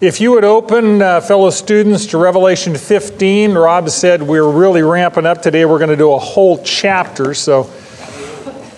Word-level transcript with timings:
If 0.00 0.20
you 0.20 0.30
would 0.30 0.44
open, 0.44 1.02
uh, 1.02 1.20
fellow 1.20 1.50
students, 1.50 2.06
to 2.06 2.18
Revelation 2.18 2.76
15, 2.76 3.54
Rob 3.54 3.90
said 3.90 4.22
we're 4.22 4.48
really 4.48 4.80
ramping 4.80 5.26
up 5.26 5.42
today. 5.42 5.64
We're 5.64 5.80
going 5.80 5.90
to 5.90 5.96
do 5.96 6.12
a 6.12 6.18
whole 6.20 6.62
chapter, 6.62 7.34
so 7.34 7.64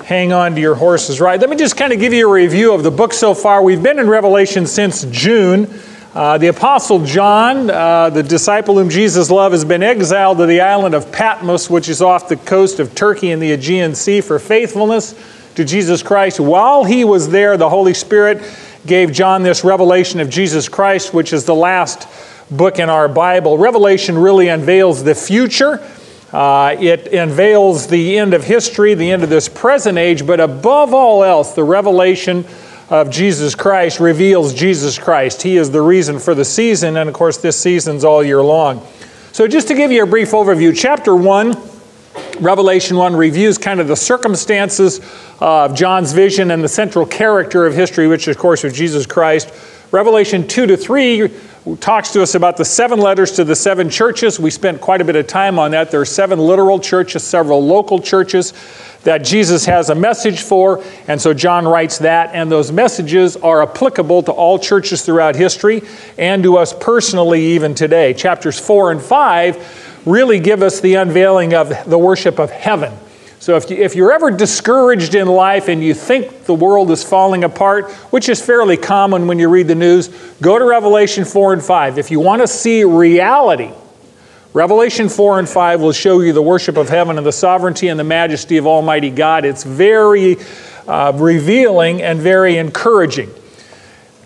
hang 0.06 0.32
on 0.32 0.54
to 0.54 0.62
your 0.62 0.74
horses 0.74 1.20
right. 1.20 1.38
Let 1.38 1.50
me 1.50 1.56
just 1.56 1.76
kind 1.76 1.92
of 1.92 2.00
give 2.00 2.14
you 2.14 2.26
a 2.26 2.32
review 2.32 2.72
of 2.72 2.82
the 2.82 2.90
book 2.90 3.12
so 3.12 3.34
far. 3.34 3.62
We've 3.62 3.82
been 3.82 3.98
in 3.98 4.08
Revelation 4.08 4.66
since 4.66 5.04
June. 5.10 5.68
Uh, 6.14 6.38
the 6.38 6.46
Apostle 6.46 7.04
John, 7.04 7.68
uh, 7.68 8.08
the 8.08 8.22
disciple 8.22 8.76
whom 8.76 8.88
Jesus 8.88 9.30
loved, 9.30 9.52
has 9.52 9.66
been 9.66 9.82
exiled 9.82 10.38
to 10.38 10.46
the 10.46 10.62
island 10.62 10.94
of 10.94 11.12
Patmos, 11.12 11.68
which 11.68 11.90
is 11.90 12.00
off 12.00 12.30
the 12.30 12.36
coast 12.36 12.80
of 12.80 12.94
Turkey 12.94 13.30
in 13.30 13.40
the 13.40 13.52
Aegean 13.52 13.94
Sea, 13.94 14.22
for 14.22 14.38
faithfulness 14.38 15.14
to 15.56 15.66
Jesus 15.66 16.02
Christ. 16.02 16.40
While 16.40 16.84
he 16.84 17.04
was 17.04 17.28
there, 17.28 17.58
the 17.58 17.68
Holy 17.68 17.92
Spirit 17.92 18.42
gave 18.86 19.12
John 19.12 19.42
this 19.42 19.64
revelation 19.64 20.20
of 20.20 20.30
Jesus 20.30 20.68
Christ, 20.68 21.12
which 21.12 21.32
is 21.32 21.44
the 21.44 21.54
last 21.54 22.08
book 22.50 22.78
in 22.78 22.88
our 22.88 23.08
Bible. 23.08 23.58
Revelation 23.58 24.18
really 24.18 24.48
unveils 24.48 25.04
the 25.04 25.14
future. 25.14 25.86
Uh, 26.32 26.76
it 26.78 27.12
unveils 27.12 27.88
the 27.88 28.18
end 28.18 28.34
of 28.34 28.44
history, 28.44 28.94
the 28.94 29.10
end 29.10 29.22
of 29.22 29.28
this 29.28 29.48
present 29.48 29.98
age, 29.98 30.26
but 30.26 30.40
above 30.40 30.94
all 30.94 31.24
else, 31.24 31.54
the 31.54 31.64
revelation 31.64 32.44
of 32.88 33.10
Jesus 33.10 33.54
Christ 33.54 34.00
reveals 34.00 34.54
Jesus 34.54 34.98
Christ. 34.98 35.42
He 35.42 35.56
is 35.56 35.70
the 35.70 35.82
reason 35.82 36.18
for 36.18 36.34
the 36.34 36.44
season, 36.44 36.96
and 36.96 37.08
of 37.08 37.14
course, 37.14 37.36
this 37.36 37.58
season's 37.58 38.04
all 38.04 38.22
year 38.22 38.42
long. 38.42 38.86
So, 39.32 39.46
just 39.46 39.68
to 39.68 39.74
give 39.74 39.92
you 39.92 40.02
a 40.02 40.06
brief 40.06 40.30
overview, 40.32 40.76
chapter 40.76 41.14
1 41.14 41.52
Revelation 42.40 42.96
1 42.96 43.14
reviews 43.14 43.58
kind 43.58 43.80
of 43.80 43.88
the 43.88 43.96
circumstances 43.96 45.00
of 45.40 45.74
John's 45.74 46.12
vision 46.12 46.50
and 46.50 46.64
the 46.64 46.68
central 46.68 47.06
character 47.06 47.66
of 47.66 47.74
history, 47.74 48.08
which, 48.08 48.28
of 48.28 48.36
course, 48.38 48.64
is 48.64 48.72
Jesus 48.72 49.06
Christ. 49.06 49.52
Revelation 49.92 50.46
2 50.46 50.66
to 50.66 50.76
3 50.76 51.30
talks 51.78 52.12
to 52.12 52.22
us 52.22 52.34
about 52.34 52.56
the 52.56 52.64
seven 52.64 52.98
letters 52.98 53.32
to 53.32 53.44
the 53.44 53.54
seven 53.54 53.90
churches. 53.90 54.40
We 54.40 54.50
spent 54.50 54.80
quite 54.80 55.00
a 55.00 55.04
bit 55.04 55.16
of 55.16 55.26
time 55.26 55.58
on 55.58 55.72
that. 55.72 55.90
There 55.90 56.00
are 56.00 56.06
seven 56.06 56.38
literal 56.38 56.78
churches, 56.80 57.22
several 57.22 57.64
local 57.64 58.00
churches 58.00 58.54
that 59.02 59.18
Jesus 59.18 59.64
has 59.66 59.90
a 59.90 59.94
message 59.94 60.42
for, 60.42 60.84
and 61.08 61.20
so 61.20 61.32
John 61.32 61.66
writes 61.66 61.98
that, 61.98 62.34
and 62.34 62.52
those 62.52 62.70
messages 62.70 63.36
are 63.36 63.62
applicable 63.62 64.22
to 64.24 64.32
all 64.32 64.58
churches 64.58 65.02
throughout 65.02 65.36
history 65.36 65.82
and 66.18 66.42
to 66.42 66.56
us 66.58 66.74
personally 66.78 67.42
even 67.42 67.74
today. 67.74 68.12
Chapters 68.14 68.58
4 68.58 68.92
and 68.92 69.02
5 69.02 69.89
really 70.04 70.40
give 70.40 70.62
us 70.62 70.80
the 70.80 70.94
unveiling 70.94 71.54
of 71.54 71.72
the 71.88 71.98
worship 71.98 72.38
of 72.38 72.50
heaven. 72.50 72.92
So 73.40 73.56
if, 73.56 73.70
you, 73.70 73.78
if 73.78 73.96
you're 73.96 74.12
ever 74.12 74.30
discouraged 74.30 75.14
in 75.14 75.26
life 75.26 75.68
and 75.68 75.82
you 75.82 75.94
think 75.94 76.44
the 76.44 76.54
world 76.54 76.90
is 76.90 77.02
falling 77.02 77.42
apart, 77.42 77.90
which 78.12 78.28
is 78.28 78.44
fairly 78.44 78.76
common 78.76 79.26
when 79.26 79.38
you 79.38 79.48
read 79.48 79.66
the 79.66 79.74
news, 79.74 80.08
go 80.42 80.58
to 80.58 80.64
Revelation 80.64 81.24
4 81.24 81.54
and 81.54 81.64
5. 81.64 81.96
If 81.96 82.10
you 82.10 82.20
want 82.20 82.42
to 82.42 82.46
see 82.46 82.84
reality, 82.84 83.72
Revelation 84.52 85.08
4 85.08 85.38
and 85.38 85.48
5 85.48 85.80
will 85.80 85.92
show 85.92 86.20
you 86.20 86.34
the 86.34 86.42
worship 86.42 86.76
of 86.76 86.90
heaven 86.90 87.16
and 87.16 87.26
the 87.26 87.32
sovereignty 87.32 87.88
and 87.88 87.98
the 87.98 88.04
majesty 88.04 88.58
of 88.58 88.66
Almighty 88.66 89.08
God. 89.08 89.46
It's 89.46 89.64
very 89.64 90.36
uh, 90.86 91.12
revealing 91.14 92.02
and 92.02 92.20
very 92.20 92.58
encouraging. 92.58 93.30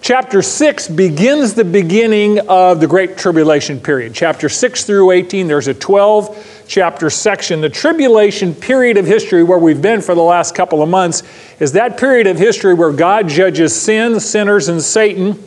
Chapter 0.05 0.43
6 0.43 0.89
begins 0.89 1.55
the 1.55 1.65
beginning 1.65 2.39
of 2.41 2.79
the 2.79 2.87
Great 2.87 3.17
Tribulation 3.17 3.81
period. 3.81 4.15
Chapter 4.15 4.51
6 4.51 4.85
through 4.85 5.13
18, 5.13 5.47
there's 5.47 5.67
a 5.67 5.73
12 5.73 6.65
chapter 6.69 7.09
section. 7.09 7.63
The 7.63 7.71
tribulation 7.71 8.55
period 8.55 8.99
of 8.99 9.07
history, 9.07 9.43
where 9.43 9.57
we've 9.57 9.81
been 9.81 10.03
for 10.03 10.15
the 10.15 10.21
last 10.21 10.55
couple 10.55 10.83
of 10.83 10.91
months, 10.91 11.23
is 11.59 11.73
that 11.73 11.97
period 11.97 12.27
of 12.27 12.37
history 12.39 12.75
where 12.75 12.93
God 12.93 13.31
judges 13.31 13.75
sin, 13.75 14.21
sinners, 14.21 14.69
and 14.69 14.83
Satan 14.83 15.43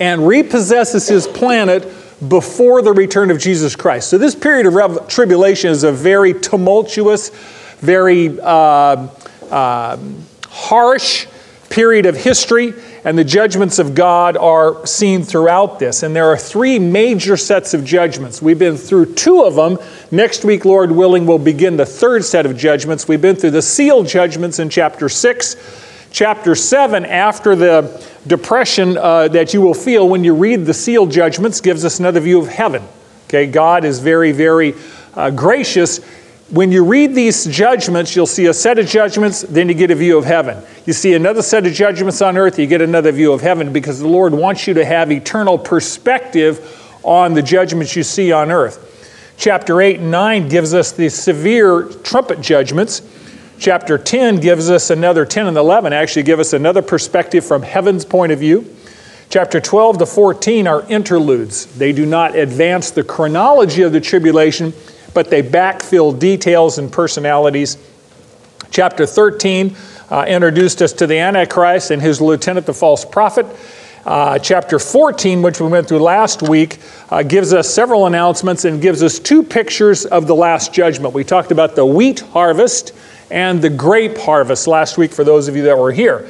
and 0.00 0.22
repossesses 0.22 1.06
his 1.06 1.26
planet 1.26 1.82
before 2.26 2.80
the 2.80 2.94
return 2.94 3.30
of 3.30 3.38
Jesus 3.38 3.76
Christ. 3.76 4.08
So, 4.08 4.16
this 4.16 4.34
period 4.34 4.64
of 4.74 5.06
tribulation 5.06 5.68
is 5.68 5.84
a 5.84 5.92
very 5.92 6.32
tumultuous, 6.32 7.28
very 7.80 8.40
uh, 8.40 9.06
uh, 9.50 9.98
harsh 10.48 11.26
period 11.68 12.06
of 12.06 12.16
history 12.16 12.72
and 13.04 13.18
the 13.18 13.24
judgments 13.24 13.78
of 13.78 13.94
God 13.94 14.36
are 14.38 14.84
seen 14.86 15.22
throughout 15.22 15.78
this. 15.78 16.02
And 16.02 16.16
there 16.16 16.26
are 16.26 16.38
three 16.38 16.78
major 16.78 17.36
sets 17.36 17.74
of 17.74 17.84
judgments. 17.84 18.40
We've 18.40 18.58
been 18.58 18.78
through 18.78 19.14
two 19.14 19.42
of 19.44 19.54
them. 19.54 19.78
Next 20.10 20.42
week, 20.42 20.64
Lord 20.64 20.90
willing, 20.90 21.26
we'll 21.26 21.38
begin 21.38 21.76
the 21.76 21.84
third 21.84 22.24
set 22.24 22.46
of 22.46 22.56
judgments. 22.56 23.06
We've 23.06 23.20
been 23.20 23.36
through 23.36 23.50
the 23.50 23.62
seal 23.62 24.04
judgments 24.04 24.58
in 24.58 24.70
chapter 24.70 25.10
6. 25.10 25.82
Chapter 26.10 26.54
7, 26.54 27.04
after 27.04 27.54
the 27.54 28.08
depression 28.26 28.96
uh, 28.96 29.28
that 29.28 29.52
you 29.52 29.60
will 29.60 29.74
feel 29.74 30.08
when 30.08 30.24
you 30.24 30.34
read 30.34 30.64
the 30.64 30.72
seal 30.72 31.06
judgments, 31.06 31.60
gives 31.60 31.84
us 31.84 31.98
another 31.98 32.20
view 32.20 32.40
of 32.40 32.48
heaven. 32.48 32.82
Okay, 33.26 33.46
God 33.46 33.84
is 33.84 33.98
very, 33.98 34.32
very 34.32 34.74
uh, 35.14 35.30
gracious 35.30 36.00
when 36.50 36.70
you 36.70 36.84
read 36.84 37.14
these 37.14 37.46
judgments, 37.46 38.14
you'll 38.14 38.26
see 38.26 38.46
a 38.46 38.54
set 38.54 38.78
of 38.78 38.86
judgments, 38.86 39.42
then 39.42 39.68
you 39.68 39.74
get 39.74 39.90
a 39.90 39.94
view 39.94 40.18
of 40.18 40.24
heaven. 40.24 40.62
You 40.84 40.92
see 40.92 41.14
another 41.14 41.42
set 41.42 41.66
of 41.66 41.72
judgments 41.72 42.20
on 42.20 42.36
earth, 42.36 42.58
you 42.58 42.66
get 42.66 42.82
another 42.82 43.12
view 43.12 43.32
of 43.32 43.40
heaven 43.40 43.72
because 43.72 43.98
the 43.98 44.08
Lord 44.08 44.34
wants 44.34 44.66
you 44.66 44.74
to 44.74 44.84
have 44.84 45.10
eternal 45.10 45.58
perspective 45.58 46.80
on 47.02 47.34
the 47.34 47.42
judgments 47.42 47.96
you 47.96 48.02
see 48.02 48.30
on 48.30 48.50
earth. 48.50 49.34
Chapter 49.36 49.80
8 49.80 50.00
and 50.00 50.10
9 50.10 50.48
gives 50.48 50.74
us 50.74 50.92
the 50.92 51.08
severe 51.08 51.84
trumpet 52.04 52.40
judgments. 52.40 53.02
Chapter 53.58 53.98
10 53.98 54.36
gives 54.36 54.70
us 54.70 54.90
another, 54.90 55.24
10 55.24 55.46
and 55.46 55.56
11 55.56 55.92
actually 55.92 56.22
give 56.24 56.40
us 56.40 56.52
another 56.52 56.82
perspective 56.82 57.44
from 57.44 57.62
heaven's 57.62 58.04
point 58.04 58.32
of 58.32 58.38
view. 58.38 58.74
Chapter 59.30 59.60
12 59.60 59.98
to 59.98 60.06
14 60.06 60.66
are 60.66 60.82
interludes. 60.88 61.66
They 61.76 61.92
do 61.92 62.06
not 62.06 62.36
advance 62.36 62.90
the 62.90 63.02
chronology 63.02 63.82
of 63.82 63.92
the 63.92 64.00
tribulation, 64.00 64.72
but 65.14 65.30
they 65.30 65.42
backfill 65.42 66.18
details 66.18 66.78
and 66.78 66.92
personalities. 66.92 67.78
Chapter 68.70 69.06
13 69.06 69.76
uh, 70.10 70.24
introduced 70.28 70.82
us 70.82 70.92
to 70.94 71.06
the 71.06 71.18
Antichrist 71.18 71.90
and 71.90 72.02
his 72.02 72.20
lieutenant, 72.20 72.66
the 72.66 72.74
false 72.74 73.04
prophet. 73.04 73.46
Uh, 74.04 74.38
chapter 74.38 74.78
14, 74.78 75.40
which 75.40 75.60
we 75.60 75.66
went 75.66 75.88
through 75.88 76.00
last 76.00 76.42
week, 76.42 76.78
uh, 77.08 77.22
gives 77.22 77.54
us 77.54 77.72
several 77.72 78.06
announcements 78.06 78.66
and 78.66 78.82
gives 78.82 79.02
us 79.02 79.18
two 79.18 79.42
pictures 79.42 80.04
of 80.04 80.26
the 80.26 80.34
last 80.34 80.74
judgment. 80.74 81.14
We 81.14 81.24
talked 81.24 81.52
about 81.52 81.74
the 81.74 81.86
wheat 81.86 82.20
harvest 82.20 82.92
and 83.30 83.62
the 83.62 83.70
grape 83.70 84.18
harvest 84.18 84.66
last 84.66 84.98
week 84.98 85.10
for 85.10 85.24
those 85.24 85.48
of 85.48 85.56
you 85.56 85.62
that 85.62 85.78
were 85.78 85.92
here. 85.92 86.28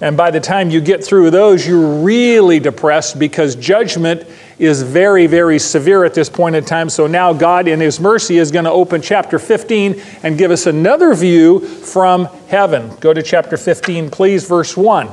And 0.00 0.16
by 0.16 0.30
the 0.30 0.40
time 0.40 0.70
you 0.70 0.80
get 0.80 1.04
through 1.04 1.30
those, 1.30 1.66
you're 1.66 2.02
really 2.02 2.58
depressed 2.58 3.18
because 3.18 3.54
judgment 3.54 4.26
is 4.60 4.82
very, 4.82 5.26
very 5.26 5.58
severe 5.58 6.04
at 6.04 6.12
this 6.12 6.28
point 6.28 6.54
in 6.54 6.62
time. 6.62 6.90
So 6.90 7.06
now 7.06 7.32
God, 7.32 7.66
in 7.66 7.80
His 7.80 7.98
mercy, 7.98 8.36
is 8.36 8.50
going 8.50 8.66
to 8.66 8.70
open 8.70 9.00
chapter 9.00 9.38
15 9.38 10.00
and 10.22 10.36
give 10.36 10.50
us 10.50 10.66
another 10.66 11.14
view 11.14 11.60
from 11.60 12.26
heaven. 12.48 12.94
Go 13.00 13.14
to 13.14 13.22
chapter 13.22 13.56
15, 13.56 14.10
please, 14.10 14.46
verse 14.46 14.76
1. 14.76 15.08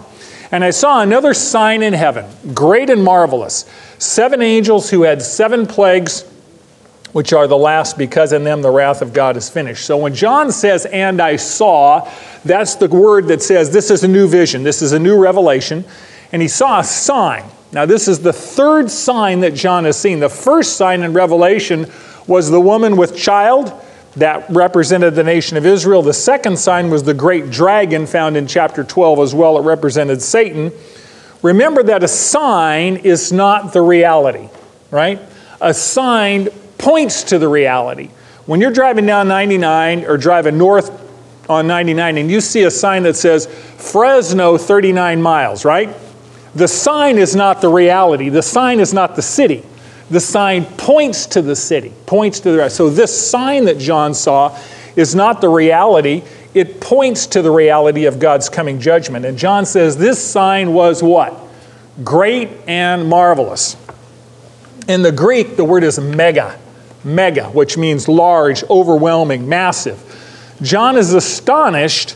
And 0.52 0.66
I 0.66 0.72
saw 0.72 1.02
another 1.02 1.34
sign 1.34 1.82
in 1.82 1.94
heaven, 1.94 2.26
great 2.54 2.90
and 2.90 3.02
marvelous. 3.02 3.66
Seven 4.00 4.42
angels 4.42 4.90
who 4.90 5.04
had 5.04 5.22
seven 5.22 5.66
plagues, 5.66 6.24
which 7.14 7.32
are 7.32 7.48
the 7.48 7.58
last, 7.58 7.98
because 7.98 8.34
in 8.34 8.44
them 8.44 8.62
the 8.62 8.70
wrath 8.70 9.02
of 9.02 9.14
God 9.14 9.38
is 9.38 9.50
finished. 9.50 9.86
So 9.86 9.96
when 9.96 10.14
John 10.14 10.52
says, 10.52 10.86
and 10.86 11.22
I 11.22 11.38
saw, 11.38 12.10
that's 12.44 12.76
the 12.76 12.90
word 12.90 13.28
that 13.28 13.42
says 13.42 13.72
this 13.72 13.92
is 13.92 14.04
a 14.04 14.10
new 14.10 14.28
vision, 14.28 14.64
this 14.64 14.82
is 14.82 14.92
a 14.92 15.00
new 15.00 15.18
revelation. 15.18 15.86
And 16.34 16.42
he 16.42 16.50
saw 16.50 16.82
a 16.82 16.84
sign. 16.84 17.46
Now, 17.72 17.86
this 17.86 18.08
is 18.08 18.20
the 18.20 18.34
third 18.34 18.90
sign 18.90 19.42
that 19.42 19.54
John 19.54 19.84
has 19.84 19.98
seen. 19.98 20.20
The 20.20 20.30
first 20.30 20.78
sign 20.78 21.04
in 21.04 21.14
Revelation 21.14 21.92
was 22.26 22.50
the 22.50 22.62
woman 22.62 22.96
with 22.98 23.16
child 23.16 23.74
that 24.16 24.50
represented 24.50 25.16
the 25.16 25.24
nation 25.24 25.58
of 25.58 25.66
Israel. 25.66 26.02
The 26.02 26.14
second 26.14 26.58
sign 26.58 26.90
was 26.90 27.04
the 27.04 27.14
great 27.14 27.52
dragon 27.52 28.08
found 28.08 28.36
in 28.36 28.48
chapter 28.48 28.84
12 28.84 29.20
as 29.20 29.36
well. 29.36 29.58
It 29.58 29.62
represented 29.62 30.22
Satan. 30.22 30.72
Remember 31.44 31.84
that 31.84 32.04
a 32.04 32.08
sign 32.08 32.98
is 32.98 33.32
not 33.32 33.74
the 33.74 33.82
reality, 33.82 34.50
right? 34.90 35.20
A 35.62 35.74
sign 35.74 36.48
points 36.78 37.24
to 37.24 37.38
the 37.38 37.48
reality. 37.48 38.10
When 38.46 38.62
you're 38.62 38.72
driving 38.72 39.06
down 39.06 39.28
99 39.28 40.06
or 40.06 40.18
driving 40.18 40.58
north 40.58 40.90
on 41.50 41.68
99 41.68 42.18
and 42.18 42.32
you 42.32 42.42
see 42.42 42.64
a 42.64 42.72
sign 42.72 43.04
that 43.04 43.16
says 43.16 43.46
Fresno 43.46 44.58
39 44.58 45.22
miles, 45.22 45.64
right? 45.66 45.96
The 46.58 46.68
sign 46.68 47.20
is 47.20 47.36
not 47.36 47.62
the 47.62 47.70
reality. 47.70 48.30
The 48.30 48.42
sign 48.42 48.80
is 48.80 48.92
not 48.92 49.16
the 49.16 49.22
city. 49.22 49.64
The 50.10 50.20
sign 50.20 50.66
points 50.66 51.28
to 51.28 51.44
the 51.44 51.56
city, 51.56 51.94
points 52.08 52.40
to 52.40 52.52
the. 52.52 52.70
So 52.70 52.90
this 52.90 53.30
sign 53.30 53.66
that 53.66 53.78
John 53.78 54.16
saw 54.16 54.58
is 54.96 55.14
not 55.14 55.40
the 55.40 55.50
reality. 55.50 56.24
It 56.56 56.82
points 56.82 57.28
to 57.28 57.44
the 57.44 57.52
reality 57.52 58.06
of 58.06 58.18
God's 58.18 58.50
coming 58.50 58.80
judgment. 58.80 59.24
And 59.24 59.38
John 59.38 59.68
says 59.68 59.98
this 59.98 60.18
sign 60.24 60.74
was 60.74 61.04
what? 61.04 61.40
Great 62.04 62.50
and 62.66 63.08
marvelous. 63.08 63.78
In 64.88 65.04
the 65.04 65.12
Greek, 65.12 65.58
the 65.58 65.66
word 65.66 65.84
is 65.84 66.00
mega, 66.00 66.58
mega, 67.04 67.50
which 67.50 67.78
means 67.78 68.08
large, 68.08 68.64
overwhelming, 68.64 69.48
massive. 69.48 70.56
John 70.64 70.98
is 70.98 71.14
astonished 71.14 72.16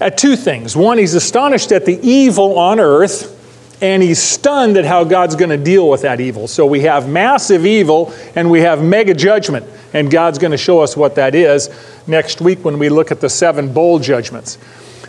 at 0.00 0.16
two 0.16 0.34
things. 0.34 0.74
One, 0.74 0.98
he's 0.98 1.14
astonished 1.14 1.72
at 1.72 1.84
the 1.84 1.98
evil 2.00 2.58
on 2.58 2.80
earth, 2.80 3.36
and 3.82 4.02
he's 4.02 4.20
stunned 4.20 4.76
at 4.76 4.84
how 4.84 5.04
God's 5.04 5.36
going 5.36 5.50
to 5.50 5.62
deal 5.62 5.88
with 5.88 6.02
that 6.02 6.20
evil. 6.20 6.48
So 6.48 6.66
we 6.66 6.80
have 6.80 7.08
massive 7.08 7.64
evil 7.64 8.12
and 8.34 8.50
we 8.50 8.60
have 8.60 8.82
mega 8.82 9.14
judgment, 9.14 9.66
and 9.94 10.10
God's 10.10 10.38
going 10.38 10.50
to 10.50 10.58
show 10.58 10.80
us 10.80 10.96
what 10.96 11.14
that 11.14 11.34
is 11.34 11.70
next 12.06 12.40
week 12.40 12.64
when 12.64 12.78
we 12.78 12.88
look 12.88 13.10
at 13.10 13.20
the 13.20 13.28
seven 13.28 13.72
bowl 13.72 13.98
judgments. 13.98 14.58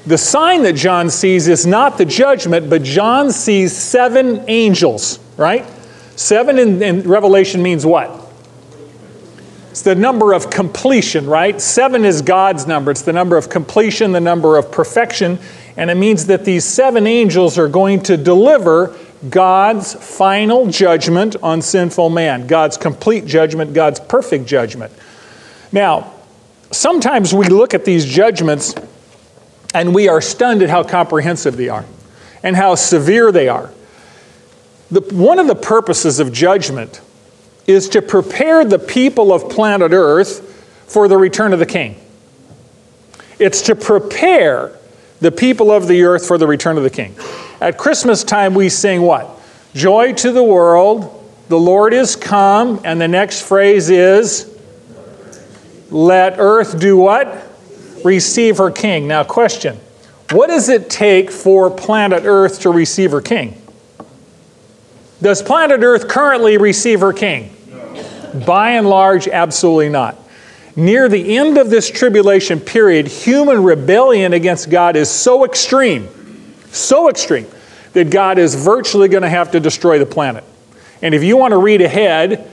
The 0.06 0.18
sign 0.18 0.64
that 0.64 0.74
John 0.74 1.10
sees 1.10 1.48
is 1.48 1.66
not 1.66 1.98
the 1.98 2.06
judgment, 2.06 2.70
but 2.70 2.82
John 2.82 3.32
sees 3.32 3.76
seven 3.76 4.44
angels, 4.48 5.20
right? 5.38 5.66
Seven 6.16 6.58
in, 6.58 6.82
in 6.82 7.02
Revelation 7.04 7.62
means 7.62 7.86
what? 7.86 8.21
It's 9.72 9.84
the 9.84 9.96
number 9.96 10.34
of 10.34 10.50
completion, 10.50 11.28
right? 11.28 11.60
Seven 11.62 12.04
is 12.04 12.22
God's 12.22 12.68
number. 12.68 12.92
It's 12.92 13.04
the 13.04 13.14
number 13.14 13.38
of 13.38 13.50
completion, 13.50 14.12
the 14.12 14.20
number 14.20 14.58
of 14.58 14.70
perfection. 14.70 15.40
And 15.78 15.90
it 15.90 15.96
means 15.96 16.26
that 16.26 16.44
these 16.44 16.66
seven 16.66 17.08
angels 17.08 17.58
are 17.58 17.70
going 17.70 18.04
to 18.04 18.18
deliver 18.18 18.94
God's 19.30 19.94
final 19.94 20.68
judgment 20.68 21.38
on 21.42 21.62
sinful 21.62 22.10
man, 22.10 22.48
God's 22.48 22.76
complete 22.76 23.26
judgment, 23.26 23.74
God's 23.74 24.02
perfect 24.02 24.46
judgment. 24.46 24.92
Now, 25.72 26.12
sometimes 26.72 27.34
we 27.34 27.46
look 27.46 27.74
at 27.74 27.86
these 27.86 28.06
judgments 28.06 28.76
and 29.74 29.96
we 29.96 30.10
are 30.10 30.20
stunned 30.20 30.62
at 30.64 30.70
how 30.70 30.84
comprehensive 30.84 31.56
they 31.56 31.70
are 31.70 31.86
and 32.44 32.58
how 32.58 32.76
severe 32.76 33.32
they 33.32 33.48
are. 33.48 33.72
The, 34.90 35.00
one 35.16 35.40
of 35.40 35.48
the 35.48 35.56
purposes 35.56 36.20
of 36.20 36.34
judgment 36.34 37.00
is 37.72 37.90
to 37.90 38.02
prepare 38.02 38.64
the 38.64 38.80
people 38.80 39.34
of 39.34 39.50
planet 39.50 39.92
Earth 39.94 40.48
for 40.88 41.08
the 41.08 41.18
return 41.18 41.54
of 41.54 41.60
the 41.60 41.66
King. 41.66 41.96
It's 43.40 43.64
to 43.64 43.76
prepare 43.76 44.78
the 45.20 45.32
people 45.32 45.72
of 45.72 45.88
the 45.88 46.04
earth 46.04 46.28
for 46.28 46.38
the 46.38 46.46
return 46.46 46.78
of 46.78 46.84
the 46.84 46.90
King. 46.90 47.16
At 47.60 47.78
Christmas 47.78 48.24
time, 48.24 48.54
we 48.54 48.70
sing 48.70 49.02
what? 49.02 49.30
Joy 49.74 50.14
to 50.14 50.32
the 50.32 50.44
world, 50.44 51.28
the 51.48 51.58
Lord 51.58 51.94
is 51.94 52.16
come, 52.16 52.82
and 52.84 53.00
the 53.00 53.08
next 53.08 53.42
phrase 53.42 53.90
is, 53.90 54.48
let 55.90 56.36
earth 56.38 56.80
do 56.80 56.98
what? 56.98 57.48
Receive 58.04 58.58
her 58.58 58.72
King. 58.72 59.08
Now, 59.08 59.24
question 59.24 59.80
What 60.32 60.48
does 60.48 60.70
it 60.70 60.90
take 60.90 61.32
for 61.32 61.70
planet 61.70 62.24
Earth 62.26 62.62
to 62.62 62.70
receive 62.70 63.12
her 63.12 63.22
King? 63.22 63.62
Does 65.22 65.42
planet 65.42 65.82
Earth 65.84 66.08
currently 66.08 66.58
receive 66.58 67.02
her 67.02 67.14
King? 67.14 67.56
By 68.34 68.72
and 68.72 68.88
large, 68.88 69.28
absolutely 69.28 69.90
not. 69.90 70.18
Near 70.76 71.10
the 71.10 71.38
end 71.38 71.58
of 71.58 71.70
this 71.70 71.90
tribulation 71.90 72.60
period, 72.60 73.08
human 73.08 73.64
rebellion 73.64 74.34
against 74.34 74.70
God 74.70 74.96
is 74.96 75.10
so 75.10 75.44
extreme, 75.44 76.08
so 76.72 77.10
extreme, 77.10 77.48
that 77.94 78.10
God 78.10 78.38
is 78.38 78.56
virtually 78.56 79.10
going 79.10 79.24
to 79.24 79.30
have 79.30 79.52
to 79.52 79.60
destroy 79.60 80.00
the 80.00 80.06
planet. 80.06 80.44
And 81.02 81.14
if 81.14 81.24
you 81.24 81.36
want 81.36 81.52
to 81.52 81.58
read 81.58 81.82
ahead 81.82 82.50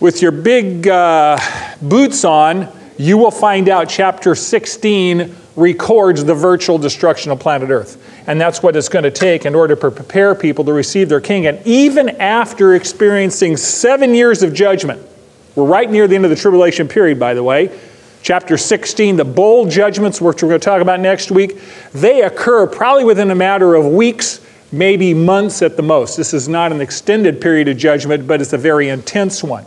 with 0.00 0.22
your 0.22 0.32
big 0.32 0.88
uh, 0.88 1.38
boots 1.80 2.24
on, 2.24 2.68
you 2.98 3.18
will 3.18 3.30
find 3.30 3.68
out 3.68 3.88
chapter 3.88 4.34
16 4.34 5.36
records 5.56 6.24
the 6.24 6.34
virtual 6.34 6.78
destruction 6.78 7.30
of 7.30 7.38
planet 7.38 7.70
Earth. 7.70 8.19
And 8.30 8.40
that's 8.40 8.62
what 8.62 8.76
it's 8.76 8.88
going 8.88 9.02
to 9.02 9.10
take 9.10 9.44
in 9.44 9.56
order 9.56 9.74
to 9.74 9.90
prepare 9.90 10.36
people 10.36 10.64
to 10.66 10.72
receive 10.72 11.08
their 11.08 11.20
king. 11.20 11.48
And 11.48 11.66
even 11.66 12.10
after 12.20 12.76
experiencing 12.76 13.56
seven 13.56 14.14
years 14.14 14.44
of 14.44 14.54
judgment, 14.54 15.04
we're 15.56 15.64
right 15.64 15.90
near 15.90 16.06
the 16.06 16.14
end 16.14 16.22
of 16.24 16.30
the 16.30 16.36
tribulation 16.36 16.86
period, 16.86 17.18
by 17.18 17.34
the 17.34 17.42
way. 17.42 17.76
Chapter 18.22 18.56
16, 18.56 19.16
the 19.16 19.24
bowl 19.24 19.66
judgments, 19.66 20.20
which 20.20 20.44
we're 20.44 20.50
going 20.50 20.60
to 20.60 20.64
talk 20.64 20.80
about 20.80 21.00
next 21.00 21.32
week, 21.32 21.60
they 21.90 22.22
occur 22.22 22.68
probably 22.68 23.02
within 23.02 23.32
a 23.32 23.34
matter 23.34 23.74
of 23.74 23.84
weeks, 23.86 24.40
maybe 24.70 25.12
months 25.12 25.60
at 25.60 25.76
the 25.76 25.82
most. 25.82 26.16
This 26.16 26.32
is 26.32 26.48
not 26.48 26.70
an 26.70 26.80
extended 26.80 27.40
period 27.40 27.66
of 27.66 27.78
judgment, 27.78 28.28
but 28.28 28.40
it's 28.40 28.52
a 28.52 28.58
very 28.58 28.90
intense 28.90 29.42
one. 29.42 29.66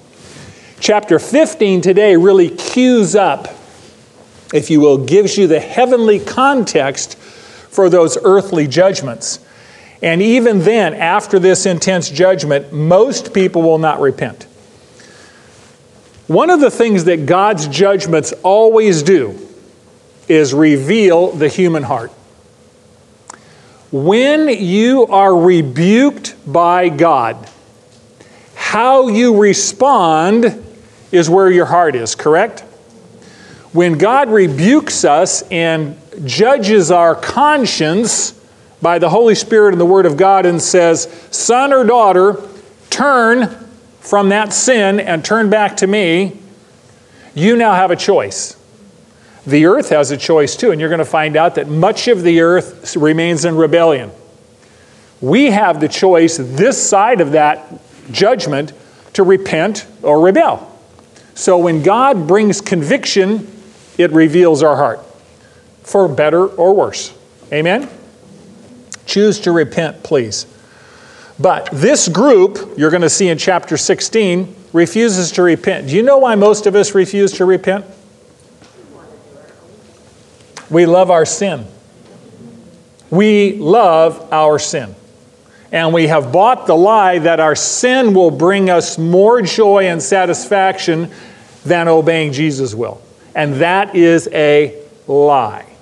Chapter 0.80 1.20
15 1.20 1.82
today 1.82 2.16
really 2.16 2.50
cues 2.50 3.14
up, 3.14 3.50
if 4.54 4.70
you 4.70 4.80
will, 4.80 5.00
gives 5.00 5.38
you 5.38 5.48
the 5.48 5.60
heavenly 5.60 6.22
context 6.22 7.18
for 7.74 7.90
those 7.90 8.18
earthly 8.24 8.68
judgments. 8.68 9.40
And 10.02 10.22
even 10.22 10.60
then, 10.60 10.94
after 10.94 11.40
this 11.40 11.66
intense 11.66 12.10
judgment, 12.10 12.72
most 12.72 13.34
people 13.34 13.62
will 13.62 13.80
not 13.80 14.00
repent. 14.00 14.44
One 16.28 16.50
of 16.50 16.60
the 16.60 16.70
things 16.70 17.06
that 17.06 17.26
God's 17.26 17.68
judgments 17.68 18.34
always 18.44 19.02
do 19.02 19.40
is 20.28 20.54
reveal 20.54 21.32
the 21.32 21.50
human 21.50 21.84
heart. 21.84 22.12
When 23.92 24.50
you 24.50 25.08
are 25.08 25.36
rebuked 25.36 26.36
by 26.52 26.90
God, 26.90 27.50
how 28.56 29.08
you 29.08 29.40
respond 29.40 30.66
is 31.12 31.30
where 31.30 31.50
your 31.52 31.66
heart 31.66 31.96
is, 31.96 32.16
correct? 32.16 32.62
When 33.72 33.98
God 33.98 34.30
rebukes 34.30 35.06
us 35.06 35.44
and 35.52 35.98
judges 36.26 36.92
our 36.92 37.16
conscience 37.16 38.40
by 38.82 39.00
the 39.00 39.10
Holy 39.10 39.36
Spirit 39.36 39.74
and 39.74 39.82
the 39.82 39.86
Word 39.86 40.06
of 40.06 40.18
God 40.18 40.46
and 40.46 40.62
says, 40.62 41.04
Son 41.32 41.72
or 41.72 41.84
daughter, 41.84 42.42
turn 42.90 43.48
from 44.02 44.30
that 44.30 44.54
sin 44.54 45.00
and 45.00 45.24
turn 45.24 45.50
back 45.50 45.78
to 45.78 45.88
me, 45.88 46.38
you 47.34 47.56
now 47.56 47.74
have 47.74 47.92
a 47.92 47.96
choice. 47.96 48.58
The 49.48 49.66
earth 49.66 49.90
has 49.90 50.12
a 50.12 50.18
choice 50.18 50.56
too, 50.56 50.72
and 50.72 50.80
you're 50.80 50.90
going 50.90 51.00
to 51.00 51.06
find 51.06 51.36
out 51.36 51.56
that 51.56 51.68
much 51.68 52.08
of 52.08 52.22
the 52.22 52.42
earth 52.42 52.96
remains 52.96 53.46
in 53.46 53.56
rebellion. 53.56 54.12
We 55.22 55.46
have 55.52 55.80
the 55.80 55.88
choice 55.88 56.38
this 56.38 56.82
side 56.82 57.22
of 57.22 57.32
that 57.32 57.82
judgment 58.12 58.74
to 59.14 59.24
repent 59.24 59.88
or 60.02 60.20
rebel. 60.20 60.70
So 61.34 61.58
when 61.58 61.82
God 61.82 62.28
brings 62.28 62.62
conviction, 62.62 63.50
it 63.98 64.12
reveals 64.12 64.62
our 64.62 64.76
heart 64.76 65.00
for 65.84 66.08
better 66.08 66.48
or 66.48 66.74
worse. 66.74 67.14
Amen? 67.52 67.90
Choose 69.06 69.40
to 69.42 69.52
repent, 69.52 70.04
please. 70.04 70.48
But 71.40 71.70
this 71.72 72.08
group, 72.08 72.78
you're 72.78 72.92
going 72.92 73.02
to 73.02 73.10
see 73.10 73.28
in 73.28 73.38
chapter 73.38 73.78
16, 73.78 74.56
refuses 74.72 75.32
to 75.34 75.44
repent. 75.44 75.88
Do 75.88 75.96
you 75.96 76.04
know 76.04 76.18
why 76.18 76.36
most 76.36 76.66
of 76.66 76.76
us 76.76 76.96
refuse 76.96 77.34
to 77.34 77.46
repent? 77.46 77.86
We 80.70 80.86
love 80.86 81.12
our 81.12 81.26
sin. 81.26 81.68
We 83.10 83.58
love 83.58 84.32
our 84.34 84.58
sin. 84.58 84.96
And 85.72 85.94
we 85.94 86.08
have 86.08 86.32
bought 86.32 86.68
the 86.68 86.76
lie 86.76 87.20
that 87.20 87.40
our 87.40 87.56
sin 87.56 88.14
will 88.14 88.32
bring 88.32 88.70
us 88.70 88.98
more 88.98 89.42
joy 89.42 89.88
and 89.88 90.02
satisfaction 90.02 91.12
than 91.66 91.88
obeying 91.88 92.32
Jesus 92.32 92.74
will. 92.74 93.02
And 93.36 93.56
that 93.56 93.96
is 93.96 94.28
a 94.32 94.80
lie. 95.08 95.73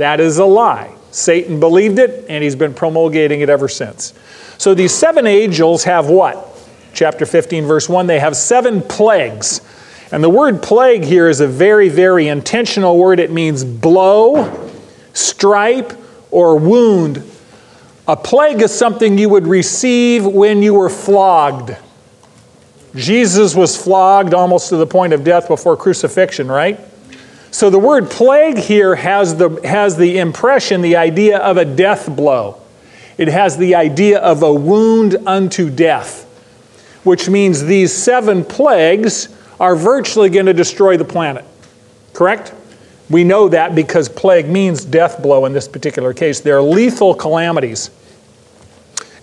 That 0.00 0.18
is 0.18 0.38
a 0.38 0.46
lie. 0.46 0.94
Satan 1.10 1.60
believed 1.60 1.98
it, 1.98 2.24
and 2.30 2.42
he's 2.42 2.56
been 2.56 2.72
promulgating 2.72 3.42
it 3.42 3.50
ever 3.50 3.68
since. 3.68 4.14
So 4.56 4.72
these 4.72 4.94
seven 4.94 5.26
angels 5.26 5.84
have 5.84 6.08
what? 6.08 6.46
Chapter 6.94 7.26
15, 7.26 7.66
verse 7.66 7.86
1 7.86 8.06
they 8.06 8.18
have 8.18 8.34
seven 8.34 8.80
plagues. 8.80 9.60
And 10.10 10.24
the 10.24 10.30
word 10.30 10.62
plague 10.62 11.04
here 11.04 11.28
is 11.28 11.40
a 11.40 11.46
very, 11.46 11.90
very 11.90 12.28
intentional 12.28 12.96
word. 12.96 13.20
It 13.20 13.30
means 13.30 13.62
blow, 13.62 14.70
stripe, 15.12 15.92
or 16.30 16.58
wound. 16.58 17.22
A 18.08 18.16
plague 18.16 18.62
is 18.62 18.72
something 18.72 19.18
you 19.18 19.28
would 19.28 19.46
receive 19.46 20.24
when 20.24 20.62
you 20.62 20.72
were 20.72 20.88
flogged. 20.88 21.76
Jesus 22.94 23.54
was 23.54 23.76
flogged 23.76 24.32
almost 24.32 24.70
to 24.70 24.76
the 24.76 24.86
point 24.86 25.12
of 25.12 25.24
death 25.24 25.46
before 25.46 25.76
crucifixion, 25.76 26.48
right? 26.48 26.80
So 27.50 27.68
the 27.68 27.78
word 27.78 28.10
plague 28.10 28.58
here 28.58 28.94
has 28.94 29.36
the, 29.36 29.60
has 29.64 29.96
the 29.96 30.18
impression, 30.18 30.82
the 30.82 30.96
idea 30.96 31.38
of 31.38 31.56
a 31.56 31.64
death 31.64 32.14
blow. 32.14 32.60
It 33.18 33.28
has 33.28 33.56
the 33.56 33.74
idea 33.74 34.18
of 34.18 34.42
a 34.42 34.52
wound 34.52 35.16
unto 35.26 35.68
death, 35.68 36.24
which 37.04 37.28
means 37.28 37.64
these 37.64 37.92
seven 37.92 38.44
plagues 38.44 39.28
are 39.58 39.76
virtually 39.76 40.30
going 40.30 40.46
to 40.46 40.54
destroy 40.54 40.96
the 40.96 41.04
planet. 41.04 41.44
Correct? 42.14 42.54
We 43.10 43.24
know 43.24 43.48
that 43.48 43.74
because 43.74 44.08
plague 44.08 44.48
means 44.48 44.84
death 44.84 45.20
blow 45.20 45.44
in 45.44 45.52
this 45.52 45.66
particular 45.66 46.14
case. 46.14 46.40
They're 46.40 46.62
lethal 46.62 47.14
calamities. 47.14 47.90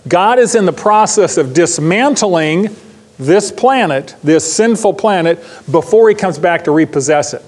God 0.06 0.38
is 0.38 0.54
in 0.54 0.66
the 0.66 0.72
process 0.72 1.38
of 1.38 1.54
dismantling 1.54 2.76
this 3.18 3.50
planet, 3.50 4.14
this 4.22 4.50
sinful 4.50 4.94
planet, 4.94 5.38
before 5.70 6.08
he 6.08 6.14
comes 6.14 6.38
back 6.38 6.64
to 6.64 6.70
repossess 6.70 7.34
it. 7.34 7.42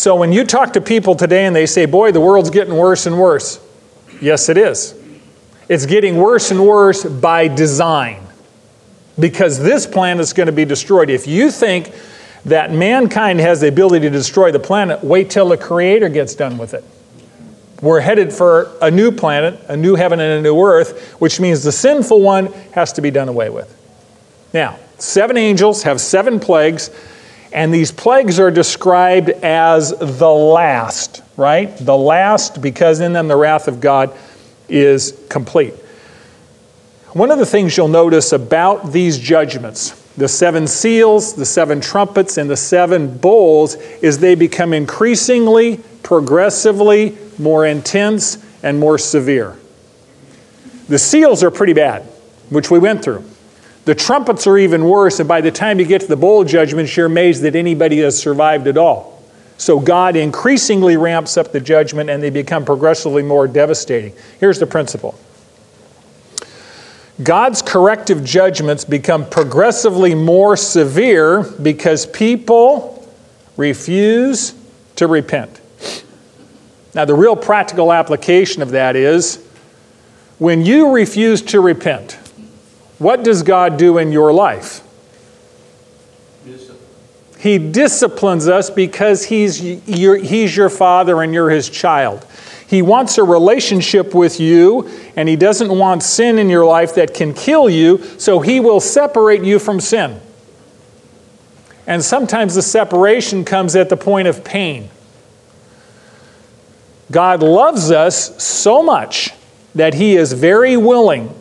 So 0.00 0.16
when 0.16 0.32
you 0.32 0.44
talk 0.44 0.72
to 0.72 0.80
people 0.80 1.14
today 1.14 1.44
and 1.44 1.54
they 1.54 1.66
say, 1.66 1.84
Boy, 1.84 2.10
the 2.10 2.22
world's 2.22 2.48
getting 2.48 2.74
worse 2.74 3.04
and 3.04 3.18
worse, 3.18 3.60
yes, 4.18 4.48
it 4.48 4.56
is. 4.56 4.94
It's 5.68 5.84
getting 5.84 6.16
worse 6.16 6.50
and 6.50 6.66
worse 6.66 7.04
by 7.04 7.48
design 7.48 8.26
because 9.18 9.58
this 9.58 9.86
planet 9.86 10.22
is 10.22 10.32
going 10.32 10.46
to 10.46 10.54
be 10.54 10.64
destroyed. 10.64 11.10
If 11.10 11.26
you 11.26 11.50
think 11.50 11.92
that 12.46 12.72
mankind 12.72 13.40
has 13.40 13.60
the 13.60 13.68
ability 13.68 14.06
to 14.06 14.10
destroy 14.10 14.50
the 14.50 14.58
planet, 14.58 15.04
wait 15.04 15.28
till 15.28 15.50
the 15.50 15.58
Creator 15.58 16.08
gets 16.08 16.34
done 16.34 16.56
with 16.56 16.72
it. 16.72 16.82
We're 17.82 18.00
headed 18.00 18.32
for 18.32 18.74
a 18.80 18.90
new 18.90 19.12
planet, 19.12 19.60
a 19.68 19.76
new 19.76 19.96
heaven, 19.96 20.18
and 20.18 20.32
a 20.32 20.40
new 20.40 20.58
earth, 20.62 21.12
which 21.20 21.38
means 21.40 21.62
the 21.62 21.72
sinful 21.72 22.22
one 22.22 22.46
has 22.72 22.94
to 22.94 23.02
be 23.02 23.10
done 23.10 23.28
away 23.28 23.50
with. 23.50 23.68
Now, 24.54 24.78
seven 24.96 25.36
angels 25.36 25.82
have 25.82 26.00
seven 26.00 26.40
plagues, 26.40 26.88
and 27.52 27.72
these 27.74 27.90
plagues 27.90 28.38
are 28.38 28.50
described 28.50 29.30
as 29.30 29.90
the 29.98 30.30
last, 30.30 31.22
right? 31.36 31.76
The 31.78 31.96
last, 31.96 32.62
because 32.62 33.00
in 33.00 33.12
them 33.12 33.28
the 33.28 33.36
wrath 33.36 33.68
of 33.68 33.80
God 33.80 34.16
is 34.68 35.18
complete. 35.28 35.74
One 37.12 37.30
of 37.30 37.38
the 37.38 37.46
things 37.46 37.76
you'll 37.76 37.88
notice 37.88 38.32
about 38.32 38.92
these 38.92 39.18
judgments, 39.18 39.90
the 40.16 40.28
seven 40.28 40.66
seals, 40.66 41.34
the 41.34 41.46
seven 41.46 41.80
trumpets, 41.80 42.38
and 42.38 42.48
the 42.48 42.56
seven 42.56 43.18
bowls, 43.18 43.74
is 43.74 44.18
they 44.18 44.36
become 44.36 44.72
increasingly, 44.72 45.78
progressively 46.04 47.18
more 47.40 47.66
intense, 47.66 48.38
and 48.62 48.78
more 48.78 48.98
severe. 48.98 49.56
The 50.88 50.98
seals 50.98 51.42
are 51.42 51.50
pretty 51.50 51.72
bad, 51.72 52.02
which 52.50 52.70
we 52.70 52.78
went 52.78 53.02
through. 53.02 53.24
The 53.84 53.94
trumpets 53.94 54.46
are 54.46 54.58
even 54.58 54.84
worse, 54.84 55.20
and 55.20 55.28
by 55.28 55.40
the 55.40 55.50
time 55.50 55.78
you 55.78 55.86
get 55.86 56.02
to 56.02 56.06
the 56.06 56.16
bowl 56.16 56.44
judgments, 56.44 56.96
you're 56.96 57.06
amazed 57.06 57.42
that 57.42 57.56
anybody 57.56 57.98
has 57.98 58.18
survived 58.18 58.66
at 58.66 58.76
all. 58.76 59.22
So 59.56 59.78
God 59.78 60.16
increasingly 60.16 60.96
ramps 60.96 61.36
up 61.36 61.52
the 61.52 61.60
judgment 61.60 62.08
and 62.08 62.22
they 62.22 62.30
become 62.30 62.64
progressively 62.64 63.22
more 63.22 63.46
devastating. 63.46 64.14
Here's 64.38 64.58
the 64.58 64.66
principle 64.66 65.18
God's 67.22 67.60
corrective 67.60 68.24
judgments 68.24 68.86
become 68.86 69.28
progressively 69.28 70.14
more 70.14 70.56
severe 70.56 71.42
because 71.42 72.06
people 72.06 73.06
refuse 73.58 74.54
to 74.96 75.06
repent. 75.06 75.60
Now, 76.94 77.04
the 77.04 77.14
real 77.14 77.36
practical 77.36 77.92
application 77.92 78.62
of 78.62 78.70
that 78.70 78.96
is 78.96 79.44
when 80.38 80.64
you 80.64 80.92
refuse 80.92 81.42
to 81.42 81.60
repent, 81.60 82.18
what 83.00 83.22
does 83.22 83.42
God 83.42 83.78
do 83.78 83.96
in 83.96 84.12
your 84.12 84.30
life? 84.30 84.82
He 87.38 87.56
disciplines 87.56 88.46
us 88.46 88.68
because 88.68 89.24
he's 89.24 89.62
your, 89.88 90.16
he's 90.16 90.54
your 90.54 90.68
father 90.68 91.22
and 91.22 91.32
you're 91.32 91.48
his 91.48 91.70
child. 91.70 92.26
He 92.66 92.82
wants 92.82 93.16
a 93.16 93.24
relationship 93.24 94.14
with 94.14 94.38
you, 94.38 94.88
and 95.16 95.28
He 95.28 95.34
doesn't 95.34 95.76
want 95.76 96.04
sin 96.04 96.38
in 96.38 96.48
your 96.48 96.64
life 96.64 96.94
that 96.94 97.14
can 97.14 97.34
kill 97.34 97.68
you, 97.68 97.98
so 98.16 98.38
He 98.38 98.60
will 98.60 98.78
separate 98.78 99.42
you 99.42 99.58
from 99.58 99.80
sin. 99.80 100.20
And 101.84 102.04
sometimes 102.04 102.54
the 102.54 102.62
separation 102.62 103.44
comes 103.44 103.74
at 103.74 103.88
the 103.88 103.96
point 103.96 104.28
of 104.28 104.44
pain. 104.44 104.88
God 107.10 107.42
loves 107.42 107.90
us 107.90 108.40
so 108.40 108.84
much 108.84 109.30
that 109.74 109.94
He 109.94 110.16
is 110.16 110.32
very 110.32 110.76
willing 110.76 111.34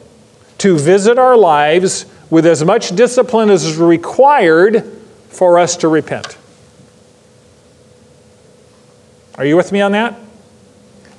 to 0.60 0.78
visit 0.78 1.18
our 1.18 1.36
lives 1.36 2.06
with 2.30 2.46
as 2.46 2.64
much 2.64 2.96
discipline 2.96 3.50
as 3.50 3.66
is 3.66 3.78
required 3.78 4.84
for 5.30 5.58
us 5.58 5.78
to 5.78 5.88
repent. 5.88 6.38
Are 9.36 9.46
you 9.46 9.56
with 9.56 9.72
me 9.72 9.82
on 9.82 9.94
that? 9.94 10.20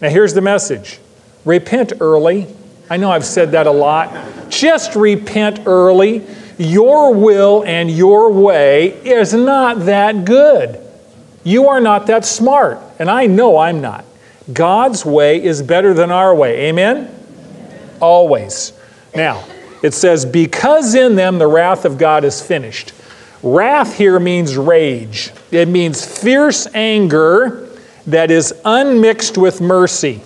Now, 0.01 0.09
here's 0.09 0.35
the 0.35 0.41
message 0.41 1.01
repent 1.45 1.95
early. 2.01 2.47
I 2.89 2.97
know 2.97 3.11
I've 3.11 3.25
said 3.25 3.53
that 3.53 3.67
a 3.67 3.71
lot. 3.71 4.51
Just 4.51 4.95
repent 4.95 5.61
early. 5.67 6.27
Your 6.59 7.15
will 7.15 7.65
and 7.65 7.91
your 7.91 8.31
way 8.33 8.89
is 8.89 9.33
not 9.33 9.87
that 9.87 10.25
good. 10.25 10.81
You 11.45 11.69
are 11.69 11.81
not 11.81 12.09
that 12.09 12.27
smart, 12.27 12.79
and 12.99 13.09
I 13.09 13.27
know 13.27 13.57
I'm 13.57 13.81
not. 13.81 14.05
God's 14.53 15.07
way 15.07 15.43
is 15.43 15.63
better 15.63 15.95
than 15.95 16.11
our 16.11 16.35
way. 16.35 16.69
Amen? 16.69 17.09
Always. 18.01 18.73
Now, 19.14 19.45
it 19.83 19.95
says, 19.95 20.25
because 20.25 20.95
in 20.95 21.17
them 21.17 21.38
the 21.38 21.47
wrath 21.47 21.85
of 21.85 21.99
God 21.99 22.25
is 22.25 22.40
finished. 22.40 22.93
Wrath 23.43 23.97
here 23.97 24.21
means 24.21 24.57
rage, 24.57 25.33
it 25.50 25.69
means 25.69 26.05
fierce 26.05 26.67
anger 26.75 27.69
that 28.07 28.31
is 28.31 28.55
unmixed 28.64 29.38
with 29.38 29.61
mercy. 29.61 30.21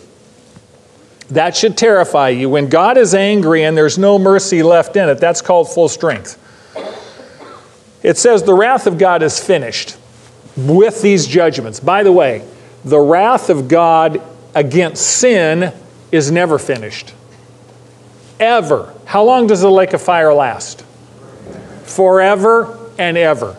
That 1.31 1.57
should 1.57 1.79
terrify 1.79 2.31
you. 2.31 2.51
When 2.51 2.69
God 2.69 2.99
is 2.99 3.15
angry 3.15 3.65
and 3.65 3.77
there's 3.77 3.99
no 3.99 4.19
mercy 4.19 4.63
left 4.63 4.97
in 4.97 5.09
it, 5.09 5.19
that's 5.19 5.41
called 5.41 5.73
full 5.73 5.89
strength. 5.89 6.41
It 8.03 8.19
says 8.19 8.43
the 8.43 8.55
wrath 8.55 8.87
of 8.87 8.99
God 8.99 9.23
is 9.23 9.41
finished 9.43 9.97
with 10.57 11.01
these 11.01 11.27
judgments. 11.27 11.81
By 11.81 12.03
the 12.03 12.13
way, 12.13 12.47
the 12.85 13.01
wrath 13.01 13.49
of 13.49 13.69
God 13.69 14.21
against 14.55 15.03
sin 15.03 15.73
is 16.13 16.31
never 16.31 16.59
finished 16.59 17.15
ever. 18.45 18.95
How 19.05 19.25
long 19.25 19.47
does 19.47 19.63
the 19.63 19.71
lake 19.71 19.93
of 19.93 20.03
fire 20.03 20.33
last? 20.33 20.83
Forever 21.85 22.91
and 22.99 23.17
ever. 23.17 23.57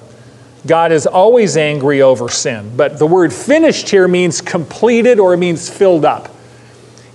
God 0.65 0.91
is 0.91 1.05
always 1.05 1.57
angry 1.57 2.01
over 2.01 2.29
sin, 2.29 2.75
but 2.75 2.97
the 2.97 3.05
word 3.05 3.31
finished 3.31 3.89
here 3.89 4.07
means 4.07 4.41
completed 4.41 5.19
or 5.19 5.33
it 5.33 5.37
means 5.37 5.69
filled 5.69 6.05
up. 6.05 6.35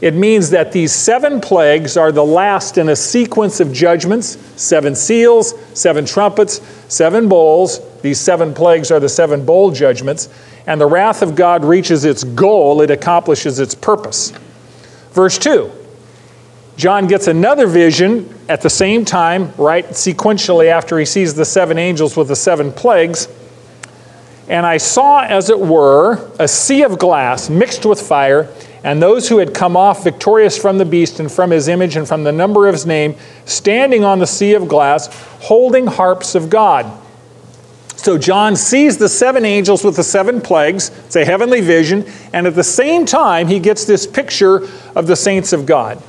It 0.00 0.15
means 0.15 0.50
that 0.50 0.73
these 0.73 0.93
seven 0.93 1.41
plagues 1.41 1.97
are 1.97 2.11
the 2.11 2.25
last 2.25 2.79
in 2.79 2.89
a 2.89 2.97
sequence 2.97 3.61
of 3.61 3.73
judgments 3.73 4.39
seven 4.57 4.95
seals, 4.95 5.55
seven 5.75 6.07
trumpets, 6.07 6.62
seven 6.89 7.29
bowls. 7.29 7.81
These 8.00 8.19
seven 8.19 8.55
plagues 8.55 8.91
are 8.91 9.00
the 9.00 9.09
seven 9.09 9.45
bowl 9.45 9.71
judgments. 9.71 10.29
And 10.67 10.81
the 10.81 10.87
wrath 10.87 11.23
of 11.23 11.35
God 11.35 11.65
reaches 11.65 12.05
its 12.05 12.25
goal, 12.25 12.81
it 12.81 12.91
accomplishes 12.91 13.59
its 13.59 13.75
purpose. 13.75 14.33
Verse 15.12 15.39
2 15.39 15.71
John 16.81 17.07
gets 17.07 17.27
another 17.27 17.67
vision 17.67 18.35
at 18.49 18.63
the 18.63 18.71
same 18.71 19.05
time, 19.05 19.53
right 19.59 19.85
sequentially 19.85 20.71
after 20.71 20.99
he 20.99 21.05
sees 21.05 21.35
the 21.35 21.45
seven 21.45 21.77
angels 21.77 22.17
with 22.17 22.29
the 22.29 22.37
seven 22.37 22.73
plagues. 22.73 23.29
And 24.49 24.65
I 24.65 24.79
saw, 24.79 25.21
as 25.21 25.51
it 25.51 25.61
were, 25.61 26.33
a 26.39 26.49
sea 26.49 26.83
of 26.85 26.99
glass 26.99 27.51
mixed 27.51 27.85
with 27.85 28.01
fire, 28.01 28.49
and 28.83 29.03
those 29.03 29.29
who 29.29 29.37
had 29.37 29.53
come 29.53 29.77
off 29.77 30.05
victorious 30.05 30.57
from 30.57 30.79
the 30.79 30.87
beast 30.87 31.21
and 31.21 31.31
from 31.31 31.51
his 31.51 31.69
image 31.69 31.97
and 31.97 32.09
from 32.09 32.25
the 32.25 32.33
number 32.33 32.67
of 32.67 32.73
his 32.73 32.87
name, 32.87 33.15
standing 33.45 34.03
on 34.03 34.19
the 34.19 34.27
sea 34.27 34.55
of 34.55 34.67
glass, 34.67 35.09
holding 35.43 35.87
harps 35.87 36.35
of 36.35 36.49
God. 36.49 36.91
So 37.97 38.17
John 38.17 38.57
sees 38.57 38.97
the 38.97 39.11
seven 39.11 39.45
angels 39.45 39.85
with 39.85 39.97
the 39.97 40.03
seven 40.03 40.41
plagues. 40.41 40.91
It's 41.05 41.17
a 41.17 41.27
heavenly 41.27 41.61
vision. 41.61 42.11
And 42.33 42.47
at 42.47 42.55
the 42.55 42.65
same 42.65 43.05
time, 43.05 43.49
he 43.49 43.61
gets 43.61 43.85
this 43.85 44.07
picture 44.07 44.67
of 44.97 45.07
the 45.07 45.17
saints 45.17 45.53
of 45.53 45.67
God. 45.67 46.03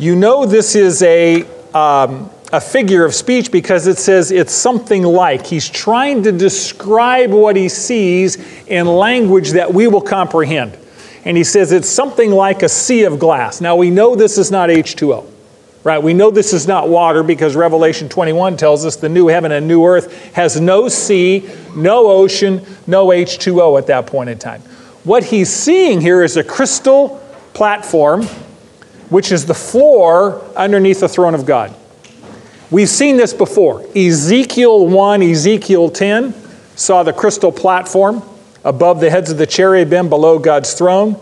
You 0.00 0.16
know 0.16 0.46
this 0.46 0.76
is 0.76 1.02
a, 1.02 1.42
um, 1.74 2.30
a 2.54 2.58
figure 2.58 3.04
of 3.04 3.14
speech 3.14 3.52
because 3.52 3.86
it 3.86 3.98
says 3.98 4.30
it's 4.30 4.50
something 4.50 5.02
like. 5.02 5.46
He's 5.46 5.68
trying 5.68 6.22
to 6.22 6.32
describe 6.32 7.30
what 7.30 7.54
he 7.54 7.68
sees 7.68 8.38
in 8.66 8.86
language 8.86 9.50
that 9.50 9.74
we 9.74 9.88
will 9.88 10.00
comprehend. 10.00 10.78
And 11.26 11.36
he 11.36 11.44
says 11.44 11.70
it's 11.70 11.86
something 11.86 12.30
like 12.30 12.62
a 12.62 12.68
sea 12.70 13.04
of 13.04 13.18
glass. 13.18 13.60
Now 13.60 13.76
we 13.76 13.90
know 13.90 14.16
this 14.16 14.38
is 14.38 14.50
not 14.50 14.70
H2O. 14.70 15.26
Right? 15.84 16.02
We 16.02 16.14
know 16.14 16.30
this 16.30 16.54
is 16.54 16.66
not 16.66 16.88
water 16.88 17.22
because 17.22 17.54
Revelation 17.54 18.08
21 18.08 18.56
tells 18.56 18.86
us 18.86 18.96
the 18.96 19.10
new 19.10 19.26
heaven 19.26 19.52
and 19.52 19.68
new 19.68 19.84
earth 19.84 20.32
has 20.32 20.58
no 20.58 20.88
sea, 20.88 21.46
no 21.76 22.06
ocean, 22.06 22.64
no 22.86 23.08
H2O 23.08 23.76
at 23.78 23.88
that 23.88 24.06
point 24.06 24.30
in 24.30 24.38
time. 24.38 24.62
What 25.04 25.24
he's 25.24 25.52
seeing 25.52 26.00
here 26.00 26.22
is 26.22 26.38
a 26.38 26.44
crystal 26.44 27.22
platform 27.52 28.26
which 29.10 29.30
is 29.30 29.46
the 29.46 29.54
floor 29.54 30.42
underneath 30.56 31.00
the 31.00 31.08
throne 31.08 31.34
of 31.34 31.44
God. 31.44 31.74
We've 32.70 32.88
seen 32.88 33.16
this 33.16 33.34
before. 33.34 33.84
Ezekiel 33.96 34.86
1, 34.86 35.22
Ezekiel 35.22 35.90
10 35.90 36.34
saw 36.76 37.02
the 37.02 37.12
crystal 37.12 37.52
platform 37.52 38.22
above 38.64 39.00
the 39.00 39.10
heads 39.10 39.30
of 39.30 39.38
the 39.38 39.46
cherubim 39.46 40.08
below 40.08 40.38
God's 40.38 40.72
throne. 40.74 41.16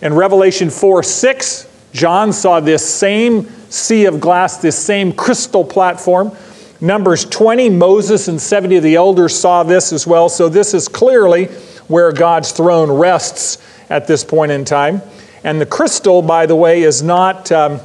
In 0.00 0.14
Revelation 0.14 0.70
4 0.70 1.02
6, 1.02 1.68
John 1.92 2.32
saw 2.32 2.60
this 2.60 2.88
same 2.88 3.48
sea 3.70 4.06
of 4.06 4.20
glass, 4.20 4.56
this 4.58 4.78
same 4.78 5.12
crystal 5.12 5.64
platform. 5.64 6.32
Numbers 6.80 7.24
20, 7.26 7.70
Moses 7.70 8.28
and 8.28 8.40
70 8.40 8.76
of 8.76 8.82
the 8.82 8.96
elders 8.96 9.38
saw 9.38 9.62
this 9.62 9.92
as 9.92 10.06
well. 10.06 10.28
So 10.28 10.48
this 10.48 10.74
is 10.74 10.88
clearly 10.88 11.46
where 11.88 12.12
God's 12.12 12.52
throne 12.52 12.90
rests 12.90 13.58
at 13.90 14.06
this 14.06 14.24
point 14.24 14.52
in 14.52 14.64
time. 14.64 15.02
And 15.44 15.60
the 15.60 15.66
crystal, 15.66 16.22
by 16.22 16.46
the 16.46 16.56
way, 16.56 16.82
is 16.82 17.02
not 17.02 17.52
um, 17.52 17.80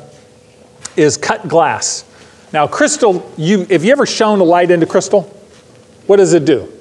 is 0.96 1.18
cut 1.18 1.48
glass. 1.48 2.06
Now, 2.52 2.68
crystal, 2.68 3.32
you 3.38 3.66
have 3.66 3.84
you 3.84 3.92
ever 3.92 4.06
shown 4.06 4.40
a 4.40 4.44
light 4.44 4.72
into 4.72 4.86
crystal? 4.86 5.24
What 6.08 6.18
does 6.18 6.34
it 6.34 6.46
do? 6.46 6.72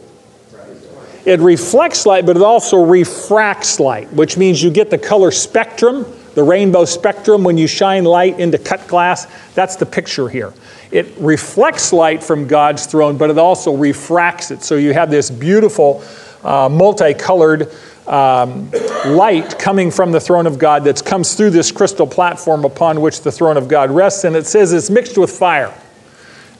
It 1.27 1.41
reflects 1.41 2.07
light, 2.07 2.25
but 2.25 2.37
it 2.37 2.43
also 2.43 2.83
refracts 2.85 3.79
light, 3.79 4.11
which 4.15 4.39
means 4.39 4.63
you 4.63 4.71
get 4.71 4.89
the 4.89 4.97
color 4.97 5.31
spectrum, 5.31 6.07
the 6.35 6.43
rainbow 6.43 6.87
spectrum, 6.87 7.45
when 7.45 7.59
you 7.59 7.67
shine 7.67 8.05
light 8.05 8.41
into 8.41 8.57
cut 8.57 8.87
glass. 8.89 9.27
That's 9.55 9.77
the 9.77 9.85
picture 9.85 10.29
here. 10.31 10.55
It 10.91 11.13
reflects 11.19 11.93
light 11.93 12.23
from 12.23 12.47
God's 12.47 12.87
throne, 12.87 13.19
but 13.19 13.29
it 13.29 13.37
also 13.37 13.77
refracts 13.77 14.51
it. 14.51 14.63
So 14.63 14.77
you 14.77 14.95
have 14.95 15.11
this 15.11 15.31
beautiful, 15.31 16.03
uh, 16.43 16.71
multicolored 16.71 17.71
um, 18.09 18.71
light 19.07 19.59
coming 19.59 19.91
from 19.91 20.13
the 20.13 20.21
throne 20.21 20.47
of 20.47 20.59
God 20.59 20.85
that 20.85 21.05
comes 21.05 21.35
through 21.35 21.51
this 21.51 21.71
crystal 21.71 22.07
platform 22.07 22.65
upon 22.65 23.01
which 23.01 23.21
the 23.23 23.31
throne 23.31 23.57
of 23.57 23.69
God 23.69 23.91
rests, 23.91 24.25
and 24.25 24.35
it 24.35 24.47
says 24.47 24.73
it's 24.73 24.91
mixed 24.91 25.19
with 25.19 25.31
fire. 25.31 25.75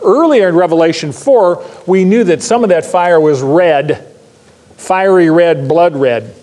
Earlier 0.05 0.49
in 0.49 0.55
Revelation 0.55 1.11
4, 1.11 1.65
we 1.87 2.05
knew 2.05 2.23
that 2.25 2.43
some 2.43 2.63
of 2.63 2.69
that 2.69 2.85
fire 2.85 3.21
was 3.21 3.43
red, 3.43 4.15
fiery 4.77 5.31
red, 5.31 5.67
blood 5.69 5.97
red. 5.97 6.35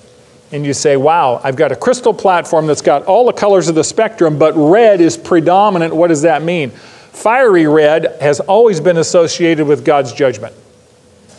And 0.52 0.66
you 0.66 0.74
say, 0.74 0.98
wow, 0.98 1.40
I've 1.44 1.56
got 1.56 1.72
a 1.72 1.76
crystal 1.76 2.14
platform 2.14 2.68
that's 2.68 2.82
got 2.82 3.06
all 3.06 3.26
the 3.26 3.34
colors 3.34 3.68
of 3.68 3.76
the 3.76 3.84
spectrum, 3.84 4.38
but 4.38 4.54
red 4.56 5.02
is 5.02 5.18
predominant. 5.18 5.96
What 5.96 6.08
does 6.08 6.24
that 6.24 6.44
mean? 6.44 6.70
Fiery 6.70 7.66
red 7.66 8.18
has 8.22 8.40
always 8.42 8.80
been 8.80 8.98
associated 8.98 9.66
with 9.66 9.86
God's 9.86 10.14
judgment 10.14 10.54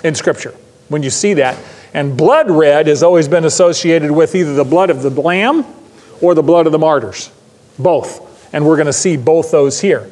in 0.02 0.14
Scripture. 0.14 0.54
When 0.88 1.02
you 1.02 1.10
see 1.10 1.34
that, 1.34 1.56
and 1.96 2.14
blood 2.14 2.50
red 2.50 2.88
has 2.88 3.02
always 3.02 3.26
been 3.26 3.46
associated 3.46 4.10
with 4.10 4.34
either 4.34 4.52
the 4.52 4.64
blood 4.64 4.90
of 4.90 5.00
the 5.00 5.08
lamb 5.08 5.64
or 6.20 6.34
the 6.34 6.42
blood 6.42 6.66
of 6.66 6.72
the 6.72 6.78
martyrs. 6.78 7.32
Both. 7.78 8.52
And 8.52 8.66
we're 8.66 8.76
going 8.76 8.84
to 8.84 8.92
see 8.92 9.16
both 9.16 9.50
those 9.50 9.80
here. 9.80 10.10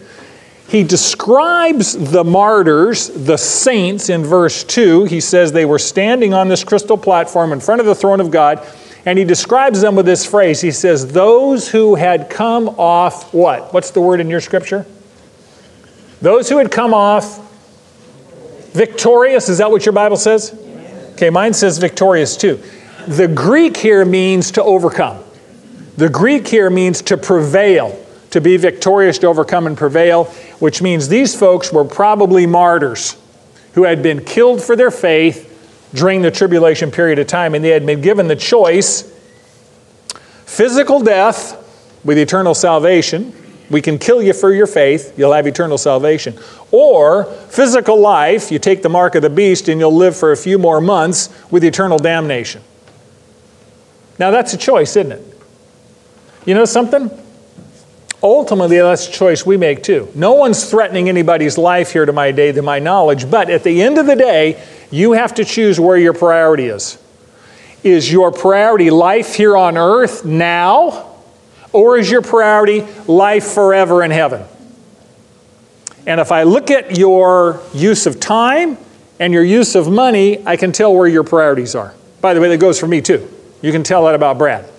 He 0.66 0.82
describes 0.82 1.92
the 1.92 2.24
martyrs, 2.24 3.08
the 3.08 3.36
saints, 3.36 4.08
in 4.08 4.24
verse 4.24 4.64
2. 4.64 5.04
He 5.04 5.20
says 5.20 5.52
they 5.52 5.66
were 5.66 5.78
standing 5.78 6.32
on 6.32 6.48
this 6.48 6.64
crystal 6.64 6.96
platform 6.96 7.52
in 7.52 7.60
front 7.60 7.82
of 7.82 7.86
the 7.86 7.94
throne 7.94 8.18
of 8.18 8.30
God, 8.30 8.66
and 9.04 9.18
he 9.18 9.26
describes 9.26 9.82
them 9.82 9.94
with 9.94 10.06
this 10.06 10.24
phrase. 10.24 10.62
He 10.62 10.72
says, 10.72 11.12
Those 11.12 11.68
who 11.68 11.96
had 11.96 12.30
come 12.30 12.70
off 12.70 13.34
what? 13.34 13.74
What's 13.74 13.90
the 13.90 14.00
word 14.00 14.20
in 14.20 14.30
your 14.30 14.40
scripture? 14.40 14.86
Those 16.22 16.48
who 16.48 16.56
had 16.56 16.72
come 16.72 16.94
off 16.94 17.42
victorious. 18.72 19.50
Is 19.50 19.58
that 19.58 19.70
what 19.70 19.84
your 19.84 19.92
Bible 19.92 20.16
says? 20.16 20.63
Okay, 21.14 21.30
mine 21.30 21.54
says 21.54 21.78
victorious 21.78 22.36
too. 22.36 22.60
The 23.06 23.28
Greek 23.28 23.76
here 23.76 24.04
means 24.04 24.50
to 24.52 24.62
overcome. 24.62 25.22
The 25.96 26.08
Greek 26.08 26.48
here 26.48 26.70
means 26.70 27.02
to 27.02 27.16
prevail, 27.16 28.04
to 28.30 28.40
be 28.40 28.56
victorious, 28.56 29.18
to 29.18 29.28
overcome 29.28 29.66
and 29.66 29.78
prevail, 29.78 30.24
which 30.58 30.82
means 30.82 31.08
these 31.08 31.38
folks 31.38 31.72
were 31.72 31.84
probably 31.84 32.46
martyrs 32.46 33.16
who 33.74 33.84
had 33.84 34.02
been 34.02 34.24
killed 34.24 34.62
for 34.62 34.74
their 34.74 34.90
faith 34.90 35.50
during 35.94 36.22
the 36.22 36.30
tribulation 36.30 36.90
period 36.90 37.20
of 37.20 37.28
time, 37.28 37.54
and 37.54 37.64
they 37.64 37.68
had 37.68 37.86
been 37.86 38.00
given 38.00 38.26
the 38.26 38.36
choice 38.36 39.02
physical 40.46 41.00
death 41.00 41.60
with 42.04 42.18
eternal 42.18 42.54
salvation. 42.54 43.32
We 43.70 43.80
can 43.80 43.98
kill 43.98 44.22
you 44.22 44.32
for 44.32 44.52
your 44.52 44.66
faith, 44.66 45.18
you'll 45.18 45.32
have 45.32 45.46
eternal 45.46 45.78
salvation. 45.78 46.38
Or 46.70 47.24
physical 47.24 47.98
life, 47.98 48.52
you 48.52 48.58
take 48.58 48.82
the 48.82 48.88
mark 48.88 49.14
of 49.14 49.22
the 49.22 49.30
beast 49.30 49.68
and 49.68 49.80
you'll 49.80 49.94
live 49.94 50.16
for 50.16 50.32
a 50.32 50.36
few 50.36 50.58
more 50.58 50.80
months 50.80 51.30
with 51.50 51.64
eternal 51.64 51.98
damnation. 51.98 52.62
Now 54.18 54.30
that's 54.30 54.52
a 54.52 54.58
choice, 54.58 54.96
isn't 54.96 55.12
it? 55.12 55.40
You 56.44 56.54
know 56.54 56.66
something? 56.66 57.10
Ultimately, 58.22 58.78
that's 58.78 59.08
a 59.08 59.12
choice 59.12 59.44
we 59.44 59.58
make 59.58 59.82
too. 59.82 60.08
No 60.14 60.32
one's 60.32 60.70
threatening 60.70 61.10
anybody's 61.10 61.58
life 61.58 61.92
here 61.92 62.06
to 62.06 62.12
my 62.12 62.32
day, 62.32 62.52
to 62.52 62.62
my 62.62 62.78
knowledge, 62.78 63.30
but 63.30 63.50
at 63.50 63.64
the 63.64 63.82
end 63.82 63.98
of 63.98 64.06
the 64.06 64.16
day, 64.16 64.62
you 64.90 65.12
have 65.12 65.34
to 65.34 65.44
choose 65.44 65.78
where 65.78 65.98
your 65.98 66.14
priority 66.14 66.66
is. 66.66 66.98
Is 67.82 68.10
your 68.10 68.32
priority 68.32 68.88
life 68.88 69.34
here 69.34 69.56
on 69.56 69.76
earth 69.76 70.24
now, 70.24 71.13
or 71.74 71.98
is 71.98 72.10
your 72.10 72.22
priority 72.22 72.86
life 73.06 73.44
forever 73.52 74.02
in 74.02 74.10
heaven? 74.10 74.46
And 76.06 76.20
if 76.20 76.32
I 76.32 76.44
look 76.44 76.70
at 76.70 76.96
your 76.96 77.60
use 77.74 78.06
of 78.06 78.20
time 78.20 78.78
and 79.18 79.32
your 79.32 79.42
use 79.42 79.74
of 79.74 79.90
money, 79.90 80.46
I 80.46 80.56
can 80.56 80.72
tell 80.72 80.94
where 80.94 81.08
your 81.08 81.24
priorities 81.24 81.74
are. 81.74 81.94
By 82.20 82.32
the 82.32 82.40
way, 82.40 82.48
that 82.48 82.58
goes 82.58 82.78
for 82.78 82.86
me 82.86 83.00
too. 83.00 83.28
You 83.60 83.72
can 83.72 83.82
tell 83.82 84.04
that 84.04 84.14
about 84.14 84.38
Brad. 84.38 84.70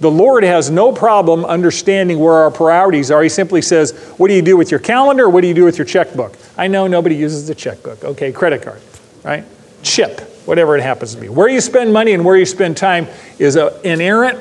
The 0.00 0.10
Lord 0.10 0.44
has 0.44 0.70
no 0.70 0.92
problem 0.92 1.44
understanding 1.44 2.18
where 2.18 2.34
our 2.34 2.50
priorities 2.50 3.10
are. 3.10 3.22
He 3.22 3.28
simply 3.28 3.62
says, 3.62 3.92
What 4.18 4.28
do 4.28 4.34
you 4.34 4.42
do 4.42 4.56
with 4.56 4.70
your 4.70 4.80
calendar? 4.80 5.28
What 5.28 5.40
do 5.40 5.48
you 5.48 5.54
do 5.54 5.64
with 5.64 5.78
your 5.78 5.86
checkbook? 5.86 6.36
I 6.58 6.66
know 6.66 6.86
nobody 6.86 7.14
uses 7.14 7.46
the 7.46 7.54
checkbook. 7.54 8.04
Okay, 8.04 8.32
credit 8.32 8.62
card, 8.62 8.82
right? 9.24 9.44
Chip, 9.82 10.20
whatever 10.46 10.76
it 10.76 10.82
happens 10.82 11.14
to 11.14 11.20
be. 11.20 11.28
Where 11.28 11.48
you 11.48 11.60
spend 11.60 11.92
money 11.92 12.12
and 12.12 12.24
where 12.24 12.36
you 12.36 12.44
spend 12.44 12.76
time 12.76 13.06
is 13.38 13.56
an 13.56 13.70
inerrant 13.84 14.38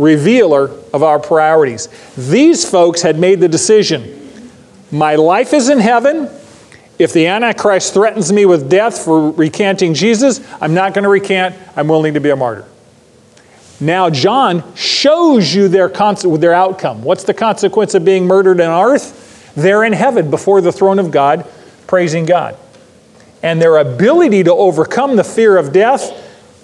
revealer 0.00 0.70
of 0.92 1.02
our 1.02 1.18
priorities. 1.18 1.88
These 2.16 2.68
folks 2.68 3.02
had 3.02 3.18
made 3.18 3.40
the 3.40 3.48
decision 3.48 4.16
my 4.92 5.14
life 5.14 5.52
is 5.52 5.68
in 5.68 5.78
heaven. 5.78 6.28
If 6.98 7.12
the 7.12 7.26
Antichrist 7.28 7.94
threatens 7.94 8.32
me 8.32 8.44
with 8.44 8.68
death 8.68 9.04
for 9.04 9.30
recanting 9.30 9.94
Jesus, 9.94 10.40
I'm 10.60 10.74
not 10.74 10.94
going 10.94 11.04
to 11.04 11.08
recant. 11.08 11.54
I'm 11.76 11.88
willing 11.88 12.14
to 12.14 12.20
be 12.20 12.30
a 12.30 12.36
martyr. 12.36 12.66
Now, 13.80 14.10
John 14.10 14.74
shows 14.74 15.54
you 15.54 15.68
their, 15.68 15.88
their 15.88 16.52
outcome. 16.52 17.02
What's 17.02 17.24
the 17.24 17.32
consequence 17.32 17.94
of 17.94 18.04
being 18.04 18.26
murdered 18.26 18.60
on 18.60 18.90
earth? 18.90 19.52
They're 19.54 19.84
in 19.84 19.94
heaven 19.94 20.30
before 20.30 20.60
the 20.60 20.72
throne 20.72 20.98
of 20.98 21.10
God, 21.10 21.46
praising 21.86 22.26
God. 22.26 22.56
And 23.42 23.62
their 23.62 23.78
ability 23.78 24.44
to 24.44 24.52
overcome 24.52 25.16
the 25.16 25.24
fear 25.24 25.56
of 25.56 25.72
death 25.72 26.12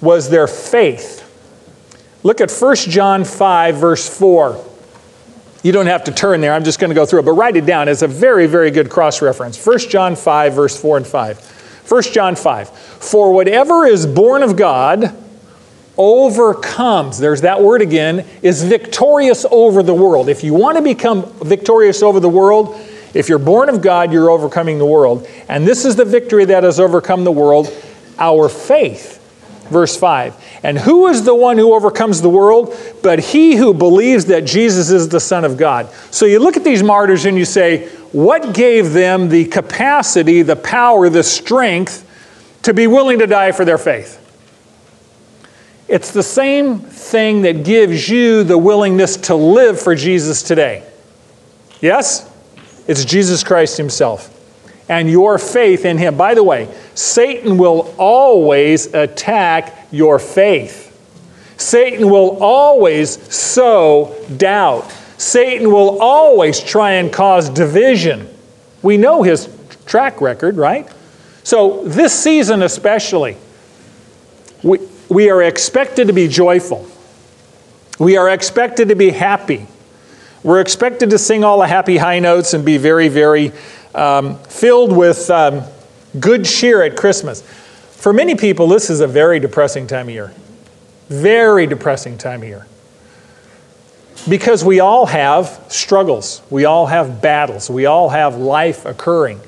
was 0.03 0.29
their 0.29 0.46
faith. 0.46 1.22
Look 2.26 2.40
at 2.40 2.50
1 2.50 2.74
John 2.74 3.24
5, 3.24 3.76
verse 3.76 4.18
4. 4.18 4.64
You 5.62 5.70
don't 5.70 5.86
have 5.86 6.02
to 6.04 6.10
turn 6.10 6.40
there, 6.40 6.54
I'm 6.54 6.64
just 6.64 6.80
going 6.80 6.88
to 6.88 6.94
go 6.96 7.06
through 7.06 7.20
it, 7.20 7.24
but 7.24 7.34
write 7.34 7.54
it 7.54 7.66
down. 7.66 7.86
It's 7.86 8.02
a 8.02 8.08
very, 8.08 8.48
very 8.48 8.72
good 8.72 8.90
cross 8.90 9.22
reference. 9.22 9.64
1 9.64 9.78
John 9.78 10.16
5, 10.16 10.52
verse 10.52 10.80
4 10.80 10.96
and 10.96 11.06
5. 11.06 11.88
1 11.88 12.02
John 12.02 12.34
5. 12.34 12.68
For 12.68 13.32
whatever 13.32 13.86
is 13.86 14.08
born 14.08 14.42
of 14.42 14.56
God 14.56 15.16
overcomes, 15.96 17.20
there's 17.20 17.42
that 17.42 17.62
word 17.62 17.80
again, 17.80 18.26
is 18.42 18.64
victorious 18.64 19.46
over 19.48 19.84
the 19.84 19.94
world. 19.94 20.28
If 20.28 20.42
you 20.42 20.52
want 20.52 20.78
to 20.78 20.82
become 20.82 21.32
victorious 21.44 22.02
over 22.02 22.18
the 22.18 22.28
world, 22.28 22.74
if 23.14 23.28
you're 23.28 23.38
born 23.38 23.68
of 23.68 23.82
God, 23.82 24.12
you're 24.12 24.30
overcoming 24.30 24.78
the 24.78 24.86
world. 24.86 25.28
And 25.48 25.64
this 25.64 25.84
is 25.84 25.94
the 25.94 26.04
victory 26.04 26.46
that 26.46 26.64
has 26.64 26.80
overcome 26.80 27.22
the 27.22 27.30
world 27.30 27.72
our 28.18 28.48
faith. 28.48 29.22
Verse 29.70 29.96
5 29.96 30.34
And 30.62 30.78
who 30.78 31.06
is 31.06 31.24
the 31.24 31.34
one 31.34 31.58
who 31.58 31.74
overcomes 31.74 32.22
the 32.22 32.30
world? 32.30 32.74
But 33.02 33.18
he 33.18 33.56
who 33.56 33.74
believes 33.74 34.26
that 34.26 34.44
Jesus 34.44 34.90
is 34.90 35.08
the 35.08 35.20
Son 35.20 35.44
of 35.44 35.56
God. 35.56 35.90
So 36.10 36.26
you 36.26 36.38
look 36.38 36.56
at 36.56 36.64
these 36.64 36.82
martyrs 36.82 37.24
and 37.24 37.36
you 37.36 37.44
say, 37.44 37.88
what 38.12 38.54
gave 38.54 38.92
them 38.92 39.28
the 39.28 39.44
capacity, 39.44 40.42
the 40.42 40.56
power, 40.56 41.08
the 41.08 41.22
strength 41.22 42.04
to 42.62 42.72
be 42.72 42.86
willing 42.86 43.18
to 43.18 43.26
die 43.26 43.52
for 43.52 43.64
their 43.64 43.78
faith? 43.78 44.22
It's 45.88 46.10
the 46.10 46.22
same 46.22 46.80
thing 46.80 47.42
that 47.42 47.64
gives 47.64 48.08
you 48.08 48.42
the 48.42 48.58
willingness 48.58 49.16
to 49.18 49.34
live 49.34 49.80
for 49.80 49.94
Jesus 49.94 50.42
today. 50.42 50.82
Yes? 51.80 52.32
It's 52.88 53.04
Jesus 53.04 53.44
Christ 53.44 53.76
Himself 53.76 54.32
and 54.88 55.10
your 55.10 55.38
faith 55.38 55.84
in 55.84 55.98
Him. 55.98 56.16
By 56.16 56.34
the 56.34 56.42
way, 56.42 56.72
Satan 56.94 57.58
will 57.58 57.94
always 57.98 58.92
attack 58.94 59.75
your 59.96 60.18
faith. 60.18 60.85
Satan 61.56 62.11
will 62.11 62.42
always 62.42 63.11
sow 63.35 64.14
doubt. 64.37 64.90
Satan 65.18 65.70
will 65.70 66.00
always 66.00 66.61
try 66.61 66.92
and 66.92 67.12
cause 67.12 67.48
division. 67.48 68.28
We 68.82 68.98
know 68.98 69.22
his 69.22 69.48
track 69.87 70.20
record, 70.20 70.56
right? 70.56 70.88
So, 71.42 71.85
this 71.85 72.12
season 72.12 72.62
especially, 72.62 73.37
we, 74.62 74.78
we 75.09 75.30
are 75.30 75.42
expected 75.42 76.09
to 76.09 76.12
be 76.12 76.28
joyful. 76.28 76.87
We 77.98 78.16
are 78.16 78.28
expected 78.28 78.88
to 78.88 78.94
be 78.94 79.11
happy. 79.11 79.66
We're 80.42 80.61
expected 80.61 81.11
to 81.11 81.18
sing 81.18 81.44
all 81.44 81.61
the 81.61 81.66
happy 81.66 81.96
high 81.96 82.18
notes 82.18 82.52
and 82.52 82.64
be 82.64 82.76
very, 82.76 83.09
very 83.09 83.52
um, 83.94 84.38
filled 84.44 84.94
with 84.94 85.30
um, 85.30 85.62
good 86.20 86.44
cheer 86.44 86.82
at 86.82 86.96
Christmas. 86.96 87.42
For 87.96 88.12
many 88.12 88.37
people, 88.37 88.68
this 88.68 88.88
is 88.88 89.00
a 89.00 89.06
very 89.06 89.40
depressing 89.40 89.87
time 89.87 90.09
of 90.09 90.14
year. 90.14 90.32
Very 91.09 91.66
depressing 91.66 92.18
time 92.18 92.42
of 92.42 92.48
year. 92.48 92.66
Because 94.28 94.64
we 94.64 94.80
all 94.80 95.06
have 95.06 95.64
struggles, 95.68 96.42
we 96.50 96.64
all 96.64 96.87
have 96.87 97.22
battles, 97.22 97.70
we 97.70 97.87
all 97.87 98.09
have 98.09 98.37
life 98.37 98.85
occurring. 98.85 99.40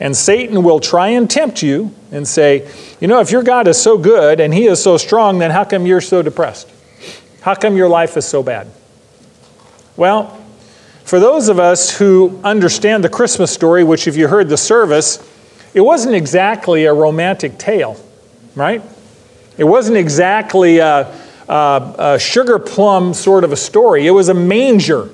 And 0.00 0.16
Satan 0.16 0.62
will 0.62 0.80
try 0.80 1.08
and 1.08 1.28
tempt 1.28 1.62
you 1.62 1.94
and 2.12 2.26
say, 2.26 2.70
you 3.00 3.08
know, 3.08 3.20
if 3.20 3.30
your 3.30 3.42
God 3.42 3.66
is 3.66 3.80
so 3.80 3.98
good 3.98 4.38
and 4.38 4.54
he 4.54 4.66
is 4.66 4.82
so 4.82 4.96
strong, 4.96 5.38
then 5.38 5.50
how 5.50 5.64
come 5.64 5.86
you're 5.86 6.00
so 6.00 6.22
depressed? 6.22 6.70
How 7.40 7.54
come 7.54 7.76
your 7.76 7.88
life 7.88 8.16
is 8.16 8.26
so 8.26 8.42
bad? 8.42 8.68
Well, 9.96 10.26
for 11.04 11.18
those 11.18 11.48
of 11.48 11.58
us 11.58 11.96
who 11.96 12.38
understand 12.44 13.02
the 13.02 13.08
Christmas 13.08 13.50
story, 13.50 13.82
which, 13.82 14.06
if 14.06 14.16
you 14.16 14.28
heard 14.28 14.48
the 14.48 14.56
service, 14.56 15.18
it 15.78 15.84
wasn't 15.84 16.16
exactly 16.16 16.86
a 16.86 16.92
romantic 16.92 17.56
tale, 17.56 17.96
right? 18.56 18.82
It 19.56 19.62
wasn't 19.62 19.96
exactly 19.96 20.78
a, 20.78 21.14
a, 21.48 21.94
a 21.98 22.18
sugar 22.18 22.58
plum 22.58 23.14
sort 23.14 23.44
of 23.44 23.52
a 23.52 23.56
story. 23.56 24.04
It 24.04 24.10
was 24.10 24.28
a 24.28 24.34
manger. 24.34 25.08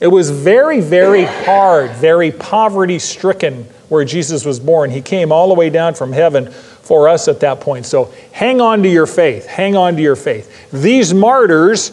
It 0.00 0.06
was 0.06 0.30
very, 0.30 0.80
very 0.80 1.24
hard, 1.24 1.90
very 1.90 2.32
poverty 2.32 2.98
stricken 2.98 3.64
where 3.90 4.06
Jesus 4.06 4.46
was 4.46 4.58
born. 4.58 4.90
He 4.90 5.02
came 5.02 5.30
all 5.30 5.48
the 5.48 5.54
way 5.54 5.68
down 5.68 5.92
from 5.92 6.12
heaven 6.12 6.50
for 6.50 7.06
us 7.06 7.28
at 7.28 7.40
that 7.40 7.60
point. 7.60 7.84
So 7.84 8.10
hang 8.32 8.62
on 8.62 8.82
to 8.84 8.88
your 8.88 9.06
faith. 9.06 9.44
Hang 9.44 9.76
on 9.76 9.96
to 9.96 10.02
your 10.02 10.16
faith. 10.16 10.70
These 10.70 11.12
martyrs 11.12 11.92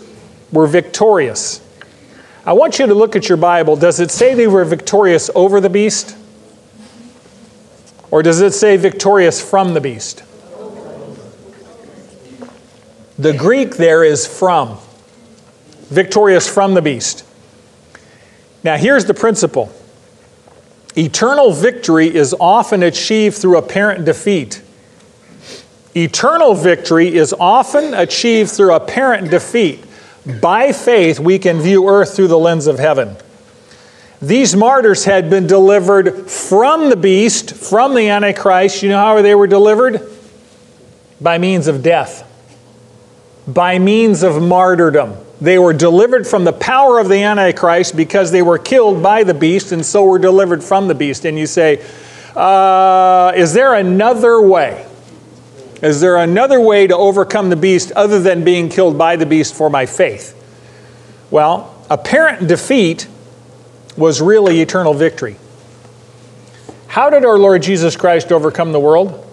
were 0.54 0.65
victorious. 0.65 1.60
I 2.45 2.54
want 2.54 2.80
you 2.80 2.88
to 2.88 2.93
look 2.93 3.17
at 3.17 3.27
your 3.27 3.38
Bible. 3.38 3.75
Does 3.75 3.99
it 3.99 4.12
say 4.12 4.34
they 4.34 4.47
were 4.47 4.63
victorious 4.63 5.30
over 5.36 5.60
the 5.60 5.69
beast? 5.69 6.15
Or 8.12 8.21
does 8.21 8.41
it 8.41 8.52
say 8.52 8.76
victorious 8.76 9.41
from 9.41 9.74
the 9.74 9.82
beast? 9.82 10.24
The 13.17 13.34
Greek 13.34 13.78
there 13.78 14.04
is 14.04 14.28
from. 14.28 14.78
Victorious 15.89 16.47
from 16.47 16.74
the 16.74 16.82
beast. 16.82 17.26
Now, 18.63 18.78
here's 18.78 19.06
the 19.06 19.13
principle 19.13 19.71
eternal 20.95 21.54
victory 21.54 22.13
is 22.13 22.36
often 22.39 22.84
achieved 22.84 23.38
through 23.38 23.58
apparent 23.58 24.06
defeat. 24.06 24.62
Eternal 25.95 26.54
victory 26.54 27.13
is 27.13 27.34
often 27.34 27.93
achieved 27.93 28.52
through 28.52 28.74
apparent 28.74 29.30
defeat. 29.30 29.84
By 30.41 30.71
faith, 30.71 31.19
we 31.19 31.39
can 31.39 31.60
view 31.60 31.88
earth 31.88 32.15
through 32.15 32.28
the 32.28 32.38
lens 32.38 32.67
of 32.67 32.80
heaven. 32.80 33.15
These 34.21 34.55
martyrs 34.55 35.05
had 35.05 35.31
been 35.31 35.47
delivered 35.47 36.29
from 36.29 36.89
the 36.89 36.95
beast, 36.95 37.55
from 37.55 37.95
the 37.95 38.10
Antichrist. 38.10 38.84
You 38.84 38.89
know 38.89 38.99
how 38.99 39.21
they 39.23 39.34
were 39.34 39.47
delivered? 39.47 40.07
By 41.19 41.39
means 41.39 41.67
of 41.67 41.81
death, 41.81 42.27
by 43.47 43.79
means 43.79 44.21
of 44.21 44.41
martyrdom. 44.41 45.17
They 45.39 45.57
were 45.57 45.73
delivered 45.73 46.27
from 46.27 46.43
the 46.43 46.53
power 46.53 46.99
of 46.99 47.10
the 47.10 47.23
Antichrist 47.23 47.97
because 47.97 48.31
they 48.31 48.43
were 48.43 48.60
killed 48.60 49.01
by 49.01 49.23
the 49.23 49.34
beast 49.34 49.71
and 49.71 49.84
so 49.84 50.05
were 50.05 50.19
delivered 50.19 50.63
from 50.63 50.88
the 50.88 50.93
beast. 50.93 51.25
And 51.25 51.38
you 51.38 51.47
say, 51.47 51.84
uh, 52.36 53.34
is 53.36 53.53
there 53.53 53.73
another 53.73 54.39
way? 54.39 54.86
Is 55.81 55.99
there 55.99 56.17
another 56.17 56.60
way 56.60 56.86
to 56.86 56.95
overcome 56.95 57.49
the 57.49 57.55
beast 57.55 57.91
other 57.93 58.19
than 58.19 58.43
being 58.43 58.69
killed 58.69 58.99
by 58.99 59.15
the 59.15 59.25
beast 59.25 59.55
for 59.55 59.67
my 59.67 59.88
faith? 59.88 60.38
Well, 61.31 61.75
apparent 61.89 62.47
defeat 62.47 63.07
was 63.97 64.21
really 64.21 64.62
eternal 64.62 64.93
victory. 64.93 65.36
How 66.88 67.10
did 67.10 67.25
our 67.25 67.38
Lord 67.38 67.62
Jesus 67.63 67.95
Christ 67.95 68.32
overcome 68.32 68.71
the 68.71 68.80
world? 68.80 69.27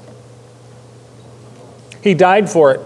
He 2.02 2.14
died 2.14 2.48
for 2.48 2.72
it. 2.72 2.80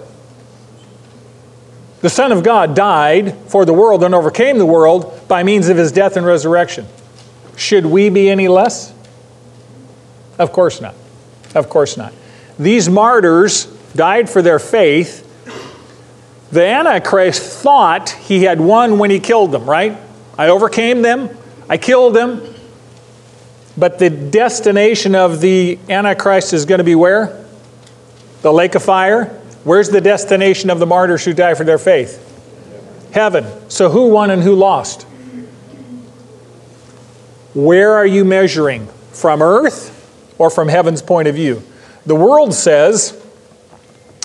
The 2.00 2.10
Son 2.10 2.32
of 2.32 2.42
God 2.42 2.74
died 2.74 3.36
for 3.48 3.64
the 3.64 3.72
world 3.72 4.02
and 4.02 4.14
overcame 4.14 4.58
the 4.58 4.66
world 4.66 5.28
by 5.28 5.42
means 5.42 5.68
of 5.68 5.76
his 5.76 5.92
death 5.92 6.16
and 6.16 6.26
resurrection. 6.26 6.86
Should 7.56 7.86
we 7.86 8.08
be 8.08 8.28
any 8.28 8.48
less? 8.48 8.92
Of 10.38 10.52
course 10.52 10.80
not. 10.80 10.94
Of 11.54 11.68
course 11.68 11.96
not. 11.96 12.12
These 12.58 12.88
martyrs 12.88 13.66
died 13.94 14.28
for 14.28 14.42
their 14.42 14.58
faith. 14.58 15.28
The 16.50 16.64
Antichrist 16.64 17.42
thought 17.42 18.10
he 18.10 18.44
had 18.44 18.60
won 18.60 18.98
when 18.98 19.10
he 19.10 19.20
killed 19.20 19.52
them, 19.52 19.68
right? 19.68 19.96
I 20.36 20.48
overcame 20.48 21.02
them, 21.02 21.30
I 21.72 21.78
killed 21.78 22.14
them. 22.14 22.42
But 23.78 23.98
the 23.98 24.10
destination 24.10 25.14
of 25.14 25.40
the 25.40 25.78
Antichrist 25.88 26.52
is 26.52 26.66
going 26.66 26.80
to 26.80 26.84
be 26.84 26.94
where? 26.94 27.46
The 28.42 28.52
lake 28.52 28.74
of 28.74 28.82
fire. 28.82 29.24
Where's 29.64 29.88
the 29.88 30.02
destination 30.02 30.68
of 30.68 30.80
the 30.80 30.84
martyrs 30.84 31.24
who 31.24 31.32
die 31.32 31.54
for 31.54 31.64
their 31.64 31.78
faith? 31.78 32.28
Heaven. 33.14 33.46
So 33.70 33.88
who 33.88 34.10
won 34.10 34.30
and 34.30 34.42
who 34.42 34.54
lost? 34.54 35.04
Where 37.54 37.92
are 37.92 38.06
you 38.06 38.26
measuring? 38.26 38.86
From 39.12 39.40
earth 39.40 40.34
or 40.36 40.50
from 40.50 40.68
heaven's 40.68 41.00
point 41.00 41.26
of 41.26 41.36
view? 41.36 41.62
The 42.04 42.14
world 42.14 42.52
says, 42.52 43.18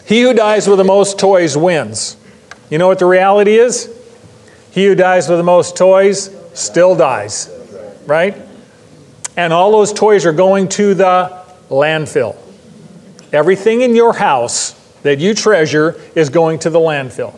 he 0.06 0.22
who 0.24 0.34
dies 0.34 0.68
with 0.68 0.80
the 0.80 0.84
most 0.84 1.18
toys 1.18 1.56
wins. 1.56 2.18
You 2.70 2.78
know 2.78 2.90
what 2.90 3.00
the 3.00 3.06
reality 3.06 3.56
is? 3.56 3.90
He 4.72 4.86
who 4.86 4.96
dies 4.96 5.30
with 5.30 5.38
the 5.38 5.46
most 5.46 5.78
toys 5.78 6.37
still 6.58 6.96
dies, 6.96 7.50
right? 8.06 8.36
And 9.36 9.54
all 9.54 9.72
those 9.72 9.94
toys 9.94 10.26
are 10.26 10.34
going 10.34 10.70
to 10.70 10.94
the 10.94 11.44
landfill. 11.70 12.36
Everything 13.32 13.82
in 13.82 13.96
your 13.96 14.14
house 14.14 14.72
that 15.04 15.20
you 15.20 15.34
treasure 15.34 16.00
is 16.16 16.30
going 16.30 16.60
to 16.60 16.70
the 16.70 16.80
landfill. 16.80 17.38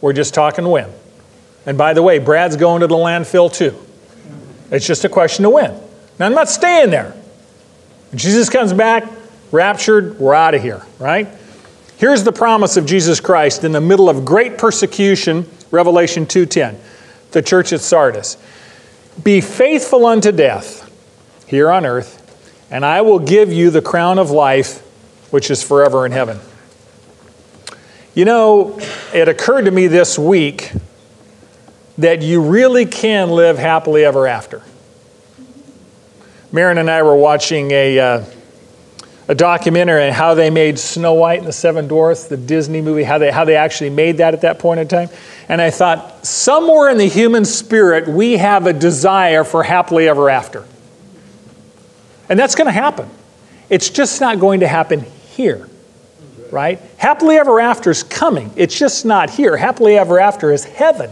We're 0.00 0.12
just 0.12 0.34
talking 0.34 0.66
when. 0.68 0.90
And 1.66 1.76
by 1.76 1.94
the 1.94 2.02
way, 2.02 2.18
Brad's 2.18 2.56
going 2.56 2.80
to 2.80 2.86
the 2.86 2.94
landfill 2.94 3.52
too. 3.52 3.74
It's 4.70 4.86
just 4.86 5.04
a 5.04 5.08
question 5.08 5.44
of 5.44 5.52
when. 5.52 5.72
Now, 6.18 6.26
I'm 6.26 6.34
not 6.34 6.48
staying 6.48 6.90
there. 6.90 7.10
When 8.10 8.18
Jesus 8.18 8.48
comes 8.48 8.72
back, 8.72 9.04
raptured, 9.52 10.18
we're 10.18 10.34
out 10.34 10.54
of 10.54 10.62
here, 10.62 10.82
right? 10.98 11.28
Here's 11.98 12.24
the 12.24 12.32
promise 12.32 12.76
of 12.76 12.86
Jesus 12.86 13.20
Christ 13.20 13.64
in 13.64 13.72
the 13.72 13.80
middle 13.80 14.08
of 14.08 14.24
great 14.24 14.58
persecution, 14.58 15.48
Revelation 15.70 16.26
2:10. 16.26 16.76
The 17.36 17.42
church 17.42 17.74
at 17.74 17.82
Sardis. 17.82 18.38
Be 19.22 19.42
faithful 19.42 20.06
unto 20.06 20.32
death 20.32 20.90
here 21.46 21.70
on 21.70 21.84
earth, 21.84 22.66
and 22.70 22.82
I 22.82 23.02
will 23.02 23.18
give 23.18 23.52
you 23.52 23.68
the 23.68 23.82
crown 23.82 24.18
of 24.18 24.30
life 24.30 24.78
which 25.30 25.50
is 25.50 25.62
forever 25.62 26.06
in 26.06 26.12
heaven. 26.12 26.40
You 28.14 28.24
know, 28.24 28.80
it 29.12 29.28
occurred 29.28 29.66
to 29.66 29.70
me 29.70 29.86
this 29.86 30.18
week 30.18 30.72
that 31.98 32.22
you 32.22 32.40
really 32.40 32.86
can 32.86 33.28
live 33.28 33.58
happily 33.58 34.02
ever 34.02 34.26
after. 34.26 34.62
Marin 36.52 36.78
and 36.78 36.90
I 36.90 37.02
were 37.02 37.16
watching 37.16 37.70
a 37.70 37.98
uh, 37.98 38.24
a 39.28 39.34
documentary 39.34 40.06
on 40.06 40.12
how 40.12 40.34
they 40.34 40.50
made 40.50 40.78
Snow 40.78 41.14
White 41.14 41.38
and 41.40 41.48
the 41.48 41.52
Seven 41.52 41.88
Dwarfs, 41.88 42.24
the 42.24 42.36
Disney 42.36 42.80
movie, 42.80 43.02
how 43.02 43.18
they, 43.18 43.30
how 43.30 43.44
they 43.44 43.56
actually 43.56 43.90
made 43.90 44.18
that 44.18 44.34
at 44.34 44.42
that 44.42 44.58
point 44.58 44.78
in 44.78 44.86
time. 44.86 45.08
And 45.48 45.60
I 45.60 45.70
thought, 45.70 46.24
somewhere 46.24 46.90
in 46.90 46.98
the 46.98 47.08
human 47.08 47.44
spirit, 47.44 48.06
we 48.06 48.36
have 48.36 48.66
a 48.66 48.72
desire 48.72 49.42
for 49.42 49.64
happily 49.64 50.08
ever 50.08 50.30
after. 50.30 50.64
And 52.28 52.38
that's 52.38 52.54
going 52.54 52.66
to 52.66 52.72
happen. 52.72 53.08
It's 53.68 53.90
just 53.90 54.20
not 54.20 54.38
going 54.38 54.60
to 54.60 54.68
happen 54.68 55.00
here, 55.00 55.68
right? 56.52 56.80
Happily 56.96 57.36
ever 57.36 57.58
after 57.58 57.90
is 57.90 58.04
coming. 58.04 58.52
It's 58.54 58.78
just 58.78 59.04
not 59.04 59.30
here. 59.30 59.56
Happily 59.56 59.98
ever 59.98 60.20
after 60.20 60.52
is 60.52 60.64
heaven. 60.64 61.10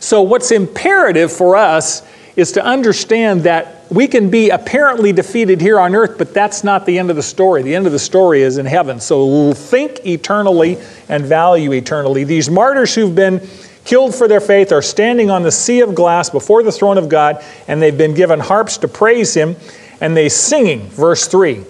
So, 0.00 0.22
what's 0.22 0.50
imperative 0.50 1.32
for 1.32 1.56
us 1.56 2.02
is 2.36 2.52
to 2.52 2.64
understand 2.64 3.42
that 3.44 3.73
we 3.90 4.08
can 4.08 4.30
be 4.30 4.50
apparently 4.50 5.12
defeated 5.12 5.60
here 5.60 5.78
on 5.78 5.94
earth, 5.94 6.16
but 6.18 6.32
that's 6.32 6.64
not 6.64 6.86
the 6.86 6.98
end 6.98 7.10
of 7.10 7.16
the 7.16 7.22
story. 7.22 7.62
The 7.62 7.74
end 7.74 7.86
of 7.86 7.92
the 7.92 7.98
story 7.98 8.42
is 8.42 8.58
in 8.58 8.66
heaven. 8.66 8.98
So 9.00 9.52
think 9.52 10.06
eternally 10.06 10.78
and 11.08 11.24
value 11.24 11.72
eternally. 11.72 12.24
These 12.24 12.48
martyrs 12.50 12.94
who've 12.94 13.14
been 13.14 13.46
killed 13.84 14.14
for 14.14 14.26
their 14.26 14.40
faith 14.40 14.72
are 14.72 14.82
standing 14.82 15.30
on 15.30 15.42
the 15.42 15.52
sea 15.52 15.80
of 15.80 15.94
glass 15.94 16.30
before 16.30 16.62
the 16.62 16.72
throne 16.72 16.98
of 16.98 17.08
God, 17.08 17.44
and 17.68 17.80
they've 17.80 17.96
been 17.96 18.14
given 18.14 18.40
harps 18.40 18.78
to 18.78 18.88
praise 18.88 19.34
Him, 19.34 19.56
and 20.00 20.16
they 20.16 20.28
singing, 20.28 20.88
verse 20.88 21.26
3. 21.26 21.62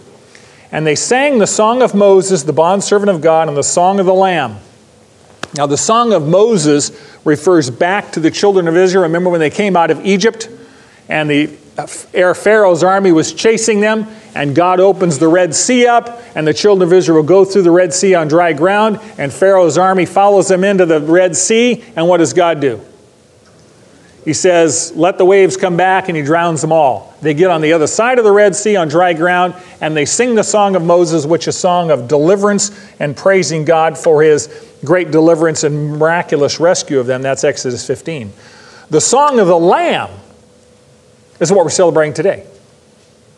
And 0.71 0.87
they 0.87 0.95
sang 0.95 1.39
the 1.39 1.47
song 1.47 1.83
of 1.83 1.95
Moses, 1.95 2.45
the 2.45 2.53
bondservant 2.53 3.11
of 3.11 3.21
God, 3.21 3.49
and 3.49 3.57
the 3.57 3.63
song 3.63 4.01
of 4.01 4.07
the 4.07 4.15
Lamb. 4.15 4.57
Now, 5.57 5.67
the 5.67 5.77
song 5.77 6.13
of 6.13 6.27
Moses 6.27 6.91
refers 7.25 7.71
back 7.71 8.13
to 8.13 8.21
the 8.21 8.31
children 8.31 8.67
of 8.67 8.77
Israel. 8.77 9.05
Remember 9.05 9.31
when 9.31 9.41
they 9.41 9.51
came 9.51 9.77
out 9.77 9.91
of 9.91 10.05
Egypt 10.05 10.49
and 11.09 11.31
the 11.31 11.57
Pharaoh's 11.75 12.85
army 12.85 13.11
was 13.11 13.33
chasing 13.33 13.81
them, 13.81 14.07
and 14.35 14.55
God 14.55 14.79
opens 14.79 15.19
the 15.19 15.29
Red 15.29 15.55
Sea 15.55 15.87
up, 15.87 16.23
and 16.37 16.47
the 16.47 16.55
children 16.55 16.89
of 16.89 16.93
Israel 16.93 17.23
go 17.23 17.45
through 17.45 17.63
the 17.63 17.71
Red 17.71 17.93
Sea 17.93 18.15
on 18.15 18.29
dry 18.29 18.53
ground, 18.53 19.01
and 19.19 19.33
Pharaoh's 19.33 19.77
army 19.77 20.07
follows 20.07 20.49
them 20.49 20.63
into 20.63 20.87
the 20.87 21.01
Red 21.01 21.37
Sea, 21.37 21.85
and 21.97 22.09
what 22.09 22.19
does 22.19 22.33
God 22.33 22.61
do? 22.61 22.81
He 24.25 24.33
says, 24.33 24.93
Let 24.95 25.19
the 25.19 25.25
waves 25.25 25.57
come 25.57 25.77
back, 25.77 26.09
and 26.09 26.17
he 26.17 26.23
drowns 26.23 26.61
them 26.61 26.73
all. 26.73 27.15
They 27.21 27.35
get 27.35 27.51
on 27.51 27.61
the 27.61 27.73
other 27.73 27.87
side 27.87 28.19
of 28.19 28.25
the 28.25 28.33
Red 28.33 28.55
Sea 28.55 28.77
on 28.77 28.89
dry 28.89 29.13
ground, 29.13 29.55
and 29.81 29.97
they 29.97 30.05
sing 30.05 30.35
the 30.35 30.45
song 30.45 30.77
of 30.77 30.83
Moses, 30.83 31.27
which 31.27 31.49
is 31.49 31.57
a 31.57 31.59
song 31.59 31.91
of 31.91 32.09
deliverance 32.09 32.71
and 33.01 33.17
praising 33.17 33.65
God 33.65 33.99
for 33.99 34.23
his 34.23 34.49
great 34.85 35.11
deliverance 35.11 35.65
and 35.65 35.99
miraculous 35.99 36.61
rescue 36.61 37.01
of 37.01 37.07
them. 37.07 37.21
That's 37.21 37.45
Exodus 37.45 37.87
15. 37.87 38.33
The 38.91 39.01
song 39.01 39.41
of 39.41 39.47
the 39.47 39.59
Lamb 39.59 40.11
is 41.41 41.53
what 41.53 41.65
we're 41.65 41.71
celebrating 41.71 42.15
today. 42.15 42.47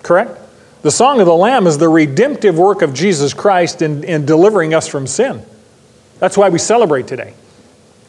Correct? 0.02 0.38
The 0.82 0.90
Song 0.90 1.20
of 1.20 1.26
the 1.26 1.34
Lamb 1.34 1.66
is 1.66 1.78
the 1.78 1.88
redemptive 1.88 2.58
work 2.58 2.82
of 2.82 2.94
Jesus 2.94 3.34
Christ 3.34 3.82
in, 3.82 4.04
in 4.04 4.24
delivering 4.24 4.74
us 4.74 4.86
from 4.86 5.06
sin. 5.06 5.42
That's 6.18 6.36
why 6.36 6.48
we 6.48 6.58
celebrate 6.58 7.06
today. 7.06 7.34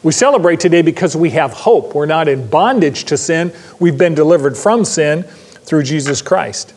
We 0.02 0.12
celebrate 0.12 0.60
today 0.60 0.82
because 0.82 1.16
we 1.16 1.30
have 1.30 1.52
hope. 1.52 1.94
We're 1.94 2.06
not 2.06 2.28
in 2.28 2.48
bondage 2.48 3.04
to 3.04 3.16
sin. 3.16 3.52
We've 3.80 3.98
been 3.98 4.14
delivered 4.14 4.56
from 4.56 4.84
sin 4.84 5.24
through 5.24 5.82
Jesus 5.82 6.22
Christ. 6.22 6.72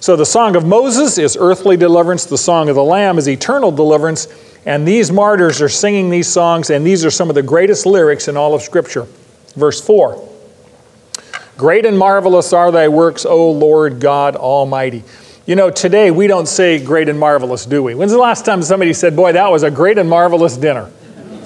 So 0.00 0.16
the 0.16 0.26
Song 0.26 0.56
of 0.56 0.66
Moses 0.66 1.18
is 1.18 1.36
earthly 1.38 1.76
deliverance, 1.76 2.24
the 2.24 2.38
Song 2.38 2.68
of 2.68 2.74
the 2.74 2.84
Lamb 2.84 3.18
is 3.18 3.28
eternal 3.28 3.70
deliverance, 3.70 4.28
and 4.64 4.86
these 4.86 5.10
martyrs 5.10 5.60
are 5.60 5.68
singing 5.68 6.10
these 6.10 6.28
songs, 6.28 6.70
and 6.70 6.86
these 6.86 7.04
are 7.04 7.10
some 7.10 7.28
of 7.28 7.34
the 7.34 7.42
greatest 7.42 7.86
lyrics 7.86 8.28
in 8.28 8.36
all 8.36 8.54
of 8.54 8.62
Scripture. 8.62 9.06
Verse 9.56 9.80
4 9.80 10.29
Great 11.60 11.84
and 11.84 11.98
marvelous 11.98 12.54
are 12.54 12.72
thy 12.72 12.88
works, 12.88 13.26
O 13.26 13.50
Lord 13.50 14.00
God 14.00 14.34
Almighty. 14.34 15.04
You 15.44 15.56
know, 15.56 15.68
today 15.68 16.10
we 16.10 16.26
don't 16.26 16.48
say 16.48 16.82
great 16.82 17.06
and 17.10 17.20
marvelous, 17.20 17.66
do 17.66 17.82
we? 17.82 17.94
When's 17.94 18.12
the 18.12 18.18
last 18.18 18.46
time 18.46 18.62
somebody 18.62 18.94
said, 18.94 19.14
Boy, 19.14 19.32
that 19.32 19.50
was 19.50 19.62
a 19.62 19.70
great 19.70 19.98
and 19.98 20.08
marvelous 20.08 20.56
dinner? 20.56 20.90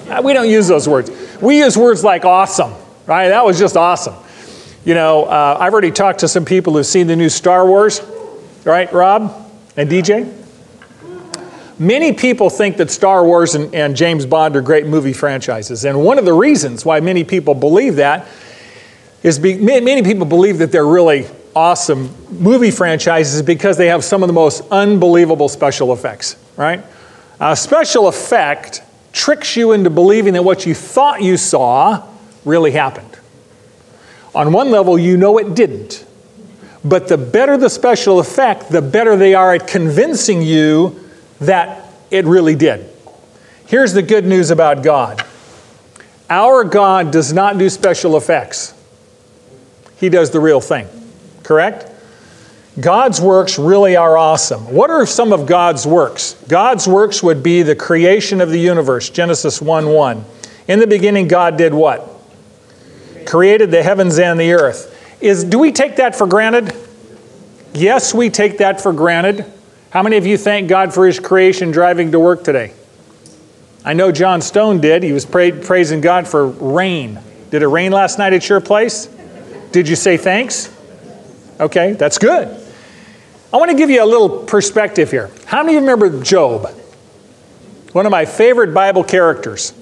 Uh, 0.09 0.21
we 0.23 0.31
don't 0.31 0.47
use 0.47 0.69
those 0.69 0.87
words. 0.87 1.11
We 1.41 1.57
use 1.57 1.77
words 1.77 2.01
like 2.01 2.23
awesome, 2.23 2.71
right? 3.05 3.27
That 3.27 3.43
was 3.43 3.59
just 3.59 3.75
awesome. 3.75 4.15
You 4.85 4.93
know, 4.93 5.25
uh, 5.25 5.57
I've 5.59 5.73
already 5.73 5.91
talked 5.91 6.19
to 6.19 6.29
some 6.29 6.45
people 6.45 6.71
who've 6.71 6.85
seen 6.85 7.07
the 7.07 7.17
new 7.17 7.27
Star 7.27 7.67
Wars, 7.67 7.99
right, 8.63 8.89
Rob 8.93 9.51
and 9.75 9.89
DJ? 9.89 10.33
Many 11.77 12.13
people 12.13 12.49
think 12.49 12.77
that 12.77 12.89
Star 12.89 13.25
Wars 13.25 13.53
and, 13.53 13.75
and 13.75 13.97
James 13.97 14.25
Bond 14.25 14.55
are 14.55 14.61
great 14.61 14.87
movie 14.87 15.11
franchises. 15.11 15.83
And 15.83 16.05
one 16.05 16.17
of 16.17 16.23
the 16.23 16.31
reasons 16.31 16.85
why 16.85 17.01
many 17.01 17.25
people 17.25 17.53
believe 17.53 17.97
that 17.97 18.25
is 19.25 19.39
be, 19.39 19.57
many 19.57 20.03
people 20.03 20.27
believe 20.27 20.59
that 20.59 20.71
they're 20.71 20.85
really 20.85 21.25
awesome 21.55 22.13
movie 22.29 22.69
franchises 22.69 23.41
because 23.41 23.75
they 23.75 23.87
have 23.87 24.03
some 24.03 24.21
of 24.21 24.27
the 24.27 24.33
most 24.33 24.61
unbelievable 24.69 25.49
special 25.49 25.91
effects, 25.93 26.35
right? 26.55 26.83
A 27.39 27.55
special 27.55 28.07
effect 28.07 28.83
tricks 29.13 29.55
you 29.55 29.71
into 29.71 29.89
believing 29.89 30.33
that 30.33 30.43
what 30.43 30.67
you 30.67 30.75
thought 30.75 31.23
you 31.23 31.37
saw 31.37 32.07
really 32.43 32.69
happened. 32.69 33.17
On 34.35 34.53
one 34.53 34.69
level, 34.69 34.99
you 34.99 35.17
know 35.17 35.39
it 35.39 35.55
didn't. 35.55 36.05
But 36.83 37.07
the 37.07 37.17
better 37.17 37.57
the 37.57 37.69
special 37.69 38.19
effect, 38.19 38.69
the 38.69 38.81
better 38.83 39.15
they 39.15 39.33
are 39.33 39.55
at 39.55 39.65
convincing 39.65 40.43
you 40.43 40.99
that 41.41 41.83
it 42.11 42.25
really 42.25 42.53
did. 42.53 42.87
Here's 43.65 43.93
the 43.93 44.03
good 44.03 44.25
news 44.25 44.51
about 44.51 44.83
God 44.83 45.25
our 46.29 46.63
God 46.63 47.11
does 47.11 47.33
not 47.33 47.57
do 47.57 47.71
special 47.71 48.17
effects, 48.17 48.75
He 49.97 50.09
does 50.09 50.31
the 50.31 50.39
real 50.39 50.61
thing. 50.61 50.87
Correct? 51.43 51.91
God's 52.79 53.21
works 53.21 53.57
really 53.57 53.95
are 53.95 54.17
awesome. 54.17 54.73
What 54.73 54.89
are 54.89 55.05
some 55.05 55.31
of 55.31 55.45
God's 55.45 55.87
works? 55.87 56.33
God's 56.49 56.87
works 56.87 57.23
would 57.23 57.41
be 57.41 57.61
the 57.61 57.75
creation 57.75 58.41
of 58.41 58.49
the 58.49 58.59
universe, 58.59 59.09
Genesis 59.09 59.61
1 59.61 59.87
1. 59.87 60.25
In 60.67 60.79
the 60.79 60.87
beginning, 60.87 61.27
God 61.27 61.57
did 61.57 61.73
what? 61.73 62.09
Created 63.25 63.71
the 63.71 63.81
heavens 63.81 64.19
and 64.19 64.39
the 64.39 64.53
earth. 64.53 64.91
Is, 65.21 65.45
do 65.45 65.57
we 65.57 65.71
take 65.71 65.95
that 65.97 66.15
for 66.15 66.27
granted? 66.27 66.75
Yes, 67.73 68.13
we 68.13 68.29
take 68.29 68.57
that 68.57 68.81
for 68.81 68.91
granted. 68.91 69.45
How 69.91 70.03
many 70.03 70.17
of 70.17 70.25
you 70.25 70.37
thank 70.37 70.67
God 70.67 70.93
for 70.93 71.07
His 71.07 71.19
creation 71.19 71.71
driving 71.71 72.11
to 72.11 72.19
work 72.19 72.43
today? 72.43 72.73
I 73.85 73.93
know 73.93 74.11
John 74.11 74.41
Stone 74.41 74.81
did. 74.81 75.03
He 75.03 75.13
was 75.13 75.25
pra- 75.25 75.51
praising 75.51 76.01
God 76.01 76.27
for 76.27 76.47
rain. 76.47 77.19
Did 77.51 77.61
it 77.61 77.67
rain 77.67 77.93
last 77.93 78.17
night 78.17 78.33
at 78.33 78.49
your 78.49 78.59
place? 78.59 79.07
Did 79.75 79.89
you 79.89 79.97
say 79.97 80.15
thanks? 80.15 80.73
Okay, 81.59 81.91
that's 81.91 82.17
good. 82.17 82.47
I 83.53 83.57
want 83.57 83.71
to 83.71 83.75
give 83.75 83.89
you 83.89 84.01
a 84.01 84.05
little 84.05 84.29
perspective 84.45 85.11
here. 85.11 85.29
How 85.47 85.63
many 85.63 85.75
of 85.75 85.83
you 85.83 85.89
remember 85.89 86.23
Job? 86.23 86.67
One 87.91 88.05
of 88.05 88.09
my 88.09 88.23
favorite 88.23 88.73
Bible 88.73 89.03
characters. 89.03 89.73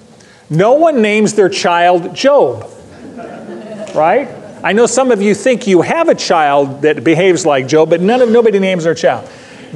No 0.49 0.73
one 0.73 1.03
names 1.03 1.35
their 1.35 1.47
child 1.47 2.15
Job, 2.15 2.67
right? 3.93 4.29
I 4.63 4.73
know 4.73 4.87
some 4.87 5.11
of 5.11 5.21
you 5.21 5.35
think 5.35 5.67
you 5.67 5.83
have 5.83 6.09
a 6.09 6.15
child 6.15 6.81
that 6.81 7.03
behaves 7.03 7.45
like 7.45 7.67
Job, 7.67 7.91
but 7.91 8.01
none 8.01 8.23
of 8.23 8.31
nobody 8.31 8.57
names 8.57 8.85
their 8.85 8.95
child. 8.95 9.29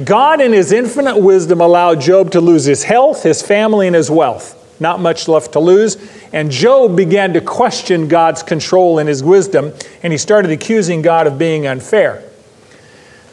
God, 0.04 0.40
in 0.40 0.52
His 0.52 0.72
infinite 0.72 1.18
wisdom, 1.18 1.60
allowed 1.60 2.00
Job 2.00 2.32
to 2.32 2.40
lose 2.40 2.64
his 2.64 2.82
health, 2.82 3.22
his 3.22 3.40
family, 3.40 3.86
and 3.86 3.94
his 3.94 4.10
wealth. 4.10 4.57
Not 4.80 5.00
much 5.00 5.28
left 5.28 5.52
to 5.52 5.60
lose. 5.60 5.96
And 6.32 6.50
Job 6.50 6.96
began 6.96 7.32
to 7.32 7.40
question 7.40 8.08
God's 8.08 8.42
control 8.42 8.98
and 8.98 9.08
his 9.08 9.22
wisdom, 9.24 9.72
and 10.02 10.12
he 10.12 10.18
started 10.18 10.50
accusing 10.50 11.02
God 11.02 11.26
of 11.26 11.38
being 11.38 11.66
unfair. 11.66 12.22